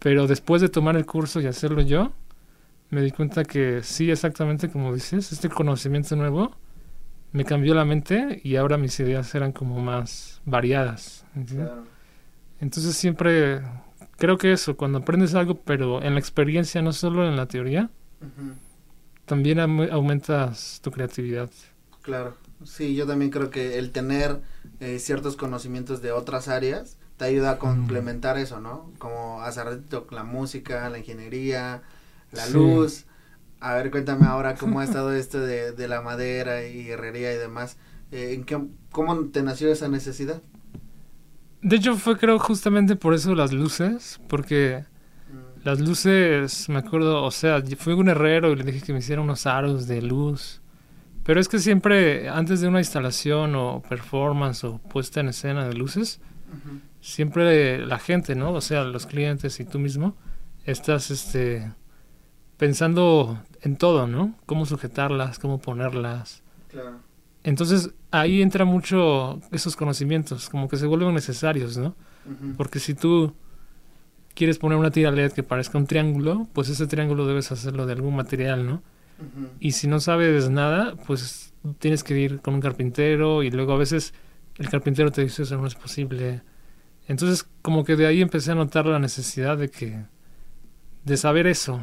Pero 0.00 0.26
después 0.26 0.60
de 0.60 0.68
tomar 0.68 0.96
el 0.96 1.06
curso 1.06 1.40
y 1.40 1.46
hacerlo 1.46 1.82
yo, 1.82 2.12
me 2.90 3.02
di 3.02 3.12
cuenta 3.12 3.44
que 3.44 3.82
sí, 3.82 4.10
exactamente 4.10 4.68
como 4.68 4.92
dices, 4.92 5.30
este 5.32 5.48
conocimiento 5.48 6.16
nuevo 6.16 6.56
me 7.32 7.44
cambió 7.44 7.74
la 7.74 7.84
mente 7.84 8.40
y 8.44 8.56
ahora 8.56 8.78
mis 8.78 8.98
ideas 9.00 9.34
eran 9.34 9.52
como 9.52 9.80
más 9.80 10.40
variadas. 10.44 11.24
Entonces 12.60 12.96
siempre 12.96 13.62
creo 14.16 14.38
que 14.38 14.52
eso, 14.52 14.76
cuando 14.76 14.98
aprendes 14.98 15.34
algo, 15.34 15.54
pero 15.62 16.02
en 16.02 16.14
la 16.14 16.20
experiencia, 16.20 16.82
no 16.82 16.92
solo 16.92 17.26
en 17.28 17.36
la 17.36 17.46
teoría, 17.46 17.90
también 19.26 19.60
am- 19.60 19.88
aumentas 19.92 20.80
tu 20.82 20.90
creatividad. 20.90 21.50
Claro, 22.02 22.38
sí, 22.64 22.94
yo 22.94 23.06
también 23.06 23.30
creo 23.30 23.50
que 23.50 23.78
el 23.78 23.92
tener 23.92 24.40
eh, 24.80 24.98
ciertos 24.98 25.36
conocimientos 25.36 26.00
de 26.00 26.12
otras 26.12 26.48
áreas 26.48 26.96
te 27.16 27.24
ayuda 27.26 27.52
a 27.52 27.58
complementar 27.58 28.38
eso, 28.38 28.60
¿no? 28.60 28.92
Como 28.98 29.42
hace 29.42 29.62
ratito 29.64 30.06
la 30.10 30.24
música, 30.24 30.88
la 30.88 30.98
ingeniería, 30.98 31.82
la 32.30 32.46
Sí. 32.46 32.46
luz. 32.46 33.06
A 33.60 33.74
ver, 33.74 33.90
cuéntame 33.90 34.26
ahora 34.26 34.54
cómo 34.54 34.80
ha 34.80 34.84
estado 34.84 35.12
esto 35.12 35.40
de, 35.40 35.72
de 35.72 35.88
la 35.88 36.00
madera 36.00 36.66
y 36.66 36.88
herrería 36.88 37.32
y 37.32 37.36
demás. 37.36 37.76
Eh, 38.12 38.34
¿en 38.34 38.44
qué, 38.44 38.58
¿Cómo 38.92 39.26
te 39.26 39.42
nació 39.42 39.70
esa 39.70 39.88
necesidad? 39.88 40.42
De 41.60 41.76
hecho 41.76 41.96
fue 41.96 42.16
creo 42.16 42.38
justamente 42.38 42.94
por 42.94 43.14
eso 43.14 43.34
las 43.34 43.52
luces, 43.52 44.20
porque 44.28 44.84
Mm, 45.30 45.64
las 45.64 45.80
luces, 45.80 46.68
me 46.68 46.78
acuerdo, 46.78 47.22
o 47.22 47.30
sea, 47.30 47.62
fui 47.76 47.92
un 47.92 48.08
herrero 48.08 48.52
y 48.52 48.56
le 48.56 48.64
dije 48.64 48.80
que 48.80 48.92
me 48.92 49.00
hiciera 49.00 49.20
unos 49.20 49.46
aros 49.46 49.86
de 49.86 50.02
luz. 50.02 50.60
Pero 51.24 51.40
es 51.40 51.48
que 51.48 51.58
siempre, 51.58 52.28
antes 52.28 52.60
de 52.60 52.68
una 52.68 52.78
instalación 52.78 53.54
o 53.54 53.82
performance 53.86 54.64
o 54.64 54.78
puesta 54.78 55.20
en 55.20 55.28
escena 55.28 55.68
de 55.68 55.74
luces, 55.74 56.20
siempre 57.02 57.84
la 57.84 57.98
gente, 57.98 58.34
¿no? 58.34 58.52
O 58.52 58.60
sea, 58.62 58.84
los 58.84 59.06
clientes 59.06 59.60
y 59.60 59.64
tú 59.66 59.78
mismo, 59.78 60.16
estás 60.64 61.10
este 61.10 61.70
pensando 62.58 63.42
en 63.62 63.76
todo, 63.76 64.06
¿no? 64.06 64.34
Cómo 64.44 64.66
sujetarlas, 64.66 65.38
cómo 65.38 65.58
ponerlas. 65.58 66.42
Claro. 66.68 66.98
Entonces 67.44 67.90
ahí 68.10 68.42
entra 68.42 68.64
mucho 68.64 69.40
esos 69.52 69.76
conocimientos, 69.76 70.50
como 70.50 70.68
que 70.68 70.76
se 70.76 70.86
vuelven 70.86 71.14
necesarios, 71.14 71.78
¿no? 71.78 71.96
Porque 72.58 72.78
si 72.78 72.92
tú 72.92 73.32
quieres 74.34 74.58
poner 74.58 74.76
una 74.76 74.90
tira 74.90 75.10
LED 75.10 75.32
que 75.32 75.42
parezca 75.42 75.78
un 75.78 75.86
triángulo, 75.86 76.46
pues 76.52 76.68
ese 76.68 76.86
triángulo 76.86 77.26
debes 77.26 77.50
hacerlo 77.50 77.86
de 77.86 77.94
algún 77.94 78.14
material, 78.14 78.66
¿no? 78.66 78.82
Y 79.60 79.72
si 79.72 79.88
no 79.88 79.98
sabes 79.98 80.50
nada, 80.50 80.94
pues 81.06 81.54
tienes 81.78 82.04
que 82.04 82.18
ir 82.18 82.40
con 82.40 82.54
un 82.54 82.60
carpintero 82.60 83.42
y 83.42 83.50
luego 83.50 83.72
a 83.72 83.78
veces 83.78 84.12
el 84.58 84.68
carpintero 84.68 85.10
te 85.10 85.22
dice 85.22 85.44
eso 85.44 85.56
no 85.56 85.66
es 85.66 85.74
posible. 85.74 86.42
Entonces 87.06 87.48
como 87.62 87.84
que 87.84 87.96
de 87.96 88.06
ahí 88.06 88.20
empecé 88.20 88.52
a 88.52 88.54
notar 88.54 88.86
la 88.86 88.98
necesidad 88.98 89.56
de 89.56 89.70
que 89.70 90.04
de 91.04 91.16
saber 91.16 91.46
eso, 91.46 91.80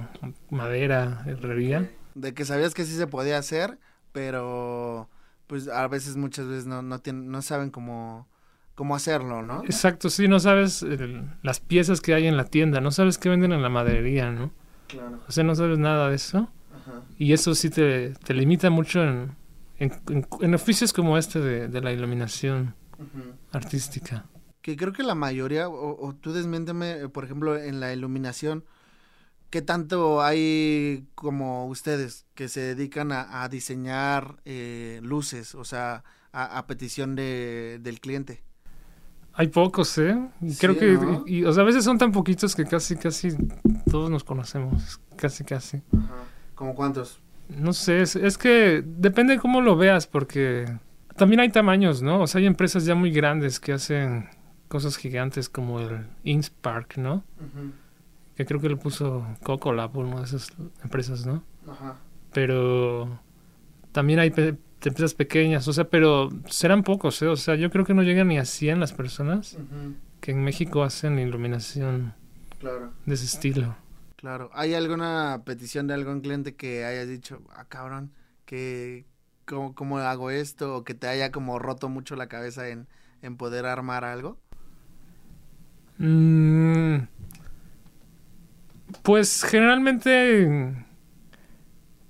madera, 0.49 1.23
herrería. 1.25 1.89
De 2.13 2.33
que 2.33 2.45
sabías 2.45 2.73
que 2.73 2.85
sí 2.85 2.95
se 2.95 3.07
podía 3.07 3.37
hacer, 3.37 3.79
pero 4.11 5.09
pues 5.47 5.67
a 5.67 5.87
veces 5.87 6.15
muchas 6.15 6.47
veces 6.47 6.65
no, 6.65 6.81
no, 6.81 6.99
tienen, 6.99 7.29
no 7.29 7.41
saben 7.41 7.69
cómo, 7.69 8.27
cómo 8.75 8.95
hacerlo, 8.95 9.41
¿no? 9.41 9.63
Exacto, 9.63 10.09
sí, 10.09 10.27
no 10.27 10.39
sabes 10.39 10.81
el- 10.81 11.29
las 11.43 11.59
piezas 11.59 12.01
que 12.01 12.13
hay 12.13 12.27
en 12.27 12.37
la 12.37 12.45
tienda, 12.45 12.81
no 12.81 12.91
sabes 12.91 13.17
qué 13.17 13.29
venden 13.29 13.51
en 13.51 13.61
la 13.61 13.69
maderería, 13.69 14.31
¿no? 14.31 14.51
Claro. 14.87 15.19
O 15.27 15.31
sea, 15.31 15.43
no 15.43 15.55
sabes 15.55 15.77
nada 15.77 16.09
de 16.09 16.15
eso. 16.15 16.49
Ajá. 16.73 17.01
Y 17.17 17.33
eso 17.33 17.53
sí 17.55 17.69
te, 17.69 18.11
te 18.11 18.33
limita 18.33 18.69
mucho 18.69 19.03
en, 19.03 19.35
en, 19.79 19.91
en- 20.09 20.27
en 20.41 20.53
oficios 20.55 20.93
como 20.93 21.17
este 21.17 21.39
de, 21.39 21.67
de 21.67 21.81
la 21.81 21.91
iluminación 21.91 22.75
artística. 23.51 24.25
Que 24.61 24.75
creo 24.75 24.93
que 24.93 25.03
la 25.03 25.15
mayoría, 25.15 25.69
o, 25.69 26.05
o 26.07 26.15
tú 26.15 26.33
desmiénteme, 26.33 27.07
por 27.09 27.23
ejemplo, 27.23 27.57
en 27.57 27.79
la 27.79 27.93
iluminación, 27.93 28.63
¿qué 29.49 29.61
tanto 29.61 30.21
hay 30.21 31.05
como 31.15 31.67
ustedes 31.67 32.25
que 32.35 32.47
se 32.47 32.61
dedican 32.61 33.11
a, 33.11 33.43
a 33.43 33.49
diseñar 33.49 34.37
eh, 34.45 34.99
luces, 35.03 35.55
o 35.55 35.63
sea, 35.63 36.03
a, 36.31 36.57
a 36.57 36.67
petición 36.67 37.15
de, 37.15 37.79
del 37.81 37.99
cliente? 37.99 38.43
Hay 39.33 39.47
pocos, 39.47 39.97
¿eh? 39.97 40.17
Sí, 40.41 40.55
creo 40.59 40.77
que, 40.77 40.93
¿no? 40.93 41.23
y, 41.27 41.43
o 41.43 41.51
sea, 41.51 41.63
a 41.63 41.65
veces 41.65 41.83
son 41.83 41.97
tan 41.97 42.13
poquitos 42.13 42.55
que 42.55 42.63
casi, 42.65 42.95
casi 42.95 43.35
todos 43.91 44.09
nos 44.09 44.23
conocemos, 44.23 45.01
casi, 45.17 45.43
casi. 45.43 45.81
¿Como 46.55 46.73
cuántos? 46.73 47.19
No 47.49 47.73
sé, 47.73 48.01
es, 48.01 48.15
es 48.15 48.37
que 48.37 48.81
depende 48.85 49.37
cómo 49.37 49.59
lo 49.59 49.75
veas, 49.75 50.07
porque 50.07 50.65
también 51.17 51.41
hay 51.41 51.49
tamaños, 51.49 52.01
¿no? 52.01 52.21
O 52.21 52.27
sea, 52.27 52.39
hay 52.39 52.45
empresas 52.45 52.85
ya 52.85 52.95
muy 52.95 53.11
grandes 53.11 53.59
que 53.59 53.73
hacen 53.73 54.29
cosas 54.69 54.95
gigantes 54.95 55.49
como 55.49 55.81
el 55.81 56.07
Inkspark, 56.23 56.97
¿no? 56.97 57.23
Ujú. 57.39 57.71
Que 58.35 58.45
creo 58.45 58.59
que 58.59 58.69
lo 58.69 58.77
puso 58.77 59.25
Coco 59.43 59.71
Lab, 59.73 59.95
una 59.97 60.17
de 60.17 60.23
esas 60.25 60.51
empresas, 60.83 61.25
¿no? 61.25 61.43
Ajá. 61.67 61.95
pero 62.33 63.19
también 63.91 64.19
hay 64.19 64.29
pe- 64.29 64.55
empresas 64.83 65.13
pequeñas, 65.15 65.67
o 65.67 65.73
sea, 65.73 65.85
pero 65.89 66.29
serán 66.47 66.83
pocos, 66.83 67.21
¿eh? 67.21 67.27
O 67.27 67.37
sea, 67.37 67.55
yo 67.55 67.71
creo 67.71 67.85
que 67.85 67.93
no 67.93 68.03
llegan 68.03 68.27
ni 68.27 68.37
a 68.37 68.45
100 68.45 68.79
las 68.79 68.91
personas 68.93 69.57
que 70.19 70.31
en 70.31 70.43
México 70.43 70.83
hacen 70.83 71.17
iluminación 71.17 72.13
Claro. 72.59 72.91
de 73.05 73.13
ese 73.15 73.25
estilo. 73.25 73.75
Claro. 74.17 74.49
¿Hay 74.53 74.73
alguna 74.73 75.41
petición 75.45 75.87
de 75.87 75.93
algún 75.93 76.21
cliente 76.21 76.55
que 76.55 76.83
hayas 76.85 77.07
dicho, 77.07 77.41
ah, 77.55 77.65
cabrón, 77.69 78.11
que 78.45 79.05
cómo, 79.45 79.73
cómo 79.75 79.97
hago 79.99 80.29
esto? 80.29 80.75
O 80.75 80.83
que 80.83 80.93
te 80.93 81.07
haya 81.07 81.31
como 81.31 81.57
roto 81.59 81.89
mucho 81.89 82.15
la 82.15 82.27
cabeza 82.27 82.67
en, 82.69 82.87
en 83.21 83.37
poder 83.37 83.65
armar 83.65 84.03
algo? 84.03 84.37
Mm, 85.97 86.97
pues 89.03 89.43
generalmente 89.43 90.75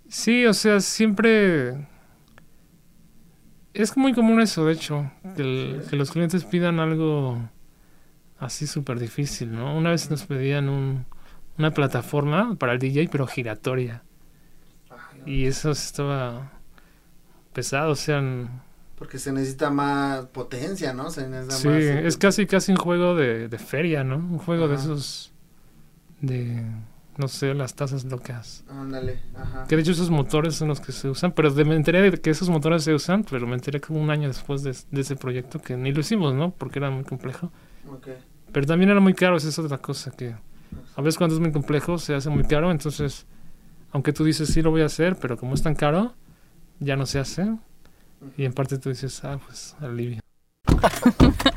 sí, 0.09 0.45
o 0.45 0.53
sea, 0.53 0.79
siempre 0.79 1.75
es 3.73 3.97
muy 3.97 4.13
común 4.13 4.41
eso, 4.41 4.65
de 4.65 4.73
hecho, 4.73 5.11
que, 5.35 5.41
el- 5.41 5.83
que 5.89 5.95
los 5.95 6.11
clientes 6.11 6.45
pidan 6.45 6.79
algo 6.79 7.49
así 8.39 8.67
súper 8.67 8.99
difícil, 8.99 9.53
¿no? 9.53 9.77
Una 9.77 9.91
vez 9.91 10.09
nos 10.11 10.25
pedían 10.25 10.69
un, 10.69 11.05
una 11.57 11.71
plataforma 11.73 12.55
para 12.57 12.73
el 12.73 12.79
DJ, 12.79 13.09
pero 13.11 13.27
giratoria. 13.27 14.03
Y 15.25 15.45
eso 15.47 15.71
estaba 15.71 16.51
pesado, 17.53 17.91
o 17.91 17.95
sea, 17.95 18.21
Porque 18.95 19.19
se 19.19 19.31
necesita 19.33 19.69
más 19.69 20.27
potencia, 20.27 20.93
¿no? 20.93 21.09
Se 21.11 21.27
necesita 21.27 21.59
sí, 21.59 21.67
más... 21.69 21.95
es 22.05 22.17
casi 22.17 22.45
casi 22.47 22.71
un 22.71 22.77
juego 22.77 23.15
de, 23.15 23.47
de 23.47 23.59
feria, 23.59 24.03
¿no? 24.03 24.17
Un 24.17 24.37
juego 24.39 24.67
de 24.67 24.75
esos 24.75 25.33
de 26.21 26.63
no 27.17 27.27
sé, 27.27 27.53
las 27.53 27.75
tazas 27.75 28.03
locas. 28.03 28.65
Ándale, 28.67 29.19
ajá. 29.35 29.65
Que 29.67 29.75
de 29.75 29.81
hecho 29.81 29.93
esos 29.93 30.09
motores 30.09 30.55
son 30.55 30.67
los 30.67 30.81
que 30.81 30.91
se 30.91 31.09
usan, 31.09 31.31
pero 31.31 31.49
de, 31.51 31.63
me 31.63 31.75
enteré 31.75 32.11
de 32.11 32.19
que 32.19 32.29
esos 32.29 32.49
motores 32.49 32.83
se 32.83 32.93
usan, 32.93 33.23
pero 33.23 33.47
me 33.47 33.55
enteré 33.55 33.79
como 33.79 34.01
un 34.01 34.09
año 34.09 34.27
después 34.27 34.63
de, 34.63 34.75
de 34.91 35.01
ese 35.01 35.15
proyecto 35.15 35.61
que 35.61 35.77
ni 35.77 35.93
lo 35.93 36.01
hicimos, 36.01 36.33
¿no? 36.33 36.51
Porque 36.51 36.79
era 36.79 36.89
muy 36.89 37.03
complejo. 37.03 37.51
Ok. 37.89 38.09
Pero 38.51 38.65
también 38.65 38.89
era 38.89 38.99
muy 38.99 39.13
caro, 39.13 39.37
esa 39.37 39.49
es 39.49 39.59
otra 39.59 39.77
cosa 39.77 40.11
que 40.11 40.35
a 40.95 41.01
veces 41.01 41.17
cuando 41.17 41.35
es 41.35 41.41
muy 41.41 41.51
complejo 41.51 41.97
se 41.97 42.15
hace 42.15 42.29
muy 42.29 42.43
caro, 42.43 42.71
entonces 42.71 43.25
aunque 43.91 44.11
tú 44.11 44.25
dices 44.25 44.49
sí 44.49 44.61
lo 44.61 44.71
voy 44.71 44.81
a 44.81 44.87
hacer, 44.87 45.15
pero 45.15 45.37
como 45.37 45.53
es 45.53 45.61
tan 45.61 45.75
caro, 45.75 46.13
ya 46.79 46.97
no 46.97 47.05
se 47.05 47.19
hace. 47.19 47.55
Y 48.37 48.43
en 48.43 48.53
parte 48.53 48.77
tú 48.77 48.89
dices, 48.89 49.23
ah, 49.23 49.39
pues 49.45 49.75
alivio. 49.79 50.19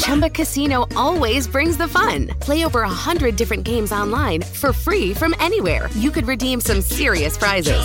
Chumba 0.00 0.30
Casino 0.30 0.86
always 0.96 1.46
brings 1.46 1.76
the 1.76 1.86
fun. 1.86 2.28
Play 2.40 2.64
over 2.64 2.80
a 2.82 2.88
hundred 2.88 3.36
different 3.36 3.64
games 3.64 3.92
online 3.92 4.40
for 4.40 4.72
free 4.72 5.12
from 5.12 5.34
anywhere. 5.38 5.90
You 5.94 6.10
could 6.10 6.26
redeem 6.26 6.58
some 6.60 6.80
serious 6.80 7.36
prizes. 7.36 7.78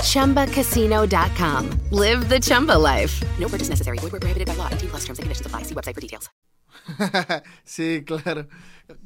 Chumba. 0.00 0.46
ChumbaCasino.com. 0.46 1.70
Live 1.90 2.28
the 2.28 2.38
Chumba 2.38 2.78
life. 2.78 3.24
No 3.40 3.48
purchase 3.48 3.68
necessary. 3.68 3.98
Void 3.98 4.12
where 4.12 4.20
prohibited 4.20 4.46
by 4.46 4.54
law. 4.54 4.68
T 4.68 4.86
plus 4.86 5.04
terms 5.04 5.18
and 5.18 5.24
conditions 5.24 5.46
apply. 5.46 5.62
See 5.62 5.74
website 5.74 5.94
for 5.94 6.00
details. 6.00 6.30
sí, 7.64 8.04
claro. 8.06 8.46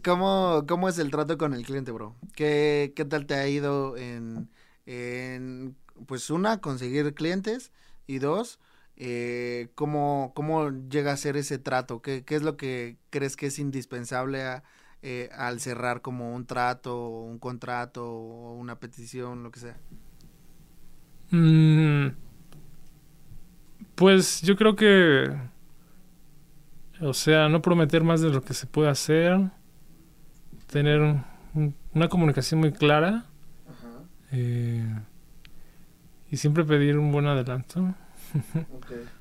¿Cómo, 0.05 0.67
¿Cómo 0.69 0.91
es 0.91 0.99
el 0.99 1.11
trato 1.11 1.39
con 1.39 1.55
el 1.55 1.65
cliente, 1.65 1.91
bro? 1.91 2.17
¿Qué, 2.37 2.93
qué 2.95 3.07
tal 3.07 3.25
te 3.25 3.35
ha 3.35 3.49
ido 3.49 3.97
en, 3.97 4.51
en, 4.85 5.75
pues 6.07 6.29
una, 6.29 6.61
conseguir 6.61 7.15
clientes 7.15 7.73
y 8.07 8.19
dos, 8.19 8.61
eh, 8.97 9.71
¿cómo, 9.75 10.33
¿cómo 10.35 10.71
llega 10.71 11.13
a 11.13 11.17
ser 11.17 11.37
ese 11.37 11.59
trato? 11.59 12.03
¿Qué, 12.03 12.25
qué 12.25 12.37
es 12.37 12.43
lo 12.43 12.57
que 12.57 12.99
crees 13.11 13.37
que 13.37 13.47
es 13.47 13.59
indispensable 13.59 14.43
a, 14.45 14.65
eh, 15.03 15.31
al 15.35 15.61
cerrar 15.61 16.03
como 16.03 16.35
un 16.35 16.47
trato, 16.47 17.09
un 17.09 17.39
contrato 17.39 18.07
o 18.11 18.55
una 18.57 18.79
petición, 18.81 19.43
lo 19.43 19.51
que 19.51 19.61
sea? 19.61 19.81
Mm, 21.33 22.13
pues 23.95 24.43
yo 24.43 24.57
creo 24.57 24.75
que, 24.77 25.29
o 27.01 27.15
sea, 27.15 27.49
no 27.49 27.63
prometer 27.63 28.03
más 28.05 28.21
de 28.21 28.31
lo 28.31 28.43
que 28.43 28.55
se 28.55 28.67
puede 28.67 28.89
hacer, 28.91 29.39
tener 30.71 31.01
un- 31.01 31.75
una 31.95 32.09
comunicación 32.09 32.61
muy 32.61 32.73
clara 32.73 33.25
eh, 34.33 34.83
y 36.31 36.37
siempre 36.37 36.65
pedir 36.65 36.99
un 36.99 37.13
buen 37.13 37.27
adelanto. 37.27 37.95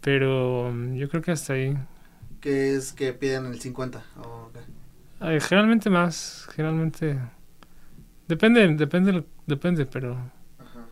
Pero 0.00 0.70
mm, 0.72 0.94
yo 0.96 1.08
creo 1.08 1.22
que 1.22 1.32
hasta 1.32 1.54
ahí. 1.54 1.76
¿Qué 2.40 2.74
es 2.76 2.92
que 2.92 3.12
piden 3.12 3.46
el 3.46 3.60
50? 3.60 4.02
¿O 4.24 4.50
qué? 4.52 4.60
Ay, 5.20 5.40
generalmente 5.40 5.90
más, 5.90 6.46
generalmente... 6.54 7.18
Depende, 8.28 8.68
depende, 8.74 9.24
depende, 9.46 9.86
pero 9.86 10.16
Ajá. 10.58 10.86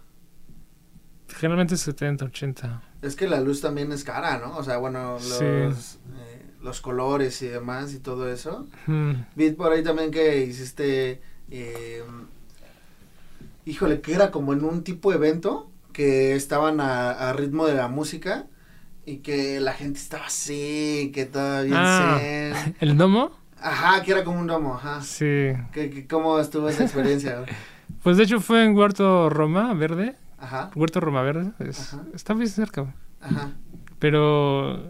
generalmente 1.29 1.77
70, 1.77 2.25
80. 2.25 2.83
Es 3.03 3.15
que 3.15 3.29
la 3.29 3.41
luz 3.41 3.61
también 3.61 3.93
es 3.93 4.05
cara, 4.05 4.39
¿no? 4.39 4.57
O 4.57 4.63
sea, 4.65 4.79
bueno, 4.79 5.15
los, 5.15 5.21
Sí. 5.21 5.45
eh, 5.45 6.47
los 6.63 6.81
colores 6.81 7.41
y 7.43 7.49
demás 7.49 7.93
y 7.95 8.01
todo 8.01 8.29
eso. 8.31 8.67
Mm, 8.87 9.13
Vi 9.35 9.51
por 9.53 9.73
ahí 9.73 9.83
también 9.83 10.11
que 10.11 10.45
hiciste, 10.45 11.21
eh, 11.51 12.03
híjole, 13.65 14.01
que 14.01 14.15
era 14.15 14.31
como 14.31 14.53
en 14.53 14.65
un 14.65 14.83
tipo 14.85 15.11
de 15.11 15.17
evento 15.17 15.71
que 15.97 16.35
estaban 16.35 16.79
a, 16.83 17.11
a 17.11 17.33
ritmo 17.33 17.65
de 17.67 17.73
la 17.75 17.89
música 17.89 18.45
y 19.07 19.19
que 19.19 19.61
la 19.61 19.73
gente 19.73 19.99
estaba 19.99 20.27
así, 20.27 21.11
que 21.15 21.25
todo 21.25 21.63
bien 21.63 21.75
Ah. 21.75 22.19
zen. 22.21 22.77
¿El 22.81 22.99
domo? 22.99 23.31
Ajá, 23.59 24.03
que 24.03 24.13
era 24.13 24.23
como 24.23 24.39
un 24.39 24.47
domo, 24.47 24.75
ajá. 24.75 25.01
Sí. 25.01 25.53
¿Qué, 25.73 25.89
qué- 25.91 26.07
cómo 26.07 26.39
estuvo 26.39 26.69
esa 26.69 26.85
experiencia? 26.85 27.45
Pues 28.03 28.17
de 28.19 28.25
hecho 28.25 28.41
fue 28.41 28.65
en 28.65 28.77
Huerto 28.77 29.31
Roma 29.31 29.73
Verde. 29.75 30.17
Ajá, 30.39 30.71
Huerto 30.75 31.01
Roma 31.01 31.23
Verde. 31.23 31.53
es- 31.61 31.95
Ajá. 31.95 32.03
está 32.15 32.35
muy 32.35 32.47
cerca. 32.47 32.95
ajá, 33.21 33.53
Pero 33.99 34.83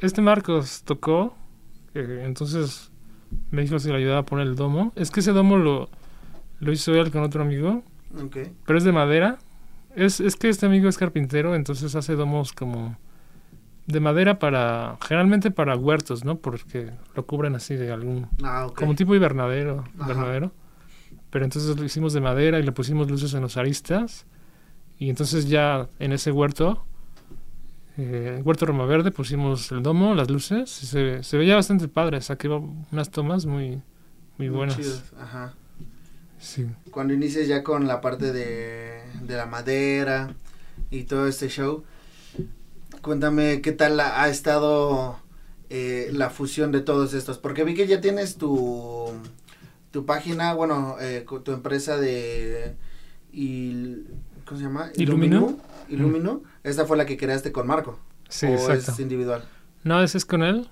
este 0.00 0.20
Marcos 0.20 0.82
tocó. 0.84 1.34
eh, 1.94 2.22
entonces 2.26 2.90
me 3.50 3.62
dijo 3.62 3.78
si 3.78 3.88
le 3.88 3.96
ayudaba 3.96 4.20
a 4.20 4.26
poner 4.26 4.46
el 4.46 4.56
domo. 4.56 4.92
Es 4.94 5.10
que 5.10 5.20
ese 5.20 5.32
domo 5.32 5.56
lo, 5.56 5.88
lo 6.60 6.72
hizo 6.72 6.92
él 6.94 7.10
con 7.10 7.22
otro 7.22 7.42
amigo. 7.42 7.82
ok. 8.22 8.36
Pero 8.66 8.78
es 8.78 8.84
de 8.84 8.92
madera. 8.92 9.38
Es, 9.96 10.20
es 10.20 10.36
que 10.36 10.48
este 10.48 10.66
amigo 10.66 10.88
es 10.88 10.96
carpintero, 10.98 11.54
entonces 11.54 11.94
hace 11.96 12.14
domos 12.14 12.52
como 12.52 12.96
de 13.86 13.98
madera 14.00 14.38
para, 14.38 14.98
generalmente 15.06 15.50
para 15.50 15.76
huertos, 15.76 16.24
¿no? 16.24 16.38
Porque 16.38 16.90
lo 17.16 17.26
cubren 17.26 17.54
así 17.56 17.74
de 17.74 17.90
algún, 17.92 18.28
Ah, 18.42 18.68
como 18.76 18.94
tipo 18.94 19.14
invernadero, 19.14 19.80
Ajá. 19.98 20.12
invernadero. 20.12 20.52
Pero 21.30 21.44
entonces 21.44 21.76
lo 21.76 21.84
hicimos 21.84 22.12
de 22.12 22.20
madera 22.20 22.58
y 22.58 22.62
le 22.62 22.72
pusimos 22.72 23.10
luces 23.10 23.34
en 23.34 23.40
los 23.42 23.56
aristas. 23.56 24.26
Y 24.98 25.10
entonces 25.10 25.48
ya 25.48 25.88
en 25.98 26.12
ese 26.12 26.30
huerto, 26.30 26.84
eh, 27.96 28.40
huerto 28.44 28.66
Roma 28.66 28.84
Verde, 28.86 29.10
pusimos 29.10 29.70
el 29.72 29.82
domo, 29.82 30.14
las 30.14 30.30
luces. 30.30 30.82
Y 30.82 30.86
se, 30.86 31.22
se 31.22 31.36
veía 31.38 31.56
bastante 31.56 31.88
padre, 31.88 32.20
saqué 32.20 32.48
unas 32.48 33.10
tomas 33.10 33.46
muy, 33.46 33.70
muy 34.38 34.48
Muy 34.48 34.48
buenas. 34.50 34.76
chidos, 34.76 35.02
Ajá. 35.20 35.54
Sí. 36.38 36.66
cuando 36.90 37.12
inicies 37.12 37.48
ya 37.48 37.62
con 37.62 37.86
la 37.86 38.00
parte 38.00 38.32
de, 38.32 38.89
de 39.22 39.36
la 39.36 39.46
madera 39.46 40.34
y 40.90 41.04
todo 41.04 41.26
este 41.26 41.48
show, 41.48 41.84
cuéntame 43.02 43.60
qué 43.62 43.72
tal 43.72 43.98
ha 44.00 44.22
ha 44.22 44.28
estado 44.28 45.18
eh, 45.68 46.10
la 46.12 46.30
fusión 46.30 46.72
de 46.72 46.80
todos 46.80 47.14
estos, 47.14 47.38
porque 47.38 47.64
vi 47.64 47.74
que 47.74 47.86
ya 47.86 48.00
tienes 48.00 48.36
tu, 48.36 49.10
tu 49.90 50.04
página, 50.04 50.54
bueno, 50.54 50.96
eh, 51.00 51.24
tu 51.44 51.52
empresa 51.52 51.96
de... 51.96 52.74
Il- 53.32 54.06
¿Cómo 54.44 54.58
se 54.58 54.66
llama? 54.66 54.90
Illuminu. 54.96 55.60
Illuminu. 55.88 56.42
Esta 56.64 56.84
fue 56.86 56.96
la 56.96 57.06
que 57.06 57.16
creaste 57.16 57.52
con 57.52 57.68
Marco. 57.68 58.00
Sí, 58.28 58.46
o 58.46 58.50
exacto. 58.50 58.90
es 58.92 58.98
individual. 58.98 59.44
No, 59.84 60.02
ese 60.02 60.18
es 60.18 60.24
con 60.24 60.42
él. 60.42 60.68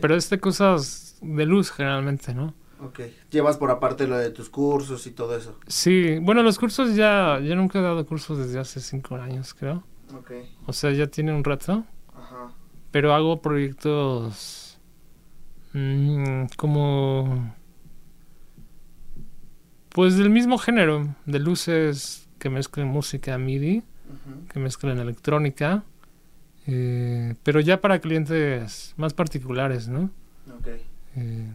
Pero 0.00 0.16
es 0.16 0.28
de 0.30 0.40
cosas 0.40 1.16
de 1.22 1.46
luz 1.46 1.70
generalmente, 1.70 2.34
¿no? 2.34 2.52
Ok. 2.84 3.00
Llevas 3.30 3.56
por 3.56 3.70
aparte 3.70 4.06
lo 4.06 4.16
de 4.18 4.30
tus 4.30 4.50
cursos 4.50 5.06
y 5.06 5.12
todo 5.12 5.36
eso. 5.36 5.58
Sí, 5.66 6.18
bueno, 6.20 6.42
los 6.42 6.58
cursos 6.58 6.94
ya, 6.94 7.40
yo 7.40 7.56
nunca 7.56 7.78
he 7.78 7.82
dado 7.82 8.04
cursos 8.06 8.38
desde 8.38 8.58
hace 8.58 8.80
cinco 8.80 9.16
años, 9.16 9.54
creo. 9.54 9.82
Ok. 10.14 10.32
O 10.66 10.72
sea, 10.72 10.90
ya 10.92 11.06
tiene 11.06 11.32
un 11.32 11.44
rato. 11.44 11.84
Ajá. 12.14 12.52
Pero 12.90 13.14
hago 13.14 13.40
proyectos 13.40 14.78
mm, 15.72 16.46
como... 16.56 17.54
Pues 19.88 20.16
del 20.16 20.28
mismo 20.28 20.58
género, 20.58 21.14
de 21.24 21.38
luces 21.38 22.28
que 22.40 22.50
mezclen 22.50 22.88
música 22.88 23.38
MIDI, 23.38 23.84
que 24.52 24.58
mezclen 24.58 24.98
electrónica, 24.98 25.84
eh, 26.66 27.34
pero 27.44 27.60
ya 27.60 27.80
para 27.80 28.00
clientes 28.00 28.94
más 28.96 29.14
particulares, 29.14 29.86
¿no? 29.86 30.10
Ok. 30.58 30.66
Eh, 31.16 31.52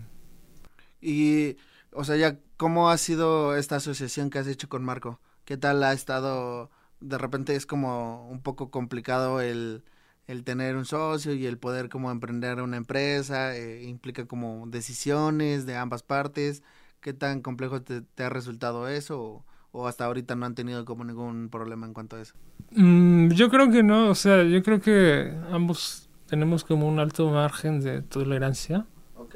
Y, 1.02 1.58
o 1.91 2.04
sea, 2.04 2.16
ya, 2.18 2.39
¿cómo 2.58 2.89
ha 2.89 2.97
sido 2.97 3.56
esta 3.56 3.78
asociación 3.78 4.30
que 4.30 4.39
has 4.39 4.47
hecho 4.47 4.70
con 4.70 4.84
Marco? 4.84 5.20
¿Qué 5.45 5.58
tal 5.58 5.84
ha 5.84 5.93
estado? 5.93 6.70
De 7.00 7.18
repente 7.18 7.56
es 7.56 7.66
como 7.66 8.28
un 8.30 8.41
poco 8.41 8.72
complicado 8.72 9.41
el, 9.41 9.84
el 10.28 10.43
tener 10.43 10.76
un 10.76 10.86
socio 10.86 11.34
y 11.34 11.45
el 11.45 11.58
poder 11.58 11.89
como 11.89 12.12
emprender 12.12 12.62
una 12.62 12.78
empresa, 12.78 13.56
eh, 13.56 13.84
implica 13.84 14.26
como 14.28 14.66
decisiones 14.68 15.66
de 15.66 15.76
ambas 15.78 16.04
partes. 16.04 16.64
¿Qué 17.02 17.14
tan 17.14 17.41
complejo 17.41 17.82
te, 17.82 18.02
te 18.02 18.24
ha 18.24 18.30
resultado 18.30 18.88
eso? 18.88 19.22
O, 19.22 19.45
o 19.72 19.88
hasta 19.88 20.06
ahorita 20.06 20.36
no 20.36 20.45
han 20.45 20.56
tenido 20.56 20.86
como 20.86 21.04
ningún 21.06 21.50
problema 21.50 21.86
en 21.88 21.93
cuanto 21.93 22.16
a 22.18 22.22
eso? 22.22 22.36
Mm, 22.72 23.30
yo 23.32 23.50
creo 23.50 23.72
que 23.72 23.84
no, 23.84 24.10
o 24.10 24.16
sea, 24.16 24.43
yo 24.43 24.62
creo 24.64 24.80
que 24.80 25.34
ambos 25.52 26.10
tenemos 26.28 26.64
como 26.64 26.88
un 26.88 27.00
alto 27.00 27.30
margen 27.30 27.80
de 27.82 28.02
tolerancia, 28.02 28.86
Ok. 29.16 29.36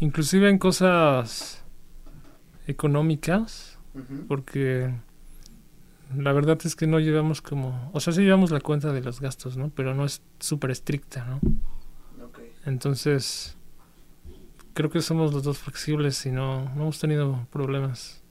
Inclusive 0.00 0.48
en 0.48 0.58
cosas 0.58 1.64
económicas, 2.66 3.78
porque 4.26 4.92
la 6.14 6.32
verdad 6.32 6.58
es 6.64 6.74
que 6.74 6.86
no 6.86 7.00
llevamos 7.00 7.42
como, 7.42 7.90
o 7.92 8.00
sea, 8.00 8.12
sí 8.12 8.22
llevamos 8.22 8.50
la 8.50 8.60
cuenta 8.60 8.92
de 8.92 9.02
los 9.02 9.20
gastos, 9.20 9.56
¿no? 9.56 9.70
Pero 9.70 9.94
no 9.94 10.04
es 10.06 10.22
súper 10.40 10.70
estricta, 10.70 11.24
¿no? 11.26 11.40
Ok. 12.20 12.38
Entonces, 12.64 13.56
creo 14.74 14.90
que 14.90 15.02
somos 15.02 15.32
los 15.32 15.42
dos 15.42 15.58
flexibles 15.58 16.24
y 16.26 16.30
no, 16.30 16.64
no 16.74 16.82
hemos 16.82 16.98
tenido 17.00 17.46
problemas. 17.50 18.22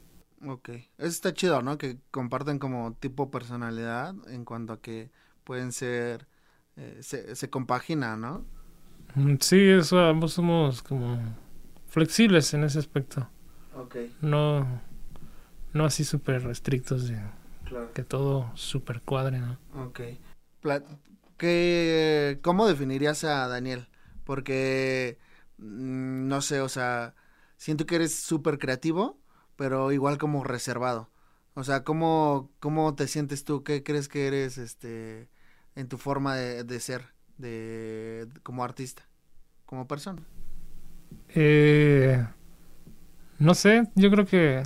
Ok. 0.45 0.69
Eso 0.69 0.85
está 1.07 1.33
chido, 1.33 1.61
¿no? 1.63 1.77
Que 1.77 1.99
comparten 2.11 2.59
como 2.59 2.93
tipo 2.95 3.31
personalidad 3.31 4.15
en 4.29 4.45
cuanto 4.45 4.73
a 4.73 4.81
que 4.81 5.11
pueden 5.43 5.71
ser, 5.71 6.27
eh, 6.75 6.99
se, 7.01 7.35
se 7.35 7.49
compagina, 7.49 8.15
¿no? 8.17 8.47
Mm, 9.15 9.37
Sí, 9.41 9.57
eso, 9.69 9.99
ambos 9.99 10.33
somos 10.33 10.81
como 10.83 11.19
flexibles 11.87 12.53
en 12.53 12.63
ese 12.63 12.79
aspecto. 12.79 13.29
Ok, 13.75 13.95
No, 14.21 14.81
no 15.73 15.85
así 15.85 16.03
súper 16.03 16.45
estrictos 16.49 17.07
de 17.07 17.19
claro. 17.65 17.91
que 17.93 18.03
todo 18.03 18.51
súper 18.55 19.01
cuadre, 19.01 19.39
¿no? 19.39 19.57
Ok. 19.75 20.01
Pla- 20.61 20.83
¿qué- 21.37 22.39
¿Cómo 22.41 22.67
definirías 22.67 23.23
a 23.23 23.47
Daniel? 23.47 23.87
Porque, 24.23 25.17
mm, 25.57 26.27
no 26.27 26.41
sé, 26.41 26.61
o 26.61 26.69
sea, 26.69 27.15
siento 27.57 27.85
que 27.85 27.95
eres 27.95 28.15
súper 28.15 28.57
creativo, 28.59 29.19
pero 29.55 29.91
igual 29.91 30.17
como 30.17 30.43
reservado. 30.43 31.09
O 31.53 31.63
sea, 31.63 31.83
¿cómo, 31.83 32.51
¿cómo 32.59 32.95
te 32.95 33.07
sientes 33.07 33.43
tú? 33.43 33.63
¿Qué 33.63 33.83
crees 33.83 34.07
que 34.07 34.27
eres 34.27 34.57
este, 34.57 35.29
en 35.75 35.87
tu 35.87 35.97
forma 35.97 36.35
de, 36.35 36.63
de 36.63 36.79
ser 36.79 37.13
de, 37.37 38.27
como 38.43 38.63
artista, 38.63 39.07
como 39.65 39.87
persona? 39.87 40.21
Eh, 41.39 42.25
no 43.39 43.53
sé, 43.53 43.87
yo 43.95 44.09
creo 44.11 44.25
que 44.25 44.63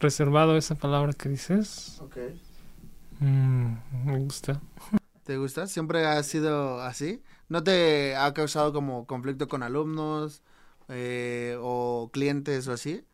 reservado 0.00 0.56
esa 0.56 0.74
palabra 0.76 1.12
que 1.14 1.28
dices, 1.28 2.02
Ok. 2.02 2.16
mm, 3.20 3.76
me 4.04 4.18
gusta. 4.18 4.60
¿Te 5.24 5.36
gusta? 5.38 5.66
¿Siempre 5.66 6.06
ha 6.06 6.22
sido 6.22 6.80
así? 6.80 7.22
¿No 7.48 7.62
te 7.64 8.14
ha 8.16 8.32
causado 8.32 8.72
como 8.72 9.06
conflicto 9.06 9.48
con 9.48 9.62
alumnos 9.62 10.42
eh, 10.88 11.56
o 11.60 12.10
clientes 12.12 12.68
o 12.68 12.72
así? 12.72 13.04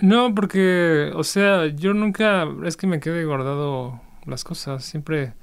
No, 0.00 0.34
porque, 0.34 1.10
o 1.14 1.24
sea, 1.24 1.66
yo 1.66 1.92
nunca 1.94 2.46
es 2.64 2.76
que 2.76 2.86
me 2.86 3.00
quede 3.00 3.24
guardado 3.24 4.00
las 4.26 4.44
cosas, 4.44 4.84
siempre 4.84 5.34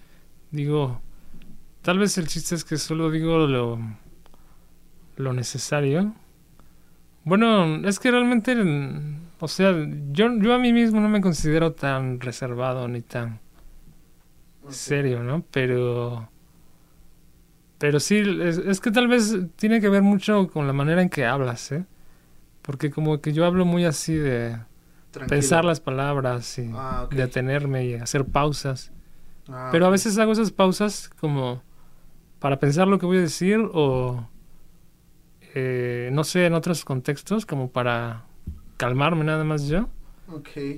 digo, 0.51 1.01
tal 1.83 1.99
vez 1.99 2.17
el 2.17 2.27
chiste 2.27 2.55
es 2.55 2.65
que 2.65 2.77
solo 2.77 3.11
digo 3.11 3.39
lo, 3.47 3.79
lo 5.17 5.33
necesario. 5.33 6.13
Bueno, 7.25 7.85
es 7.87 7.99
que 7.99 8.11
realmente, 8.11 8.55
o 9.39 9.47
sea, 9.47 9.73
yo, 10.11 10.29
yo 10.39 10.53
a 10.53 10.59
mí 10.59 10.71
mismo 10.71 11.01
no 11.01 11.09
me 11.09 11.21
considero 11.21 11.73
tan 11.73 12.19
reservado 12.21 12.87
ni 12.87 13.01
tan 13.01 13.39
serio, 14.69 15.23
¿no? 15.23 15.43
Pero... 15.51 16.29
Pero 17.77 17.99
sí, 17.99 18.17
es, 18.41 18.57
es 18.57 18.79
que 18.79 18.89
tal 18.91 19.07
vez 19.07 19.35
tiene 19.57 19.81
que 19.81 19.89
ver 19.89 20.01
mucho 20.01 20.47
con 20.47 20.65
la 20.65 20.73
manera 20.73 21.01
en 21.01 21.09
que 21.09 21.25
hablas, 21.25 21.71
¿eh? 21.73 21.85
Porque 22.61 22.91
como 22.91 23.21
que 23.21 23.33
yo 23.33 23.45
hablo 23.45 23.65
muy 23.65 23.85
así 23.85 24.13
de 24.15 24.57
Tranquilo. 25.11 25.29
pensar 25.41 25.65
las 25.65 25.81
palabras 25.81 26.57
y 26.59 26.71
Ah, 26.73 27.03
ok. 27.05 27.13
detenerme 27.15 27.85
y 27.85 27.93
hacer 27.95 28.25
pausas. 28.25 28.91
Ah, 29.49 29.69
Pero 29.71 29.87
a 29.87 29.89
veces 29.89 30.17
hago 30.19 30.31
esas 30.31 30.51
pausas 30.51 31.09
como 31.19 31.63
para 32.39 32.59
pensar 32.59 32.87
lo 32.87 32.99
que 32.99 33.05
voy 33.05 33.17
a 33.17 33.21
decir 33.21 33.59
o 33.73 34.27
eh, 35.55 36.09
no 36.11 36.25
sé, 36.25 36.45
en 36.45 36.53
otros 36.53 36.83
contextos 36.83 37.45
como 37.45 37.71
para 37.71 38.25
calmarme 38.75 39.23
nada 39.23 39.45
más 39.45 39.67
yo. 39.67 39.87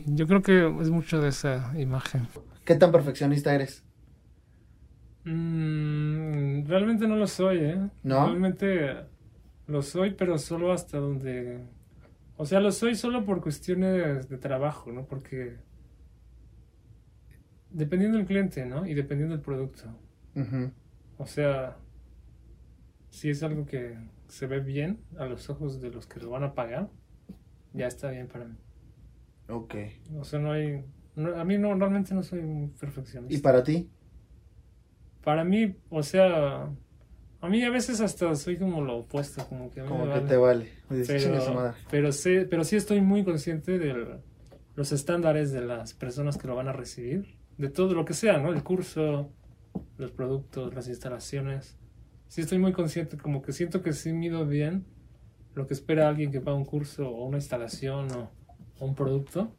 Yo 0.06 0.28
creo 0.28 0.44
que 0.44 0.68
es 0.82 0.90
mucho 0.92 1.20
de 1.20 1.30
esa 1.30 1.74
imagen. 1.80 2.28
¿Qué 2.64 2.76
tan 2.76 2.92
perfeccionista 2.92 3.56
eres? 3.56 3.84
Mm, 5.26 6.68
realmente 6.68 7.08
no 7.08 7.16
lo 7.16 7.26
soy, 7.26 7.58
¿eh? 7.58 7.90
¿No? 8.04 8.28
Realmente 8.28 8.98
lo 9.66 9.82
soy, 9.82 10.12
pero 10.12 10.38
solo 10.38 10.72
hasta 10.72 11.00
donde... 11.00 11.66
O 12.38 12.46
sea, 12.46 12.60
lo 12.60 12.72
soy 12.72 12.96
solo 12.96 13.26
por 13.26 13.42
cuestiones 13.42 14.30
de 14.30 14.38
trabajo, 14.38 14.92
¿no? 14.92 15.06
Porque 15.06 15.58
dependiendo 17.72 18.20
del 18.20 18.28
cliente, 18.28 18.64
¿no? 18.66 18.86
Y 18.86 18.94
dependiendo 18.94 19.34
del 19.34 19.44
producto. 19.44 19.86
O 21.18 21.26
sea, 21.26 21.78
si 23.10 23.32
es 23.32 23.42
algo 23.42 23.66
que 23.66 23.98
se 24.28 24.48
ve 24.48 24.60
bien 24.60 25.00
a 25.18 25.26
los 25.26 25.50
ojos 25.50 25.80
de 25.82 25.90
los 25.92 26.08
que 26.08 26.20
lo 26.20 26.30
van 26.32 26.44
a 26.44 26.54
pagar, 26.54 26.90
ya 27.74 27.88
está 27.88 28.10
bien 28.12 28.28
para 28.28 28.46
mí. 28.46 28.56
Ok. 29.50 29.76
O 30.20 30.24
sea, 30.24 30.40
no 30.40 30.52
hay... 30.52 30.84
no- 31.16 31.36
a 31.36 31.44
mí 31.46 31.58
no, 31.58 31.74
realmente 31.76 32.14
no 32.14 32.24
soy 32.24 32.40
un 32.40 32.72
perfeccionista. 32.80 33.34
¿Y 33.38 33.42
para 33.42 33.64
ti? 33.64 33.90
Para 35.24 35.44
mí, 35.44 35.76
o 35.90 36.04
sea, 36.04 36.70
a 37.42 37.50
mí 37.50 37.64
a 37.64 37.70
veces 37.70 38.00
hasta 38.02 38.34
soy 38.36 38.58
como 38.58 38.82
lo 38.82 38.98
opuesto, 39.00 39.46
como 39.48 39.70
que 39.70 39.82
a 39.82 39.84
mí 39.84 39.90
Como 39.90 40.06
me 40.06 40.12
que 40.14 40.20
vale. 40.20 40.28
te 40.30 40.38
vale. 40.38 40.72
Dices, 40.90 41.24
"Chingue 41.24 41.40
su 41.42 41.48
pero, 41.48 41.56
madre". 41.56 41.78
pero, 41.92 42.12
sé, 42.12 42.46
pero 42.50 42.64
sí 42.64 42.76
estoy 42.78 43.02
muy 43.02 43.24
consciente 43.24 43.78
de 43.78 44.20
los 44.76 44.92
estándares 44.92 45.52
de 45.52 45.62
las 45.62 45.94
personas 45.94 46.38
que 46.38 46.48
lo 46.48 46.56
van 46.56 46.68
a 46.70 46.74
recibir, 46.74 47.38
de 47.58 47.70
todo 47.70 47.94
lo 47.94 48.06
que 48.06 48.14
sea, 48.14 48.38
¿no? 48.38 48.54
El 48.54 48.64
curso, 48.64 49.32
los 49.98 50.12
productos, 50.12 50.74
las 50.74 50.88
instalaciones. 50.88 51.78
Sí 52.28 52.42
estoy 52.42 52.58
muy 52.60 52.74
consciente, 52.74 53.18
como 53.18 53.42
que 53.42 53.54
siento 53.54 53.82
que 53.82 53.94
sí 53.94 54.14
mido 54.14 54.46
bien 54.46 54.86
lo 55.56 55.66
que 55.66 55.74
espera 55.74 56.08
alguien 56.08 56.32
que 56.32 56.40
paga 56.42 56.58
un 56.58 56.66
curso 56.66 57.10
o 57.10 57.26
una 57.26 57.38
instalación 57.38 58.12
o, 58.12 58.30
o 58.80 58.86
un 58.86 58.96
producto. 58.96 59.52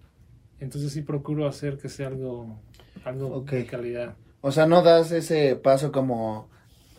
Entonces 0.60 0.92
sí 0.92 1.02
procuro 1.02 1.46
hacer 1.48 1.78
que 1.78 1.88
sea 1.88 2.08
algo, 2.08 2.60
algo 3.04 3.40
de 3.42 3.66
calidad. 3.66 4.16
O 4.40 4.52
sea, 4.52 4.66
no 4.66 4.82
das 4.82 5.10
ese 5.12 5.56
paso 5.56 5.90
como 5.92 6.48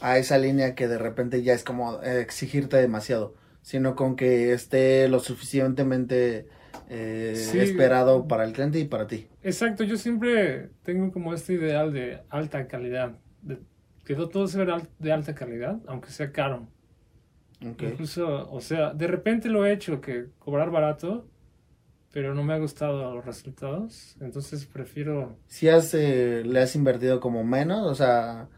a 0.01 0.17
esa 0.17 0.37
línea 0.37 0.75
que 0.75 0.87
de 0.87 0.97
repente 0.97 1.43
ya 1.43 1.53
es 1.53 1.63
como 1.63 2.01
exigirte 2.01 2.77
demasiado, 2.77 3.35
sino 3.61 3.95
con 3.95 4.15
que 4.15 4.53
esté 4.53 5.07
lo 5.09 5.19
suficientemente 5.19 6.47
eh, 6.89 7.33
Sí. 7.35 7.59
esperado 7.59 8.27
para 8.27 8.43
el 8.43 8.53
cliente 8.53 8.79
y 8.79 8.85
para 8.85 9.07
ti. 9.07 9.27
Exacto, 9.43 9.83
yo 9.83 9.97
siempre 9.97 10.69
tengo 10.83 11.11
como 11.11 11.33
este 11.33 11.53
ideal 11.53 11.93
de 11.93 12.19
alta 12.29 12.67
calidad, 12.67 13.17
que 14.09 14.15
todo 14.15 14.47
se 14.47 14.65
de 14.97 15.11
alta 15.11 15.35
calidad, 15.35 15.79
aunque 15.85 16.09
sea 16.09 16.31
caro. 16.31 16.67
Incluso, 17.61 18.49
o 18.51 18.59
sea, 18.59 18.91
de 18.91 19.05
repente 19.05 19.49
lo 19.49 19.67
he 19.67 19.71
hecho 19.71 20.01
que 20.01 20.29
cobrar 20.39 20.71
barato, 20.71 21.27
pero 22.11 22.33
no 22.33 22.43
me 22.43 22.53
ha 22.53 22.57
gustado 22.57 23.13
los 23.13 23.23
resultados, 23.23 24.17
entonces 24.19 24.65
prefiero... 24.65 25.37
Si 25.45 25.69
has, 25.69 25.93
eh, 25.93 26.41
le 26.43 26.59
has 26.59 26.75
invertido 26.75 27.19
como 27.19 27.43
menos, 27.43 27.85
o 27.85 27.93
sea, 27.93 28.49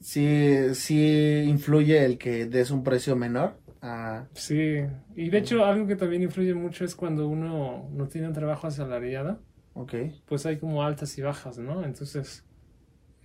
sí, 0.00 0.72
sí 0.72 1.44
influye 1.46 2.02
el 2.02 2.16
que 2.16 2.46
des 2.46 2.70
un 2.70 2.82
precio 2.82 3.16
menor. 3.16 3.58
Ah, 3.82 4.24
Sí, 4.32 4.80
y 5.14 5.28
de 5.28 5.38
hecho 5.38 5.62
algo 5.62 5.86
que 5.86 5.96
también 5.96 6.22
influye 6.22 6.54
mucho 6.54 6.86
es 6.86 6.94
cuando 6.94 7.28
uno 7.28 7.86
no 7.92 8.08
tiene 8.08 8.28
un 8.28 8.32
trabajo 8.32 8.66
asalariado, 8.66 9.42
ok. 9.74 9.94
pues 10.24 10.46
hay 10.46 10.56
como 10.56 10.82
altas 10.82 11.18
y 11.18 11.22
bajas, 11.22 11.58
¿no? 11.58 11.84
Entonces, 11.84 12.46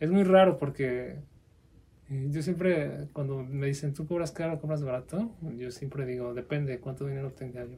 es 0.01 0.11
muy 0.11 0.23
raro 0.23 0.57
porque 0.57 1.30
yo 2.11 2.41
siempre, 2.41 3.07
cuando 3.13 3.43
me 3.43 3.67
dicen, 3.67 3.93
¿tú 3.93 4.05
cobras 4.05 4.31
caro 4.31 4.53
o 4.55 4.59
cobras 4.59 4.83
barato? 4.83 5.31
Yo 5.57 5.71
siempre 5.71 6.05
digo, 6.05 6.33
depende 6.33 6.73
de 6.73 6.79
cuánto 6.79 7.05
dinero 7.05 7.31
tenga 7.31 7.63
yo. 7.65 7.77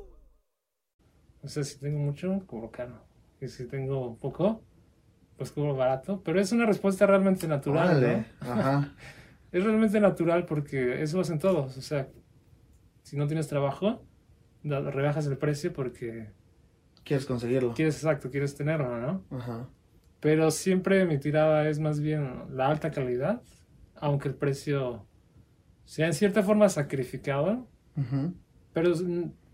O 1.43 1.47
sea, 1.47 1.63
si 1.63 1.79
tengo 1.79 1.99
mucho, 1.99 2.43
cobro 2.47 2.69
caro. 2.71 3.03
Y 3.39 3.47
si 3.47 3.65
tengo 3.67 4.17
poco, 4.17 4.61
pues 5.37 5.51
cobro 5.51 5.75
barato. 5.75 6.21
Pero 6.23 6.39
es 6.39 6.51
una 6.51 6.65
respuesta 6.65 7.05
realmente 7.07 7.47
natural, 7.47 7.89
Órale. 7.97 8.25
¿no? 8.41 8.51
Ajá. 8.51 8.93
Es 9.51 9.65
realmente 9.65 9.99
natural 9.99 10.45
porque 10.45 11.01
eso 11.03 11.19
hacen 11.19 11.37
todos. 11.37 11.75
O 11.77 11.81
sea, 11.81 12.07
si 13.01 13.17
no 13.17 13.27
tienes 13.27 13.49
trabajo, 13.49 14.01
rebajas 14.63 15.27
el 15.27 15.37
precio 15.37 15.73
porque 15.73 16.29
Quieres 17.03 17.25
conseguirlo. 17.25 17.73
quieres, 17.73 17.95
exacto, 17.95 18.29
quieres 18.31 18.55
tenerlo, 18.55 18.97
¿no? 18.97 19.25
Ajá. 19.29 19.67
Pero 20.21 20.51
siempre 20.51 21.03
mi 21.05 21.17
tirada 21.17 21.67
es 21.67 21.79
más 21.79 21.99
bien 21.99 22.43
la 22.55 22.67
alta 22.69 22.91
calidad, 22.91 23.41
aunque 23.95 24.29
el 24.29 24.35
precio 24.35 25.05
sea 25.83 26.05
en 26.07 26.13
cierta 26.13 26.43
forma 26.43 26.69
sacrificado, 26.69 27.67
Ujú. 27.97 28.33
pero 28.71 28.93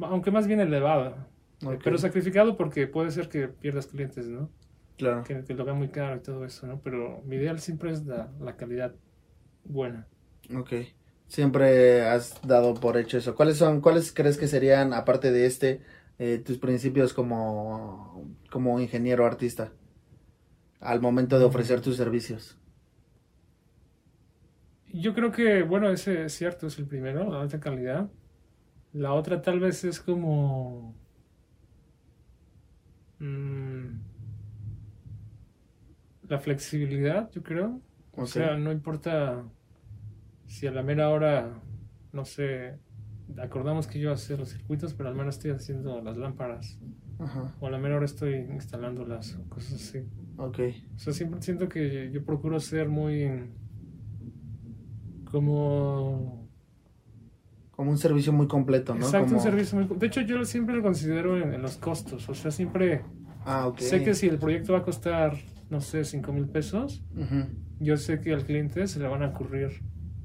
aunque 0.02 0.30
más 0.30 0.46
bien 0.46 0.60
elevado. 0.60 1.16
Pero 1.84 1.98
sacrificado 1.98 2.56
porque 2.56 2.88
puede 2.88 3.12
ser 3.12 3.30
que 3.30 3.48
pierdas 3.48 3.88
clientes, 3.88 4.28
¿no? 4.28 4.50
Claro. 4.98 5.24
Que 5.24 5.54
lo 5.54 5.66
vean 5.66 5.78
muy 5.78 5.90
caro 5.90 6.18
y 6.18 6.20
todo 6.20 6.46
eso, 6.46 6.68
¿no? 6.68 6.82
Pero 6.82 7.22
mi 7.26 7.36
ideal 7.36 7.60
siempre 7.60 7.92
es 7.92 8.06
la, 8.06 8.32
la 8.40 8.56
calidad 8.56 8.96
buena. 9.64 10.08
Ok. 10.56 10.74
Siempre 11.28 12.04
has 12.04 12.42
dado 12.42 12.74
por 12.74 12.98
hecho 12.98 13.18
eso. 13.18 13.36
¿Cuáles 13.36 13.58
son, 13.58 13.82
cuáles 13.82 14.12
crees 14.14 14.38
que 14.38 14.48
serían, 14.48 14.94
aparte 14.94 15.32
de 15.32 15.46
este, 15.46 15.82
eh, 16.20 16.40
tus 16.40 16.58
principios 16.58 17.14
como, 17.14 18.26
como 18.50 18.80
ingeniero 18.80 19.26
artista? 19.26 19.72
Al 20.80 21.02
momento 21.02 21.38
de 21.38 21.46
ofrecer 21.46 21.82
tus 21.82 21.98
servicios. 21.98 22.58
Yo 24.94 25.14
creo 25.14 25.32
que, 25.32 25.64
bueno, 25.64 25.90
ese 25.90 26.26
es 26.26 26.34
cierto, 26.34 26.68
es 26.68 26.80
el 26.80 26.86
primero, 26.86 27.30
la 27.30 27.42
alta 27.42 27.60
calidad. 27.60 28.10
La 28.94 29.14
otra 29.14 29.42
tal 29.42 29.60
vez 29.60 29.84
es 29.84 30.00
como... 30.00 30.96
mm, 33.20 34.00
la 36.30 36.40
flexibilidad, 36.40 37.30
yo 37.32 37.44
creo. 37.44 37.82
O 38.14 38.26
sea, 38.26 38.58
no 38.58 38.72
importa 38.72 39.44
si 40.46 40.66
a 40.66 40.72
la 40.72 40.82
mera 40.82 41.10
hora, 41.10 41.62
no 42.12 42.26
sé, 42.26 42.80
acordamos 43.38 43.88
que 43.88 44.00
yo 44.00 44.12
hacer 44.12 44.40
los 44.40 44.50
circuitos, 44.50 44.94
pero 44.94 45.10
al 45.10 45.16
menos 45.16 45.36
estoy 45.36 45.52
haciendo 45.52 46.02
las 46.02 46.18
lámparas. 46.18 46.80
Ajá. 47.20 47.56
O 47.60 47.68
a 47.68 47.72
la 47.72 47.78
mera 47.78 47.98
hora 47.98 48.06
estoy 48.06 48.36
instalándolas 48.36 49.36
o 49.36 49.50
cosas 49.50 49.74
así. 49.74 50.00
Ok. 50.38 50.60
O 50.96 51.00
sea, 51.00 51.14
siempre 51.14 51.42
siento 51.42 51.68
que 51.70 52.12
yo 52.12 52.24
procuro 52.24 52.60
ser 52.60 52.90
muy 52.90 53.50
como 55.26 56.47
Como 57.78 57.92
un 57.92 57.98
servicio 58.00 58.34
muy 58.34 58.48
completo, 58.48 58.94
¿no? 58.96 59.06
exacto 59.06 59.36
un 59.36 59.40
servicio 59.40 59.80
muy 59.80 59.88
de 59.98 60.08
hecho 60.08 60.22
yo 60.22 60.44
siempre 60.44 60.76
lo 60.76 60.82
considero 60.82 61.38
en, 61.42 61.54
en 61.54 61.62
los 61.62 61.78
costos 61.78 62.28
o 62.28 62.34
sea 62.34 62.52
siempre 62.52 63.04
Ah, 63.46 63.68
ok. 63.68 63.78
sé 63.80 64.04
que 64.04 64.14
si 64.14 64.28
el 64.28 64.40
proyecto 64.40 64.74
va 64.74 64.80
a 64.80 64.84
costar 64.84 65.38
no 65.70 65.80
sé 65.80 66.04
cinco 66.04 66.34
mil 66.34 66.48
pesos 66.50 67.04
yo 67.80 67.96
sé 67.96 68.20
que 68.20 68.34
al 68.34 68.44
cliente 68.44 68.88
se 68.88 69.00
le 69.00 69.08
van 69.08 69.22
a 69.22 69.28
ocurrir 69.30 69.70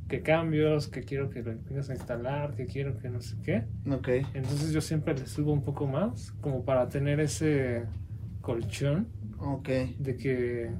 que 0.08 0.22
cambios 0.22 0.88
que 0.88 1.02
quiero 1.02 1.28
que 1.28 1.42
lo 1.42 1.52
vengas 1.68 1.90
a 1.90 1.94
instalar 1.94 2.54
que 2.54 2.64
quiero 2.66 2.98
que 2.98 3.10
no 3.10 3.20
sé 3.20 3.36
qué 3.44 3.64
Ok. 3.90 4.08
entonces 4.34 4.72
yo 4.72 4.80
siempre 4.80 5.12
le 5.14 5.26
subo 5.26 5.52
un 5.52 5.62
poco 5.62 5.86
más 5.86 6.32
como 6.40 6.64
para 6.64 6.88
tener 6.88 7.20
ese 7.20 7.84
colchón 8.40 9.08
Ok. 9.38 9.68
de 9.98 10.16
que 10.16 10.70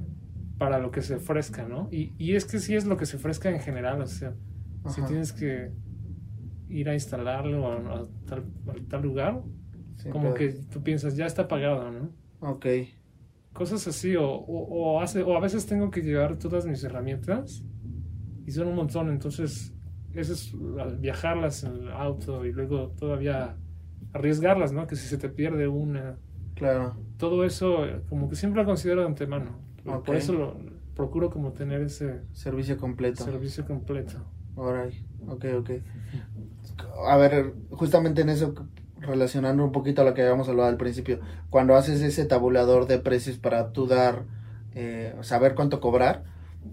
para 0.57 0.79
lo 0.79 0.89
que 0.91 1.01
se 1.01 1.15
ofrezca, 1.15 1.67
¿no? 1.67 1.89
Y, 1.91 2.13
y 2.17 2.35
es 2.35 2.45
que 2.45 2.59
sí 2.59 2.75
es 2.75 2.85
lo 2.85 2.95
que 2.95 3.05
se 3.05 3.17
ofrezca 3.17 3.49
en 3.49 3.59
general, 3.59 4.01
o 4.01 4.05
sea, 4.07 4.33
si 4.87 5.01
tienes 5.03 5.33
que... 5.33 5.71
ir 6.73 6.89
a 6.89 6.93
instalarlo 6.93 7.67
a, 7.67 7.75
a 7.77 8.03
tal, 8.25 8.43
a 8.67 8.89
tal 8.89 9.01
lugar, 9.01 9.41
como 10.11 10.33
que 10.33 10.49
tú 10.71 10.81
piensas, 10.83 11.15
ya 11.15 11.25
está 11.25 11.47
pagado, 11.47 11.89
¿no? 11.91 12.09
Ok. 12.41 12.65
Cosas 13.53 13.87
así, 13.87 14.15
o, 14.15 14.25
o, 14.27 14.95
o 14.95 15.01
hace, 15.01 15.21
o 15.21 15.37
a 15.37 15.39
veces 15.39 15.65
tengo 15.65 15.91
que 15.91 16.01
llevar 16.01 16.37
todas 16.37 16.65
mis 16.65 16.83
herramientas 16.83 17.63
y 18.45 18.51
son 18.51 18.67
un 18.67 18.75
montón, 18.75 19.09
entonces 19.09 19.73
eso 20.13 20.33
es 20.33 20.53
viajarlas 20.99 21.63
en 21.63 21.73
el 21.83 21.91
auto 21.91 22.45
y 22.45 22.51
luego 22.51 22.89
todavía 22.99 23.55
arriesgarlas, 24.11 24.71
¿no? 24.73 24.85
Que 24.87 24.95
si 24.95 25.07
se 25.07 25.17
te 25.17 25.29
pierde 25.29 25.67
una, 25.67 26.17
Claro. 26.55 26.95
todo 27.17 27.43
eso 27.45 27.85
como 28.09 28.29
que 28.29 28.35
siempre 28.35 28.61
lo 28.61 28.67
considero 28.67 29.01
de 29.01 29.07
antemano. 29.07 29.59
Ok. 29.85 30.05
Por 30.05 30.15
eso 30.15 30.33
lo, 30.33 30.57
procuro 30.95 31.29
como 31.29 31.51
tener 31.53 31.81
ese 31.81 32.21
Servicio 32.31 32.77
completo. 32.77 33.23
servicio 33.23 33.65
completo. 33.65 34.17
Alright, 34.55 34.93
ok, 35.27 35.45
ok. 35.59 35.69
A 37.07 37.17
ver, 37.17 37.53
justamente 37.71 38.21
en 38.21 38.29
eso, 38.29 38.53
relacionando 38.99 39.63
un 39.63 39.71
poquito 39.71 40.01
a 40.01 40.05
lo 40.05 40.13
que 40.13 40.21
habíamos 40.21 40.49
hablado 40.49 40.69
al 40.69 40.77
principio, 40.77 41.19
cuando 41.49 41.75
haces 41.75 42.01
ese 42.01 42.25
tabulador 42.25 42.87
de 42.87 42.99
precios 42.99 43.37
para 43.37 43.71
tú 43.71 43.87
dar, 43.87 44.23
eh, 44.75 45.15
saber 45.21 45.55
cuánto 45.55 45.79
cobrar, 45.79 46.23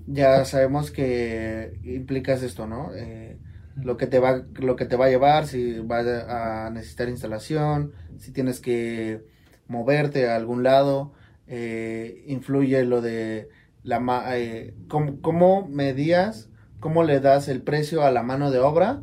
ya 0.06 0.44
sabemos 0.44 0.90
que 0.90 1.78
implicas 1.84 2.42
esto, 2.42 2.66
¿no? 2.66 2.94
Eh, 2.94 3.38
lo 3.76 3.96
que 3.96 4.06
te 4.06 4.18
va, 4.18 4.42
lo 4.54 4.76
que 4.76 4.84
te 4.84 4.96
va 4.96 5.06
a 5.06 5.10
llevar, 5.10 5.46
si 5.46 5.78
vas 5.80 6.06
a 6.06 6.70
necesitar 6.70 7.08
instalación, 7.08 7.92
si 8.18 8.32
tienes 8.32 8.60
que 8.60 9.24
moverte 9.66 10.28
a 10.28 10.36
algún 10.36 10.62
lado, 10.62 11.12
eh, 11.46 12.24
influye 12.26 12.84
lo 12.84 13.00
de 13.00 13.48
la 13.82 14.36
eh, 14.36 14.74
cómo, 14.88 15.20
cómo 15.20 15.66
medías 15.66 16.48
cómo 16.78 17.02
le 17.02 17.18
das 17.18 17.48
el 17.48 17.62
precio 17.62 18.04
a 18.04 18.10
la 18.10 18.22
mano 18.22 18.50
de 18.50 18.60
obra 18.60 19.02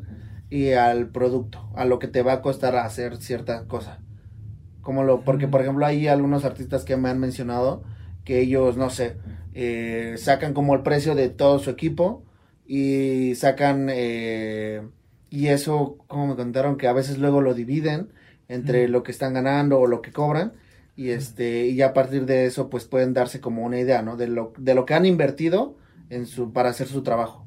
y 0.49 0.71
al 0.71 1.09
producto, 1.09 1.69
a 1.75 1.85
lo 1.85 1.99
que 1.99 2.07
te 2.07 2.21
va 2.21 2.33
a 2.33 2.41
costar 2.41 2.75
hacer 2.77 3.17
cierta 3.17 3.65
cosa. 3.67 3.99
Como 4.81 5.03
lo, 5.03 5.21
porque 5.21 5.47
por 5.47 5.61
ejemplo 5.61 5.85
hay 5.85 6.07
algunos 6.07 6.45
artistas 6.45 6.83
que 6.85 6.95
me 6.97 7.09
han 7.09 7.19
mencionado 7.19 7.83
que 8.23 8.39
ellos, 8.39 8.77
no 8.77 8.89
sé, 8.89 9.17
eh, 9.53 10.15
sacan 10.17 10.53
como 10.53 10.73
el 10.75 10.81
precio 10.83 11.15
de 11.15 11.29
todo 11.29 11.59
su 11.59 11.69
equipo 11.69 12.23
y 12.65 13.35
sacan, 13.35 13.87
eh, 13.91 14.81
y 15.29 15.47
eso, 15.47 15.97
como 16.07 16.27
me 16.27 16.35
contaron, 16.35 16.77
que 16.77 16.87
a 16.87 16.93
veces 16.93 17.17
luego 17.17 17.41
lo 17.41 17.53
dividen 17.53 18.09
entre 18.49 18.87
lo 18.87 19.03
que 19.03 19.11
están 19.11 19.33
ganando 19.33 19.79
o 19.79 19.87
lo 19.87 20.01
que 20.01 20.11
cobran 20.13 20.53
y 20.95 21.09
este 21.09 21.67
y 21.67 21.81
a 21.81 21.93
partir 21.93 22.25
de 22.25 22.45
eso 22.45 22.69
pues 22.69 22.85
pueden 22.85 23.13
darse 23.13 23.39
como 23.41 23.63
una 23.63 23.79
idea 23.79 24.01
no 24.01 24.15
de 24.17 24.27
lo 24.27 24.53
de 24.57 24.73
lo 24.73 24.85
que 24.85 24.93
han 24.95 25.05
invertido 25.05 25.75
en 26.09 26.25
su 26.25 26.53
para 26.53 26.69
hacer 26.69 26.87
su 26.87 27.03
trabajo. 27.03 27.45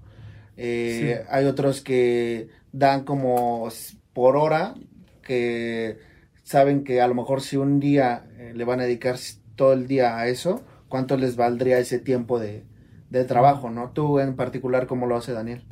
Eh, 0.57 1.22
Sí. 1.22 1.26
hay 1.30 1.46
otros 1.46 1.80
que 1.80 2.48
dan 2.73 3.05
como 3.05 3.68
por 4.12 4.37
hora 4.37 4.75
que 5.23 5.99
saben 6.43 6.85
que 6.85 7.01
a 7.01 7.09
lo 7.09 7.14
mejor 7.14 7.41
si 7.41 7.57
un 7.57 7.81
día 7.81 8.27
eh, 8.39 8.53
le 8.55 8.64
van 8.64 8.81
a 8.81 8.85
dedicar 8.85 9.16
todo 9.57 9.73
el 9.73 9.87
día 9.87 10.18
a 10.18 10.29
eso 10.29 10.64
cuánto 10.89 11.16
les 11.16 11.37
valdría 11.37 11.79
ese 11.79 11.99
tiempo 11.99 12.39
de, 12.41 12.64
de 13.11 13.25
trabajo 13.25 13.71
no 13.71 13.91
tú 13.91 14.18
en 14.21 14.37
particular 14.37 14.87
cómo 14.87 15.07
lo 15.07 15.16
hace 15.16 15.33
Daniel 15.33 15.64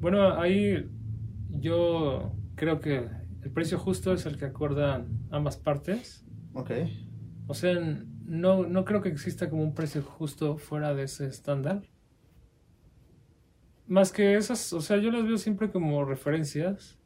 Bueno, 0.00 0.40
ahí 0.40 0.90
yo 1.48 2.32
creo 2.56 2.80
que 2.80 3.08
el 3.42 3.50
precio 3.52 3.78
justo 3.78 4.12
es 4.12 4.26
el 4.26 4.36
que 4.38 4.46
acordan 4.46 5.26
ambas 5.30 5.56
partes. 5.56 6.24
Ok. 6.54 6.70
O 7.46 7.54
sea, 7.54 7.74
no, 8.24 8.66
no 8.66 8.84
creo 8.84 9.02
que 9.02 9.08
exista 9.08 9.50
como 9.50 9.62
un 9.62 9.74
precio 9.74 10.02
justo 10.02 10.58
fuera 10.58 10.94
de 10.94 11.04
ese 11.04 11.26
estándar. 11.26 11.82
Más 13.86 14.12
que 14.12 14.34
esas, 14.36 14.72
o 14.72 14.80
sea, 14.80 14.96
yo 14.96 15.10
las 15.10 15.24
veo 15.24 15.36
siempre 15.36 15.70
como 15.70 16.04
referencias. 16.04 16.98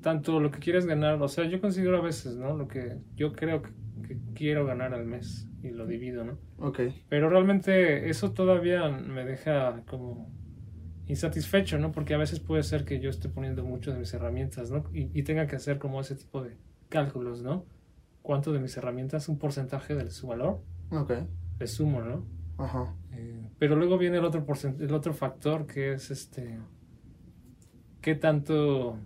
Tanto 0.00 0.40
lo 0.40 0.50
que 0.50 0.58
quieres 0.58 0.86
ganar, 0.86 1.22
o 1.22 1.28
sea, 1.28 1.44
yo 1.44 1.60
considero 1.60 1.98
a 1.98 2.00
veces, 2.00 2.36
¿no? 2.36 2.56
Lo 2.56 2.66
que 2.66 2.98
yo 3.14 3.32
creo 3.32 3.62
que, 3.62 3.70
que 4.06 4.18
quiero 4.34 4.66
ganar 4.66 4.94
al 4.94 5.06
mes 5.06 5.48
y 5.62 5.70
lo 5.70 5.86
divido, 5.86 6.24
¿no? 6.24 6.38
ok 6.58 6.80
Pero 7.08 7.28
realmente 7.28 8.08
eso 8.10 8.32
todavía 8.32 8.88
me 8.88 9.24
deja 9.24 9.84
como 9.86 10.28
insatisfecho, 11.06 11.78
¿no? 11.78 11.92
Porque 11.92 12.14
a 12.14 12.18
veces 12.18 12.40
puede 12.40 12.64
ser 12.64 12.84
que 12.84 12.98
yo 12.98 13.10
esté 13.10 13.28
poniendo 13.28 13.62
mucho 13.64 13.92
de 13.92 13.98
mis 13.98 14.12
herramientas, 14.12 14.72
¿no? 14.72 14.84
Y, 14.92 15.16
y 15.16 15.22
tenga 15.22 15.46
que 15.46 15.54
hacer 15.54 15.78
como 15.78 16.00
ese 16.00 16.16
tipo 16.16 16.42
de 16.42 16.56
cálculos, 16.88 17.42
¿no? 17.42 17.64
¿Cuánto 18.22 18.52
de 18.52 18.58
mis 18.58 18.76
herramientas, 18.76 19.28
un 19.28 19.38
porcentaje 19.38 19.94
de 19.94 20.10
su 20.10 20.26
valor, 20.26 20.62
ok 20.90 21.12
le 21.62 21.66
sumo, 21.68 22.02
¿no? 22.02 22.26
ajá 22.58 22.92
Eh, 23.12 23.48
pero 23.62 23.76
luego 23.76 23.96
viene 23.96 24.18
el 24.18 24.24
otro, 24.24 24.44
el 24.80 24.92
otro 24.92 25.14
factor 25.14 25.68
que 25.68 25.92
es 25.92 26.10
este, 26.10 26.58
¿qué 28.00 28.16
tanto 28.16 28.98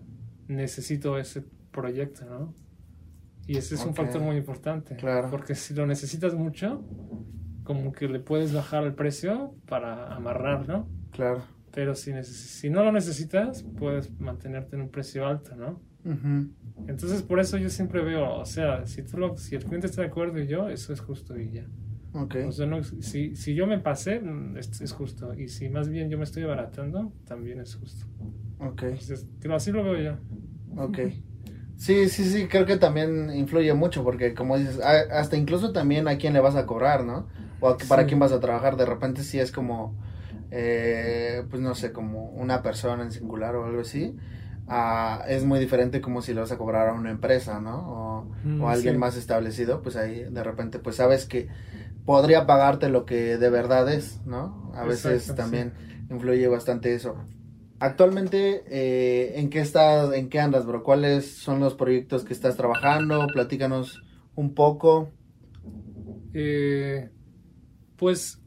necesito 0.49 1.19
ese 1.19 1.45
proyecto, 1.71 2.25
¿no? 2.25 2.55
Y 3.47 3.59
ese 3.59 3.75
es 3.75 3.85
un 3.85 3.95
factor 3.95 4.23
muy 4.23 4.37
importante. 4.37 4.97
Claro. 4.97 5.29
Porque 5.31 5.55
si 5.55 5.75
lo 5.75 5.87
necesitas 5.87 6.35
mucho, 6.35 6.83
como 7.65 7.93
que 7.93 8.09
le 8.09 8.19
puedes 8.19 8.55
bajar 8.55 8.85
el 8.85 8.95
precio 8.95 9.55
para 9.67 10.15
amarrar, 10.15 10.67
¿no? 10.67 10.89
claro 11.11 11.43
Pero 11.73 11.95
si, 11.95 12.13
neces- 12.13 12.23
si 12.61 12.71
no 12.71 12.83
lo 12.83 12.93
necesitas, 12.93 13.63
puedes 13.63 14.11
mantenerte 14.19 14.77
en 14.77 14.81
un 14.81 14.89
precio 14.89 15.27
alto, 15.27 15.55
¿no? 15.55 15.83
Entonces, 16.89 17.21
por 17.23 17.41
eso 17.41 17.59
yo 17.59 17.69
siempre 17.69 18.01
veo, 18.03 18.37
o 18.39 18.47
sea, 18.47 18.87
si, 18.87 19.03
tú 19.03 19.19
lo, 19.19 19.37
si 19.37 19.55
el 19.55 19.65
cliente 19.65 19.87
está 19.87 20.01
de 20.01 20.09
acuerdo 20.09 20.41
y 20.41 20.47
yo, 20.47 20.71
eso 20.71 20.95
es 20.95 21.01
justo 21.01 21.39
y 21.39 21.51
ya. 21.51 21.67
Ok 22.17 22.35
O 22.47 22.53
sea, 22.53 22.67
no, 22.67 22.83
si, 22.83 23.35
si 23.37 23.55
yo 23.55 23.67
me 23.67 23.79
pasé, 23.79 24.21
mm, 24.21 24.57
es, 24.59 24.81
es 24.81 24.93
justo. 24.93 25.35
Y 25.35 25.49
si 25.49 25.69
más 25.69 25.89
bien 25.89 26.11
yo 26.11 26.19
me 26.19 26.25
estoy 26.25 26.45
abaratando, 26.45 27.13
también 27.27 27.61
es 27.61 27.75
justo. 27.75 28.07
ok 28.61 28.83
Entonces, 28.83 29.27
así 29.53 29.73
lo 29.73 29.85
veo 29.85 29.99
yo. 30.01 30.19
Ok. 30.77 30.99
Sí, 31.77 32.09
sí, 32.09 32.25
sí, 32.25 32.49
creo 32.49 32.65
que 32.67 32.77
también 32.79 33.31
influye 33.35 33.75
mucho 33.75 34.03
porque 34.03 34.35
como 34.35 34.57
dices, 34.59 34.81
hasta 34.81 35.37
incluso 35.37 35.73
también 35.73 36.09
a 36.09 36.17
quién 36.19 36.33
le 36.33 36.41
vas 36.41 36.57
a 36.57 36.67
cobrar, 36.67 37.05
¿no? 37.05 37.29
O 37.61 37.69
a- 37.69 37.79
para 37.79 38.07
Sí. 38.07 38.07
quién 38.07 38.19
vas 38.21 38.33
a 38.33 38.41
trabajar. 38.41 38.77
De 38.77 38.87
repente 38.87 39.23
sí 39.23 39.39
es 39.39 39.53
como, 39.53 39.95
eh, 40.51 41.45
pues 41.51 41.61
no 41.63 41.75
sé, 41.75 41.93
como 41.93 42.31
una 42.31 42.63
persona 42.63 43.03
en 43.05 43.13
singular 43.13 43.55
o 43.57 43.65
algo 43.67 43.81
así. 43.83 44.17
Ah, 44.67 45.25
es 45.29 45.45
muy 45.45 45.61
diferente 45.61 46.01
como 46.01 46.23
si 46.23 46.35
le 46.35 46.41
vas 46.41 46.53
a 46.53 46.59
cobrar 46.59 46.89
a 46.89 46.95
una 46.95 47.11
empresa, 47.11 47.61
¿no? 47.61 47.77
O, 47.79 48.31
Mm, 48.45 48.63
o 48.65 48.69
a 48.69 48.73
alguien 48.73 48.97
sí. 48.97 48.99
más 48.99 49.17
establecido, 49.17 49.83
pues 49.83 49.97
ahí 49.97 50.25
de 50.31 50.43
repente 50.45 50.79
pues 50.79 50.97
sabes 50.97 51.27
que 51.27 51.49
podría 52.07 52.47
pagarte 52.47 52.89
lo 52.91 53.07
que 53.07 53.37
de 53.39 53.51
verdad 53.51 53.93
es, 53.93 54.25
¿no? 54.27 54.73
A 54.75 54.85
veces 54.87 55.25
Exacto, 55.25 55.35
también 55.35 55.75
influye 56.11 56.49
bastante 56.49 56.95
eso. 56.95 57.17
Actualmente, 57.81 58.65
eh, 58.69 59.39
¿en 59.39 59.51
qué 59.51 59.61
estás, 59.61 60.15
en 60.15 60.31
qué 60.31 60.41
andas, 60.41 60.67
bro? 60.67 60.83
¿Cuáles 60.83 61.37
son 61.37 61.61
los 61.61 61.75
proyectos 61.75 62.25
que 62.25 62.33
estás 62.35 62.57
trabajando? 62.57 63.27
Platícanos 63.35 64.05
un 64.35 64.55
poco. 64.55 65.13
Eh, 66.35 67.11
pues 67.97 68.43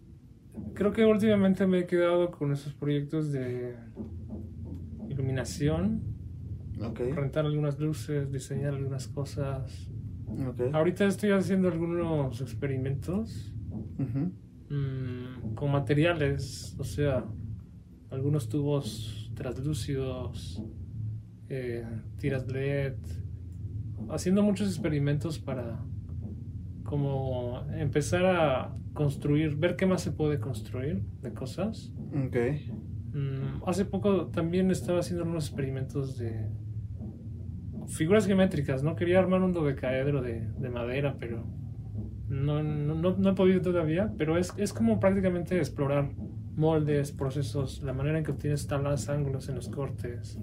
creo 0.75 0.93
que 0.93 1.05
últimamente 1.05 1.67
me 1.67 1.79
he 1.79 1.87
quedado 1.87 2.31
con 2.31 2.53
esos 2.53 2.73
proyectos 2.73 3.31
de 3.31 3.75
iluminación, 5.09 6.01
Ok, 6.81 6.99
rentar 7.15 7.45
algunas 7.45 7.79
luces, 7.79 8.31
diseñar 8.31 8.73
algunas 8.73 9.07
cosas. 9.07 9.89
Ahorita 10.73 11.05
estoy 11.05 11.31
haciendo 11.31 11.67
algunos 11.67 12.41
experimentos 12.41 13.53
mm, 14.69 15.55
con 15.55 15.71
materiales, 15.71 16.75
o 16.79 16.83
sea, 16.83 17.25
algunos 18.09 18.49
tubos 18.49 19.31
translúcidos, 19.35 20.63
eh, 21.49 21.85
tiras 22.17 22.47
LED, 22.47 22.95
haciendo 24.09 24.43
muchos 24.43 24.67
experimentos 24.67 25.39
para 25.39 25.79
como 26.83 27.61
empezar 27.77 28.25
a 28.25 28.75
construir, 28.93 29.55
ver 29.55 29.75
qué 29.75 29.85
más 29.85 30.01
se 30.01 30.11
puede 30.11 30.39
construir 30.39 31.03
de 31.21 31.33
cosas. 31.33 31.93
Ok, 32.25 32.37
Mm, 33.13 33.63
hace 33.65 33.85
poco 33.85 34.27
también 34.27 34.69
estaba 34.69 34.99
haciendo 34.99 35.23
unos 35.23 35.47
experimentos 35.47 36.17
de 36.17 36.47
figuras 37.89 38.25
geométricas, 38.25 38.83
¿no? 38.83 38.95
Quería 38.95 39.19
armar 39.19 39.41
un 39.41 39.53
dodecaedro 39.53 40.21
de, 40.21 40.47
de 40.57 40.69
madera, 40.69 41.15
pero 41.19 41.43
no, 42.29 42.61
no, 42.63 42.95
no, 43.17 43.29
he 43.29 43.33
podido 43.33 43.61
todavía, 43.61 44.13
pero 44.17 44.37
es, 44.37 44.53
es 44.57 44.71
como 44.73 44.99
prácticamente 44.99 45.57
explorar 45.57 46.09
moldes, 46.55 47.11
procesos, 47.11 47.81
la 47.83 47.93
manera 47.93 48.17
en 48.19 48.23
que 48.23 48.31
obtienes 48.31 48.67
talas, 48.67 49.09
ángulos 49.09 49.49
en 49.49 49.55
los 49.55 49.69
cortes. 49.69 50.37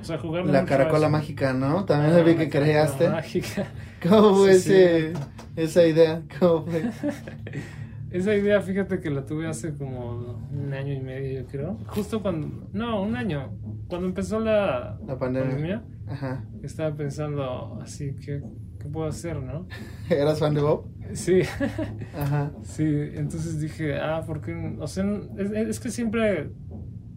O 0.00 0.04
sea, 0.04 0.16
jugar 0.18 0.46
La 0.46 0.64
caracola 0.64 1.10
mágica, 1.10 1.52
¿no? 1.52 1.84
También 1.84 2.24
vi 2.24 2.34
que 2.34 2.48
creaste. 2.48 3.10
Mágica. 3.10 3.66
¿Cómo 4.08 4.34
fue 4.34 4.54
Sí, 4.54 4.72
ese, 4.72 5.12
esa 5.56 5.86
idea? 5.86 6.22
¿Cómo 6.38 6.64
fue? 6.64 6.90
Esa 8.10 8.34
idea, 8.34 8.60
fíjate 8.60 8.98
que 8.98 9.08
la 9.08 9.24
tuve 9.24 9.46
hace 9.46 9.72
como 9.72 10.42
un 10.52 10.72
año 10.74 10.92
y 10.92 10.98
medio, 11.00 11.42
yo 11.42 11.46
creo. 11.46 11.78
Justo 11.86 12.20
cuando. 12.20 12.68
No, 12.72 13.02
un 13.02 13.14
año. 13.14 13.52
Cuando 13.86 14.08
empezó 14.08 14.40
la, 14.40 14.98
La 15.06 15.16
pandemia. 15.16 15.50
pandemia, 15.50 15.82
Ajá. 16.10 16.44
estaba 16.62 16.94
pensando 16.94 17.80
así, 17.80 18.14
¿qué, 18.16 18.42
qué 18.78 18.88
puedo 18.88 19.06
hacer, 19.06 19.40
no? 19.40 19.66
¿Eras 20.10 20.38
fan 20.38 20.54
de 20.54 20.60
Bob? 20.60 20.86
Sí, 21.12 21.42
Ajá. 22.14 22.52
sí. 22.62 22.84
Entonces 22.84 23.60
dije, 23.60 23.96
ah, 23.98 24.22
¿por 24.26 24.40
qué? 24.40 24.54
no? 24.54 24.82
O 24.82 24.86
sea, 24.86 25.04
es, 25.38 25.50
es 25.52 25.80
que 25.80 25.90
siempre 25.90 26.50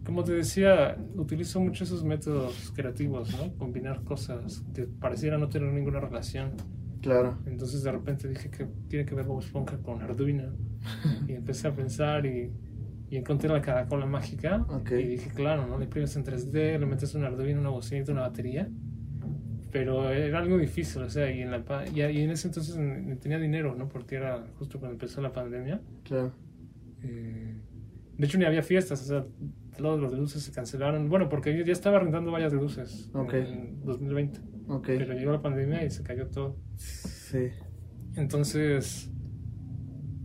como 0.04 0.22
te 0.22 0.32
decía, 0.32 0.96
utilizo 1.14 1.60
mucho 1.60 1.84
esos 1.84 2.04
métodos 2.04 2.72
creativos, 2.76 3.30
¿no? 3.38 3.56
Combinar 3.56 4.04
cosas 4.04 4.62
que 4.74 4.82
parecieran 4.82 5.40
no 5.40 5.48
tener 5.48 5.72
ninguna 5.72 5.98
relación. 5.98 6.52
Claro. 7.00 7.38
Entonces 7.46 7.82
de 7.82 7.92
repente 7.92 8.28
dije 8.28 8.50
que 8.50 8.66
tiene 8.88 9.06
que 9.06 9.14
ver 9.14 9.24
Bob 9.24 9.40
Esponja 9.40 9.78
con 9.78 10.02
Arduino. 10.02 10.52
y 11.28 11.32
empecé 11.32 11.68
a 11.68 11.74
pensar 11.74 12.26
y, 12.26 12.52
y 13.14 13.16
encontré 13.16 13.48
la 13.48 13.62
caracola 13.62 14.06
mágica. 14.06 14.66
Y 14.90 15.04
dije, 15.04 15.30
claro, 15.30 15.68
¿no? 15.68 15.78
Le 15.78 15.84
imprimes 15.84 16.16
en 16.16 16.24
3D, 16.24 16.80
le 16.80 16.84
metes 16.84 17.14
un 17.14 17.22
Arduino, 17.22 17.60
una 17.60 17.68
bocinita, 17.70 18.10
una 18.10 18.22
batería. 18.22 18.68
Pero 19.70 20.10
era 20.10 20.40
algo 20.40 20.58
difícil, 20.58 21.02
o 21.02 21.08
sea, 21.08 21.30
y 21.30 21.40
en, 21.42 21.52
la, 21.52 21.62
y, 21.94 22.00
y 22.00 22.22
en 22.22 22.30
ese 22.30 22.48
entonces 22.48 22.74
tenía 23.20 23.38
dinero, 23.38 23.76
¿no? 23.76 23.88
Porque 23.88 24.16
era 24.16 24.44
justo 24.58 24.80
cuando 24.80 24.94
empezó 24.94 25.20
la 25.20 25.32
pandemia. 25.32 25.80
Claro. 26.02 26.32
Eh, 27.04 27.54
de 28.18 28.26
hecho, 28.26 28.36
ni 28.36 28.46
había 28.46 28.64
fiestas, 28.64 29.00
o 29.02 29.04
sea, 29.04 29.24
todos 29.78 30.00
los 30.00 30.12
luces 30.12 30.42
se 30.42 30.50
cancelaron. 30.50 31.08
Bueno, 31.08 31.28
porque 31.28 31.56
yo 31.56 31.64
ya 31.64 31.72
estaba 31.72 32.00
rentando 32.00 32.32
varias 32.32 32.52
luces 32.52 33.10
Ok. 33.14 33.34
en 33.34 33.84
2020. 33.84 34.40
Ok. 34.66 34.86
Pero 34.86 35.14
llegó 35.14 35.30
la 35.30 35.40
pandemia 35.40 35.84
y 35.84 35.90
se 35.90 36.02
cayó 36.02 36.26
todo. 36.26 36.56
Sí. 36.74 37.50
Entonces, 38.16 39.08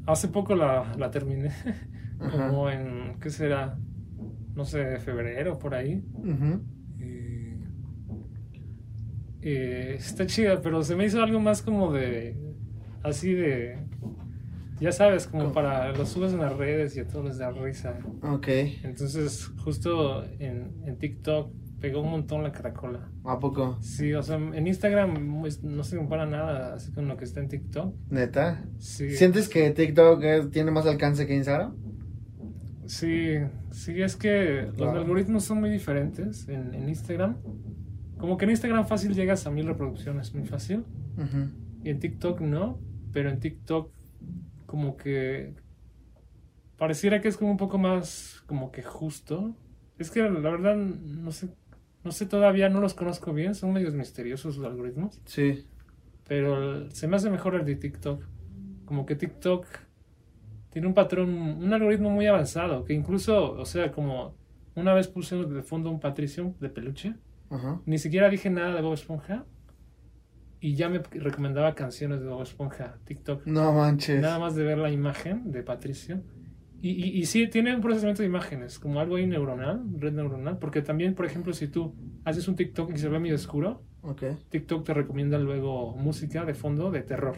hace 0.08 0.28
poco 0.30 0.56
la, 0.56 0.96
la 0.98 1.12
terminé. 1.12 1.52
Ajá. 2.20 2.50
Como 2.50 2.70
en, 2.70 3.20
¿qué 3.20 3.30
será? 3.30 3.78
No 4.56 4.66
sé, 4.66 5.00
febrero, 5.00 5.58
por 5.58 5.74
ahí. 5.74 6.04
Ujú. 6.14 6.62
Eh, 7.00 7.60
eh, 9.42 9.96
está 9.98 10.26
chida, 10.26 10.62
pero 10.62 10.84
se 10.84 10.96
me 10.96 11.06
hizo 11.06 11.22
algo 11.22 11.40
más 11.40 11.62
como 11.62 11.94
de. 11.94 12.36
Así 13.04 13.34
de. 13.34 13.78
Ya 14.82 14.92
sabes, 14.94 15.28
como 15.28 15.44
¿Cómo? 15.44 15.54
para 15.56 15.92
los 15.94 16.10
subes 16.10 16.32
en 16.34 16.40
las 16.40 16.56
redes 16.56 16.96
y 16.96 17.02
a 17.02 17.08
todos 17.08 17.26
les 17.26 17.38
da 17.38 17.52
risa. 17.52 18.00
Ok. 18.22 18.48
Entonces, 18.84 19.52
justo 19.64 20.24
en, 20.40 20.72
en 20.86 20.98
TikTok 20.98 21.52
pegó 21.82 22.02
un 22.02 22.12
montón 22.12 22.44
la 22.44 22.52
caracola. 22.52 23.10
¿A 23.26 23.40
poco? 23.40 23.78
Sí, 23.82 24.14
o 24.14 24.24
sea, 24.24 24.38
en 24.38 24.68
Instagram 24.68 25.42
pues, 25.42 25.64
no 25.64 25.84
se 25.84 25.98
compara 25.98 26.26
nada 26.26 26.74
así 26.76 26.92
con 26.92 27.08
lo 27.08 27.18
que 27.18 27.26
está 27.26 27.42
en 27.42 27.50
TikTok. 27.50 27.94
¿Neta? 28.10 28.64
Sí, 28.78 29.12
¿Sientes 29.12 29.50
que 29.50 29.70
TikTok 29.72 30.50
tiene 30.52 30.72
más 30.72 30.86
alcance 30.86 31.26
que 31.28 31.36
Instagram? 31.36 31.76
Sí, 32.90 33.36
sí, 33.72 34.02
es 34.02 34.16
que 34.16 34.68
los 34.78 34.90
algoritmos 34.96 35.44
son 35.46 35.60
muy 35.60 35.70
diferentes 35.70 36.48
en, 36.50 36.74
en 36.74 36.90
Instagram. 36.90 37.38
Como 38.18 38.38
que 38.38 38.46
en 38.46 38.52
Instagram 38.52 38.86
fácil 38.88 39.14
llegas 39.14 39.46
a 39.48 39.52
mil 39.52 39.66
reproducciones, 39.68 40.34
muy 40.36 40.46
fácil. 40.46 40.84
Y 41.84 41.90
en 41.90 42.00
TikTok 42.00 42.42
no, 42.42 42.80
pero 43.14 43.30
en 43.30 43.40
TikTok 43.40 43.92
como 44.66 44.98
que 44.98 45.54
pareciera 46.78 47.22
que 47.22 47.28
es 47.28 47.38
como 47.38 47.52
un 47.52 47.58
poco 47.58 47.78
más 47.78 48.44
como 48.46 48.72
que 48.72 48.84
justo. 48.84 49.56
Es 49.98 50.12
que 50.12 50.22
la 50.22 50.50
verdad 50.50 50.76
no 50.76 51.32
sé, 51.32 51.50
no 52.04 52.12
sé 52.12 52.26
todavía, 52.26 52.70
no 52.70 52.80
los 52.82 52.94
conozco 52.94 53.34
bien, 53.34 53.54
son 53.56 53.74
medios 53.74 53.94
misteriosos 53.94 54.58
los 54.58 54.66
algoritmos, 54.66 55.20
Sí. 55.26 55.66
pero 56.28 56.90
se 56.92 57.08
me 57.08 57.16
hace 57.18 57.30
mejor 57.30 57.56
el 57.56 57.66
de 57.66 57.76
TikTok. 57.76 58.24
Como 58.86 59.06
que 59.06 59.16
TikTok 59.16 59.66
tiene 60.72 60.88
un 60.88 60.94
patrón, 60.94 61.30
un 61.30 61.74
algoritmo 61.74 62.10
muy 62.10 62.28
avanzado, 62.28 62.84
que 62.86 62.94
incluso, 62.94 63.52
o 63.54 63.66
sea, 63.66 63.92
como 63.92 64.36
una 64.76 64.94
vez 64.94 65.08
puse 65.08 65.36
de 65.36 65.62
fondo 65.64 65.90
un 65.90 66.00
Patricio 66.00 66.54
de 66.60 66.70
peluche, 66.70 67.16
Ajá. 67.50 67.82
ni 67.86 67.98
siquiera 67.98 68.30
dije 68.30 68.50
nada 68.50 68.76
de 68.76 68.82
Bob 68.82 68.94
Esponja 68.94 69.46
y 70.62 70.76
ya 70.76 70.90
me 70.90 71.00
recomendaba 71.00 71.74
canciones 71.74 72.20
de 72.22 72.28
Bob 72.28 72.42
Esponja, 72.44 72.98
TikTok. 73.06 73.46
No 73.48 73.72
manches. 73.74 74.22
Nada 74.22 74.40
más 74.40 74.56
de 74.56 74.64
ver 74.64 74.78
la 74.78 74.92
imagen 74.92 75.52
de 75.52 75.64
Patricio. 75.64 76.22
Y, 76.82 76.92
y, 76.92 77.20
y 77.20 77.26
sí, 77.26 77.48
tiene 77.48 77.76
un 77.76 77.82
procesamiento 77.82 78.22
de 78.22 78.28
imágenes, 78.30 78.80
como 78.80 79.00
algo 79.02 79.16
ahí 79.18 79.26
neuronal, 79.28 79.84
red 79.98 80.14
neuronal, 80.14 80.60
porque 80.60 80.82
también, 80.82 81.14
por 81.14 81.26
ejemplo, 81.26 81.52
si 81.54 81.68
tú 81.68 81.94
haces 82.24 82.48
un 82.48 82.56
TikTok 82.56 82.92
y 82.94 82.98
se 82.98 83.10
ve 83.10 83.20
medio 83.20 83.36
oscuro, 83.36 83.84
Ok. 84.02 84.24
TikTok 84.50 84.86
te 84.86 84.94
recomienda 84.94 85.38
luego 85.38 85.94
música 85.98 86.46
de 86.46 86.54
fondo 86.54 86.90
de 86.90 87.02
terror, 87.02 87.36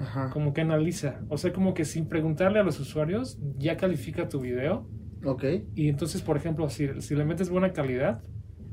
Ajá. 0.00 0.30
como 0.30 0.52
que 0.52 0.62
analiza, 0.62 1.20
o 1.28 1.36
sea, 1.38 1.52
como 1.52 1.74
que 1.74 1.84
sin 1.84 2.08
preguntarle 2.08 2.58
a 2.58 2.62
los 2.62 2.80
usuarios, 2.80 3.38
ya 3.58 3.76
califica 3.76 4.28
tu 4.28 4.40
video 4.40 4.88
Ok. 5.24 5.44
y 5.74 5.88
entonces, 5.88 6.22
por 6.22 6.36
ejemplo, 6.36 6.68
si, 6.70 6.88
si 7.02 7.14
le 7.14 7.24
metes 7.24 7.50
buena 7.50 7.72
calidad, 7.72 8.22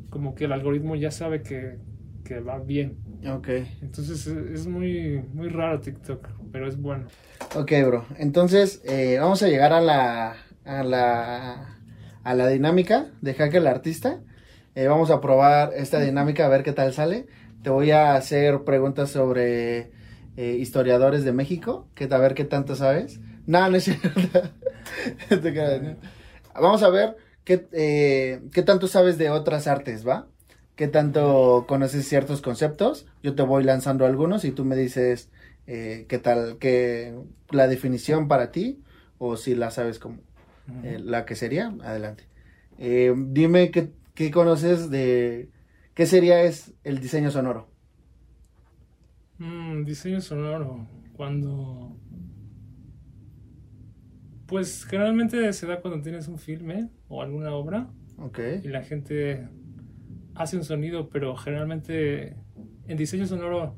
como 0.09 0.33
que 0.35 0.45
el 0.45 0.53
algoritmo 0.53 0.95
ya 0.95 1.11
sabe 1.11 1.41
que, 1.43 1.79
que 2.23 2.39
va 2.39 2.59
bien. 2.59 2.97
Ok. 3.29 3.49
Entonces 3.81 4.25
es, 4.25 4.37
es 4.61 4.67
muy, 4.67 5.21
muy 5.33 5.49
raro 5.49 5.79
TikTok, 5.81 6.27
pero 6.51 6.67
es 6.67 6.77
bueno. 6.79 7.07
Ok, 7.55 7.71
bro. 7.85 8.05
Entonces, 8.17 8.81
eh, 8.85 9.17
vamos 9.19 9.43
a 9.43 9.47
llegar 9.47 9.73
a 9.73 9.81
la, 9.81 10.35
a 10.63 10.83
la, 10.83 11.77
a 12.23 12.33
la 12.33 12.47
dinámica 12.47 13.07
de 13.21 13.33
Hack 13.33 13.53
el 13.55 13.67
Artista. 13.67 14.21
Eh, 14.75 14.87
vamos 14.87 15.09
a 15.11 15.19
probar 15.19 15.71
esta 15.75 15.99
dinámica 15.99 16.45
a 16.45 16.49
ver 16.49 16.63
qué 16.63 16.71
tal 16.71 16.93
sale. 16.93 17.25
Te 17.63 17.69
voy 17.69 17.91
a 17.91 18.15
hacer 18.15 18.63
preguntas 18.63 19.09
sobre 19.09 19.91
eh, 20.37 20.55
historiadores 20.59 21.25
de 21.25 21.33
México, 21.33 21.87
que 21.95 22.05
a 22.05 22.17
ver 22.19 22.35
qué 22.35 22.45
tanto 22.45 22.75
sabes. 22.75 23.19
No, 23.47 23.67
no 23.69 23.75
es 23.75 23.85
cierto. 23.85 24.09
Vamos 26.53 26.83
a 26.83 26.89
ver 26.89 27.17
qué, 27.43 27.67
eh, 27.71 28.41
qué 28.53 28.61
tanto 28.61 28.87
sabes 28.87 29.17
de 29.17 29.31
otras 29.31 29.65
artes, 29.65 30.07
¿va? 30.07 30.27
¿Qué 30.75 30.87
tanto 30.87 31.65
conoces 31.67 32.07
ciertos 32.07 32.41
conceptos? 32.41 33.07
Yo 33.23 33.33
te 33.33 33.41
voy 33.41 33.63
lanzando 33.63 34.05
algunos 34.05 34.45
y 34.45 34.51
tú 34.51 34.63
me 34.63 34.75
dices 34.75 35.31
eh, 35.65 36.05
qué 36.07 36.19
tal, 36.19 36.57
qué 36.59 37.15
la 37.49 37.67
definición 37.67 38.27
para 38.27 38.51
ti 38.51 38.83
o 39.17 39.37
si 39.37 39.55
la 39.55 39.71
sabes 39.71 39.97
como 39.97 40.19
la 40.83 41.25
que 41.25 41.35
sería. 41.35 41.73
Adelante. 41.81 42.25
Dime 42.77 43.71
qué, 43.71 43.91
qué 44.13 44.29
conoces 44.29 44.91
de 44.91 45.49
qué 45.95 46.05
sería 46.05 46.43
es 46.43 46.73
el 46.83 46.99
diseño 46.99 47.31
sonoro. 47.31 47.67
Mm, 49.39 49.83
diseño 49.85 50.21
sonoro. 50.21 50.87
Cuando. 51.13 51.97
Pues 54.45 54.85
generalmente 54.85 55.51
se 55.53 55.67
da 55.67 55.81
cuando 55.81 56.01
tienes 56.01 56.27
un 56.27 56.37
filme 56.37 56.89
o 57.09 57.21
alguna 57.21 57.51
obra 57.53 57.89
Ok. 58.17 58.39
y 58.63 58.67
la 58.69 58.81
gente 58.81 59.49
hace 60.35 60.55
un 60.55 60.63
sonido, 60.63 61.09
pero 61.09 61.35
generalmente 61.35 62.37
en 62.87 62.97
diseño 62.97 63.25
sonoro 63.27 63.75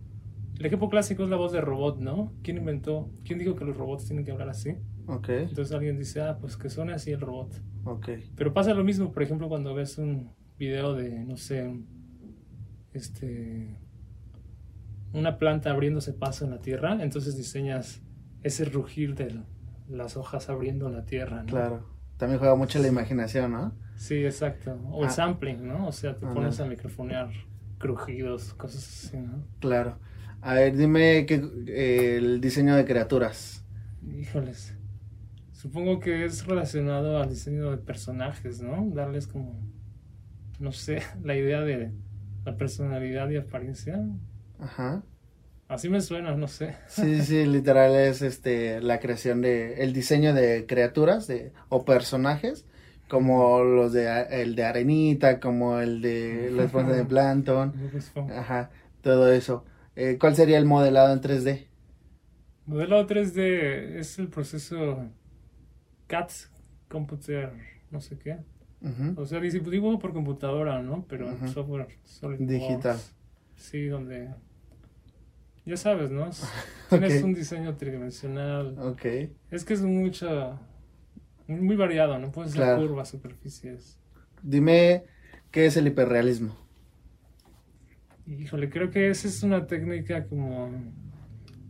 el 0.59 0.65
ejemplo 0.65 0.89
clásico 0.89 1.23
es 1.23 1.29
la 1.29 1.37
voz 1.37 1.53
de 1.53 1.61
robot, 1.61 1.99
¿no? 1.99 2.33
¿Quién 2.43 2.57
inventó? 2.57 3.09
¿Quién 3.23 3.39
dijo 3.39 3.55
que 3.55 3.65
los 3.65 3.77
robots 3.77 4.05
tienen 4.05 4.25
que 4.25 4.31
hablar 4.31 4.49
así? 4.49 4.75
Ok. 5.07 5.29
Entonces 5.29 5.71
alguien 5.73 5.97
dice, 5.97 6.21
ah, 6.21 6.37
pues 6.39 6.55
que 6.57 6.69
suene 6.69 6.91
así 6.93 7.11
el 7.11 7.21
robot. 7.21 7.63
Ok. 7.85 8.09
Pero 8.35 8.53
pasa 8.53 8.73
lo 8.73 8.83
mismo, 8.83 9.11
por 9.11 9.23
ejemplo, 9.23 9.47
cuando 9.47 9.73
ves 9.73 9.97
un 9.97 10.29
video 10.59 10.93
de, 10.93 11.23
no 11.23 11.37
sé, 11.37 11.73
este, 12.93 13.75
una 15.13 15.37
planta 15.37 15.71
abriéndose 15.71 16.13
paso 16.13 16.45
en 16.45 16.51
la 16.51 16.59
tierra, 16.59 16.97
entonces 17.01 17.35
diseñas 17.37 18.01
ese 18.43 18.65
rugir 18.65 19.15
de 19.15 19.41
las 19.89 20.17
hojas 20.17 20.49
abriendo 20.49 20.89
la 20.89 21.05
tierra, 21.05 21.41
¿no? 21.43 21.47
Claro. 21.47 21.85
También 22.17 22.39
juega 22.39 22.55
mucho 22.55 22.79
la 22.79 22.87
imaginación, 22.87 23.51
¿no? 23.51 23.73
Sí, 23.95 24.23
exacto. 24.25 24.77
O 24.91 25.03
el 25.03 25.07
Ah. 25.09 25.11
sampling, 25.11 25.67
¿no? 25.67 25.87
O 25.87 25.91
sea, 25.91 26.17
te 26.17 26.25
Ah, 26.25 26.33
pones 26.33 26.59
no. 26.59 26.65
a 26.65 26.67
microfonear 26.67 27.29
crujidos, 27.77 28.53
cosas 28.53 28.83
así, 29.07 29.17
¿no? 29.17 29.43
Claro. 29.59 29.97
A 30.41 30.53
ver, 30.53 30.75
dime 30.77 31.25
qué, 31.25 31.41
eh, 31.67 32.17
el 32.17 32.39
diseño 32.41 32.75
de 32.75 32.85
criaturas. 32.85 33.65
Híjoles. 34.05 34.75
Supongo 35.51 35.99
que 35.99 36.23
es 36.23 36.45
relacionado 36.45 37.17
al 37.21 37.29
diseño 37.29 37.71
de 37.71 37.77
personajes, 37.77 38.61
¿no? 38.61 38.89
Darles 38.93 39.27
como, 39.27 39.59
no 40.59 40.71
sé, 40.71 41.01
la 41.23 41.35
idea 41.35 41.61
de 41.61 41.91
la 42.45 42.55
personalidad 42.57 43.29
y 43.29 43.37
apariencia. 43.37 44.01
Ajá. 44.59 45.03
Así 45.67 45.87
me 45.87 46.01
suena, 46.01 46.35
no 46.35 46.47
sé. 46.47 46.75
Sí, 46.87 47.21
sí, 47.21 47.45
literal 47.45 47.95
es 47.95 48.21
este 48.21 48.81
la 48.81 48.99
creación 48.99 49.41
de 49.41 49.83
el 49.83 49.93
diseño 49.93 50.33
de 50.33 50.65
criaturas 50.67 51.27
de 51.27 51.51
o 51.69 51.85
personajes 51.85 52.65
como 53.07 53.63
los 53.63 53.93
de 53.93 54.07
el 54.29 54.55
de 54.55 54.63
Arenita, 54.63 55.39
como 55.39 55.79
el 55.79 56.01
de 56.01 56.51
la 56.55 56.63
esponja 56.63 56.91
de 56.91 57.05
Plankton, 57.05 57.73
ajá, 58.35 58.71
todo 59.01 59.31
eso. 59.31 59.65
Eh, 59.95 60.17
¿Cuál 60.19 60.35
sería 60.35 60.57
el 60.57 60.65
modelado 60.65 61.13
en 61.13 61.21
3D? 61.21 61.67
Modelado 62.65 63.05
3D 63.05 63.99
es 63.99 64.17
el 64.19 64.27
proceso 64.29 65.05
CAT, 66.07 66.31
Computer, 66.87 67.51
no 67.91 67.99
sé 67.99 68.17
qué. 68.17 68.37
Ujú. 68.81 69.21
O 69.21 69.25
sea, 69.25 69.39
dibujo 69.39 69.99
por 69.99 70.13
computadora, 70.13 70.81
¿no? 70.81 71.05
Pero 71.09 71.29
en 71.29 71.35
Ujú. 71.35 71.47
software. 71.47 71.87
Digital. 72.39 72.97
Sí, 73.57 73.87
donde... 73.87 74.29
Ya 75.69 75.77
sabes, 75.77 76.09
¿no? 76.11 76.27
Es- 76.27 76.43
Tienes 76.89 77.21
un 77.23 77.33
diseño 77.33 77.77
tridimensional. 77.77 78.75
Ok, 78.77 79.05
Es 79.51 79.63
que 79.65 79.73
es 79.75 79.81
mucha... 79.81 80.59
Muy, 81.47 81.75
variado, 81.75 82.17
¿no? 82.19 82.31
Pueden 82.31 82.51
ser 82.51 82.61
Claro. 82.63 82.87
curvas, 82.87 83.09
superficies. 83.09 83.99
dime 84.41 85.03
qué 85.51 85.65
es 85.65 85.77
el 85.77 85.87
hiperrealismo. 85.87 86.55
Híjole, 88.27 88.69
creo 88.69 88.89
que 88.91 89.09
esa 89.09 89.27
es 89.27 89.43
una 89.43 89.67
técnica 89.67 90.27
como... 90.27 90.69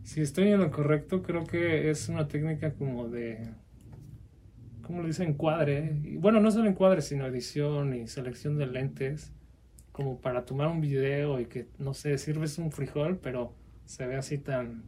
Si 0.03 0.21
estoy 0.21 0.49
en 0.49 0.59
lo 0.59 0.71
correcto, 0.71 1.21
creo 1.23 1.45
que 1.45 1.89
es 1.89 2.09
una 2.09 2.27
técnica 2.27 2.73
como 2.75 3.09
de... 3.09 3.55
¿cómo 4.81 5.01
le 5.01 5.07
dicen? 5.07 5.29
Encuadre. 5.29 5.99
Y, 6.03 6.17
bueno, 6.17 6.39
no 6.39 6.51
solo 6.51 6.69
encuadre, 6.69 7.01
sino 7.01 7.25
edición 7.27 7.93
y 7.95 8.07
selección 8.07 8.57
de 8.57 8.67
lentes. 8.67 9.33
Como 9.91 10.21
para 10.21 10.45
tomar 10.45 10.67
un 10.69 10.81
video 10.81 11.39
y 11.39 11.45
que, 11.47 11.67
no 11.79 11.93
sé, 11.93 12.17
sirves 12.17 12.57
un 12.57 12.71
frijol, 12.71 13.19
pero 13.19 13.53
se 13.89 14.05
ve 14.07 14.15
así 14.17 14.37
tan 14.37 14.83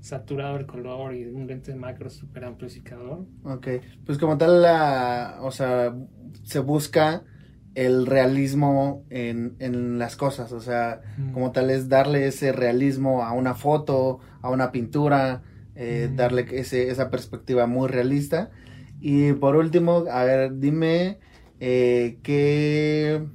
saturado 0.00 0.56
el 0.56 0.66
color 0.66 1.14
y 1.14 1.24
un 1.26 1.46
lente 1.46 1.74
macro 1.74 2.10
súper 2.10 2.44
amplificador. 2.44 3.26
Ok, 3.44 3.66
pues 4.06 4.18
como 4.18 4.38
tal, 4.38 4.62
la, 4.62 5.38
o 5.42 5.50
sea, 5.50 5.94
se 6.44 6.60
busca 6.60 7.24
el 7.74 8.06
realismo 8.06 9.04
en, 9.10 9.56
en 9.58 9.98
las 9.98 10.16
cosas, 10.16 10.52
o 10.52 10.60
sea, 10.60 11.02
Mm. 11.18 11.32
como 11.32 11.52
tal 11.52 11.70
es 11.70 11.88
darle 11.88 12.26
ese 12.26 12.52
realismo 12.52 13.24
a 13.24 13.32
una 13.32 13.54
foto, 13.54 14.20
a 14.42 14.50
una 14.50 14.70
pintura, 14.72 15.42
eh, 15.74 16.08
Mm. 16.12 16.16
darle 16.16 16.46
ese, 16.52 16.90
esa 16.90 17.10
perspectiva 17.10 17.66
muy 17.66 17.88
realista. 17.88 18.50
Y 19.00 19.32
por 19.34 19.56
último, 19.56 20.04
a 20.10 20.24
ver, 20.24 20.58
dime 20.58 21.18
eh, 21.60 22.20
qué, 22.22 23.26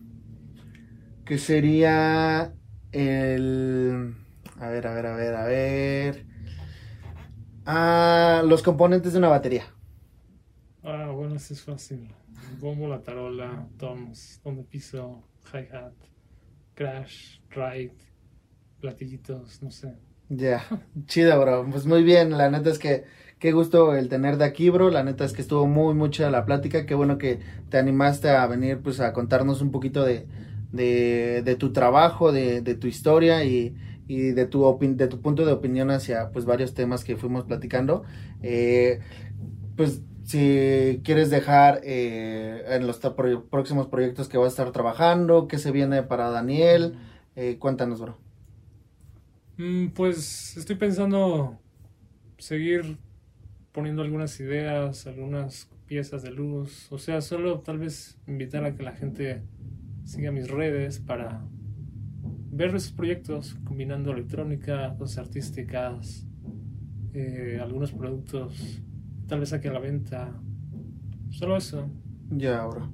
qué 1.25 1.37
sería 1.37 2.55
el... 2.91 4.15
A 4.59 4.69
ver, 4.69 4.85
a 4.87 4.93
ver, 4.93 5.05
a 5.05 5.15
ver, 5.15 5.35
a 5.35 5.45
ver. 5.45 6.25
Ah, 7.65 8.41
los 8.45 8.63
componentes 8.63 9.13
de 9.13 9.19
una 9.19 9.29
batería. 9.29 9.65
Ah, 10.83 11.11
bueno, 11.11 11.35
eso 11.35 11.53
es 11.53 11.61
fácil. 11.63 12.15
Bombo, 12.59 12.87
la 12.87 13.01
tarola, 13.03 13.69
toms, 13.77 14.41
don 14.43 14.55
de 14.57 14.63
piso, 14.63 15.23
hi-hat, 15.53 15.93
crash, 16.75 17.39
ride, 17.49 17.95
platillitos, 18.79 19.61
no 19.63 19.71
sé. 19.71 19.95
Ya, 20.29 20.65
chido, 21.05 21.39
bro. 21.39 21.69
Pues 21.71 21.85
muy 21.85 22.03
bien, 22.03 22.37
la 22.37 22.49
neta 22.49 22.69
es 22.69 22.79
que 22.79 23.05
qué 23.39 23.51
gusto 23.53 23.95
el 23.95 24.09
tenerte 24.09 24.43
aquí, 24.43 24.69
bro. 24.69 24.89
La 24.89 25.03
neta 25.03 25.23
es 25.23 25.31
que 25.33 25.41
estuvo 25.41 25.67
muy, 25.67 25.93
muy 25.93 26.09
chida 26.09 26.29
la 26.29 26.45
plática. 26.45 26.85
Qué 26.85 26.95
bueno 26.95 27.17
que 27.17 27.39
te 27.69 27.77
animaste 27.77 28.29
a 28.29 28.45
venir, 28.47 28.81
pues, 28.81 28.99
a 28.99 29.13
contarnos 29.13 29.61
un 29.61 29.71
poquito 29.71 30.03
de, 30.03 30.27
de, 30.71 31.43
de 31.45 31.55
tu 31.55 31.71
trabajo, 31.71 32.31
de, 32.33 32.61
de 32.61 32.75
tu 32.75 32.87
historia 32.87 33.43
y, 33.45 33.73
y 34.07 34.31
de 34.31 34.45
tu 34.45 34.77
de 34.79 35.07
tu 35.07 35.21
punto 35.21 35.45
de 35.45 35.51
opinión 35.51 35.91
hacia, 35.91 36.31
pues, 36.31 36.45
varios 36.45 36.73
temas 36.73 37.03
que 37.03 37.17
fuimos 37.17 37.45
platicando. 37.45 38.03
Eh, 38.41 38.99
pues, 39.75 40.01
si 40.23 41.01
quieres 41.05 41.29
dejar 41.29 41.79
eh, 41.83 42.63
en 42.69 42.85
los 42.85 42.99
próximos 43.49 43.87
proyectos 43.87 44.27
que 44.27 44.37
vas 44.37 44.47
a 44.47 44.49
estar 44.49 44.71
trabajando, 44.71 45.47
qué 45.47 45.57
se 45.57 45.71
viene 45.71 46.03
para 46.03 46.29
Daniel, 46.29 46.97
eh, 47.35 47.57
cuéntanos, 47.59 48.01
bro. 48.01 48.17
Mm, 49.57 49.89
pues 49.89 50.57
estoy 50.57 50.75
pensando 50.75 51.57
seguir 52.37 52.97
poniendo 53.71 54.01
algunas 54.01 54.39
ideas, 54.39 55.07
algunas 55.07 55.69
piezas 55.87 56.23
de 56.23 56.31
luz. 56.31 56.91
O 56.91 56.97
sea, 56.97 57.21
solo 57.21 57.61
tal 57.61 57.79
vez 57.79 58.17
invitar 58.27 58.65
a 58.65 58.75
que 58.75 58.83
la 58.83 58.91
gente 58.91 59.43
siga 60.03 60.31
mis 60.31 60.49
redes 60.49 60.99
para 60.99 61.45
ver 62.57 62.75
esos 62.75 62.91
proyectos, 62.91 63.55
combinando 63.63 64.11
electrónica, 64.11 64.95
cosas 64.97 65.19
artísticas, 65.19 66.25
eh, 67.13 67.59
algunos 67.61 67.91
productos, 67.91 68.81
tal 69.27 69.41
vez 69.41 69.53
aquí 69.53 69.67
a 69.67 69.73
la 69.73 69.79
venta. 69.79 70.31
Solo 71.29 71.57
eso. 71.57 71.87
Ya, 72.31 72.65
bro. 72.65 72.91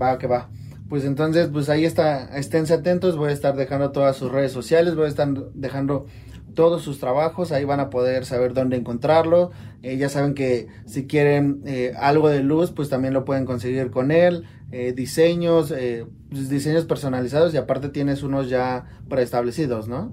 Va, 0.00 0.18
que 0.18 0.26
va. 0.26 0.50
Pues 0.88 1.04
entonces, 1.04 1.48
pues 1.48 1.68
ahí 1.70 1.84
está, 1.84 2.38
esténse 2.38 2.74
atentos, 2.74 3.16
voy 3.16 3.30
a 3.30 3.32
estar 3.32 3.56
dejando 3.56 3.92
todas 3.92 4.16
sus 4.16 4.30
redes 4.30 4.52
sociales, 4.52 4.94
voy 4.94 5.06
a 5.06 5.08
estar 5.08 5.28
dejando 5.54 6.06
todos 6.54 6.82
sus 6.82 6.98
trabajos, 6.98 7.52
ahí 7.52 7.64
van 7.64 7.80
a 7.80 7.88
poder 7.88 8.24
saber 8.24 8.52
dónde 8.52 8.76
encontrarlo. 8.76 9.52
Eh, 9.82 9.96
ya 9.96 10.08
saben 10.08 10.34
que 10.34 10.66
si 10.86 11.06
quieren 11.06 11.62
eh, 11.64 11.92
algo 11.96 12.28
de 12.28 12.42
luz, 12.42 12.72
pues 12.72 12.88
también 12.88 13.14
lo 13.14 13.24
pueden 13.24 13.44
conseguir 13.44 13.90
con 13.90 14.10
él. 14.10 14.44
Eh, 14.70 14.92
diseños, 14.92 15.70
eh, 15.70 16.06
pues, 16.30 16.48
diseños 16.50 16.84
personalizados 16.84 17.54
y 17.54 17.56
aparte 17.56 17.88
tienes 17.88 18.22
unos 18.22 18.48
ya 18.50 18.84
preestablecidos, 19.08 19.88
¿no? 19.88 20.12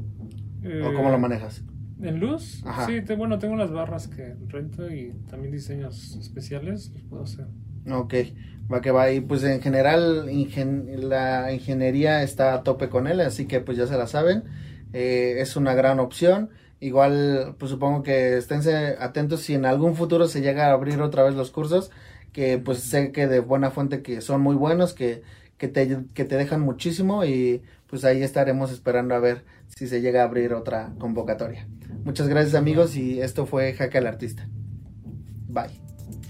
¿O 0.84 0.93
cómo 0.93 1.10
lo 1.10 1.16
Eh, 1.16 1.20
manejas? 1.20 1.64
¿En 2.01 2.20
luz? 2.20 2.62
Ajá. 2.66 2.86
Sí, 2.88 3.01
te- 3.01 3.16
bueno, 3.16 3.38
tengo 3.39 3.56
las 3.56 3.72
barras 3.72 4.08
que 4.08 4.36
rento 4.47 4.89
y 4.91 5.14
también 5.30 5.51
diseños 5.51 6.16
especiales 6.20 6.91
los 6.93 7.03
puedo 7.03 7.24
hacer. 7.24 7.47
Ok, 7.91 8.14
va 8.72 8.82
que 8.82 8.91
va. 8.91 9.12
Y 9.12 9.22
pues 9.22 9.43
en 9.43 9.62
general 9.62 10.28
ingen- 10.30 10.88
la 11.03 11.51
ingeniería 11.53 12.24
está 12.24 12.53
a 12.53 12.64
tope 12.64 12.89
con 12.89 13.08
él, 13.08 13.22
así 13.22 13.45
que 13.45 13.60
pues 13.60 13.78
ya 13.78 13.88
se 13.88 13.97
la 13.97 14.08
saben. 14.08 14.43
Eh, 14.93 15.36
es 15.39 15.56
una 15.56 15.74
gran 15.76 15.99
opción. 15.99 16.49
Igual, 16.80 17.56
pues 17.58 17.72
supongo 17.72 18.03
que 18.03 18.38
esténse 18.38 18.95
atentos 18.99 19.41
si 19.41 19.53
en 19.53 19.66
algún 19.66 19.95
futuro 19.95 20.28
se 20.28 20.41
llega 20.41 20.68
a 20.68 20.74
abrir 20.74 20.99
otra 21.01 21.24
vez 21.24 21.36
los 21.36 21.51
cursos, 21.51 21.91
que 22.36 22.57
pues 22.57 22.79
sé 22.79 23.13
que 23.13 23.27
de 23.27 23.39
buena 23.39 23.71
fuente 23.71 24.01
que 24.01 24.19
son 24.19 24.41
muy 24.41 24.57
buenos, 24.57 24.93
que, 24.93 25.21
que, 25.57 25.69
te, 25.69 25.99
que 26.13 26.25
te 26.25 26.36
dejan 26.36 26.59
muchísimo 26.59 27.23
y 27.23 27.61
pues 27.88 28.03
ahí 28.03 28.23
estaremos 28.23 28.73
esperando 28.73 29.15
a 29.15 29.19
ver 29.19 29.45
si 29.73 29.88
se 29.88 30.01
llega 30.01 30.19
a 30.19 30.25
abrir 30.25 30.53
otra 30.53 30.93
convocatoria. 30.99 31.65
Muchas 32.03 32.27
gracias 32.27 32.53
amigos 32.53 32.97
y 32.97 33.21
esto 33.21 33.45
fue 33.45 33.71
Jaque 33.71 33.99
al 33.99 34.07
Artista. 34.07 34.49
Bye. 35.47 35.79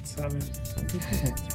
¿Saben? 0.03 0.37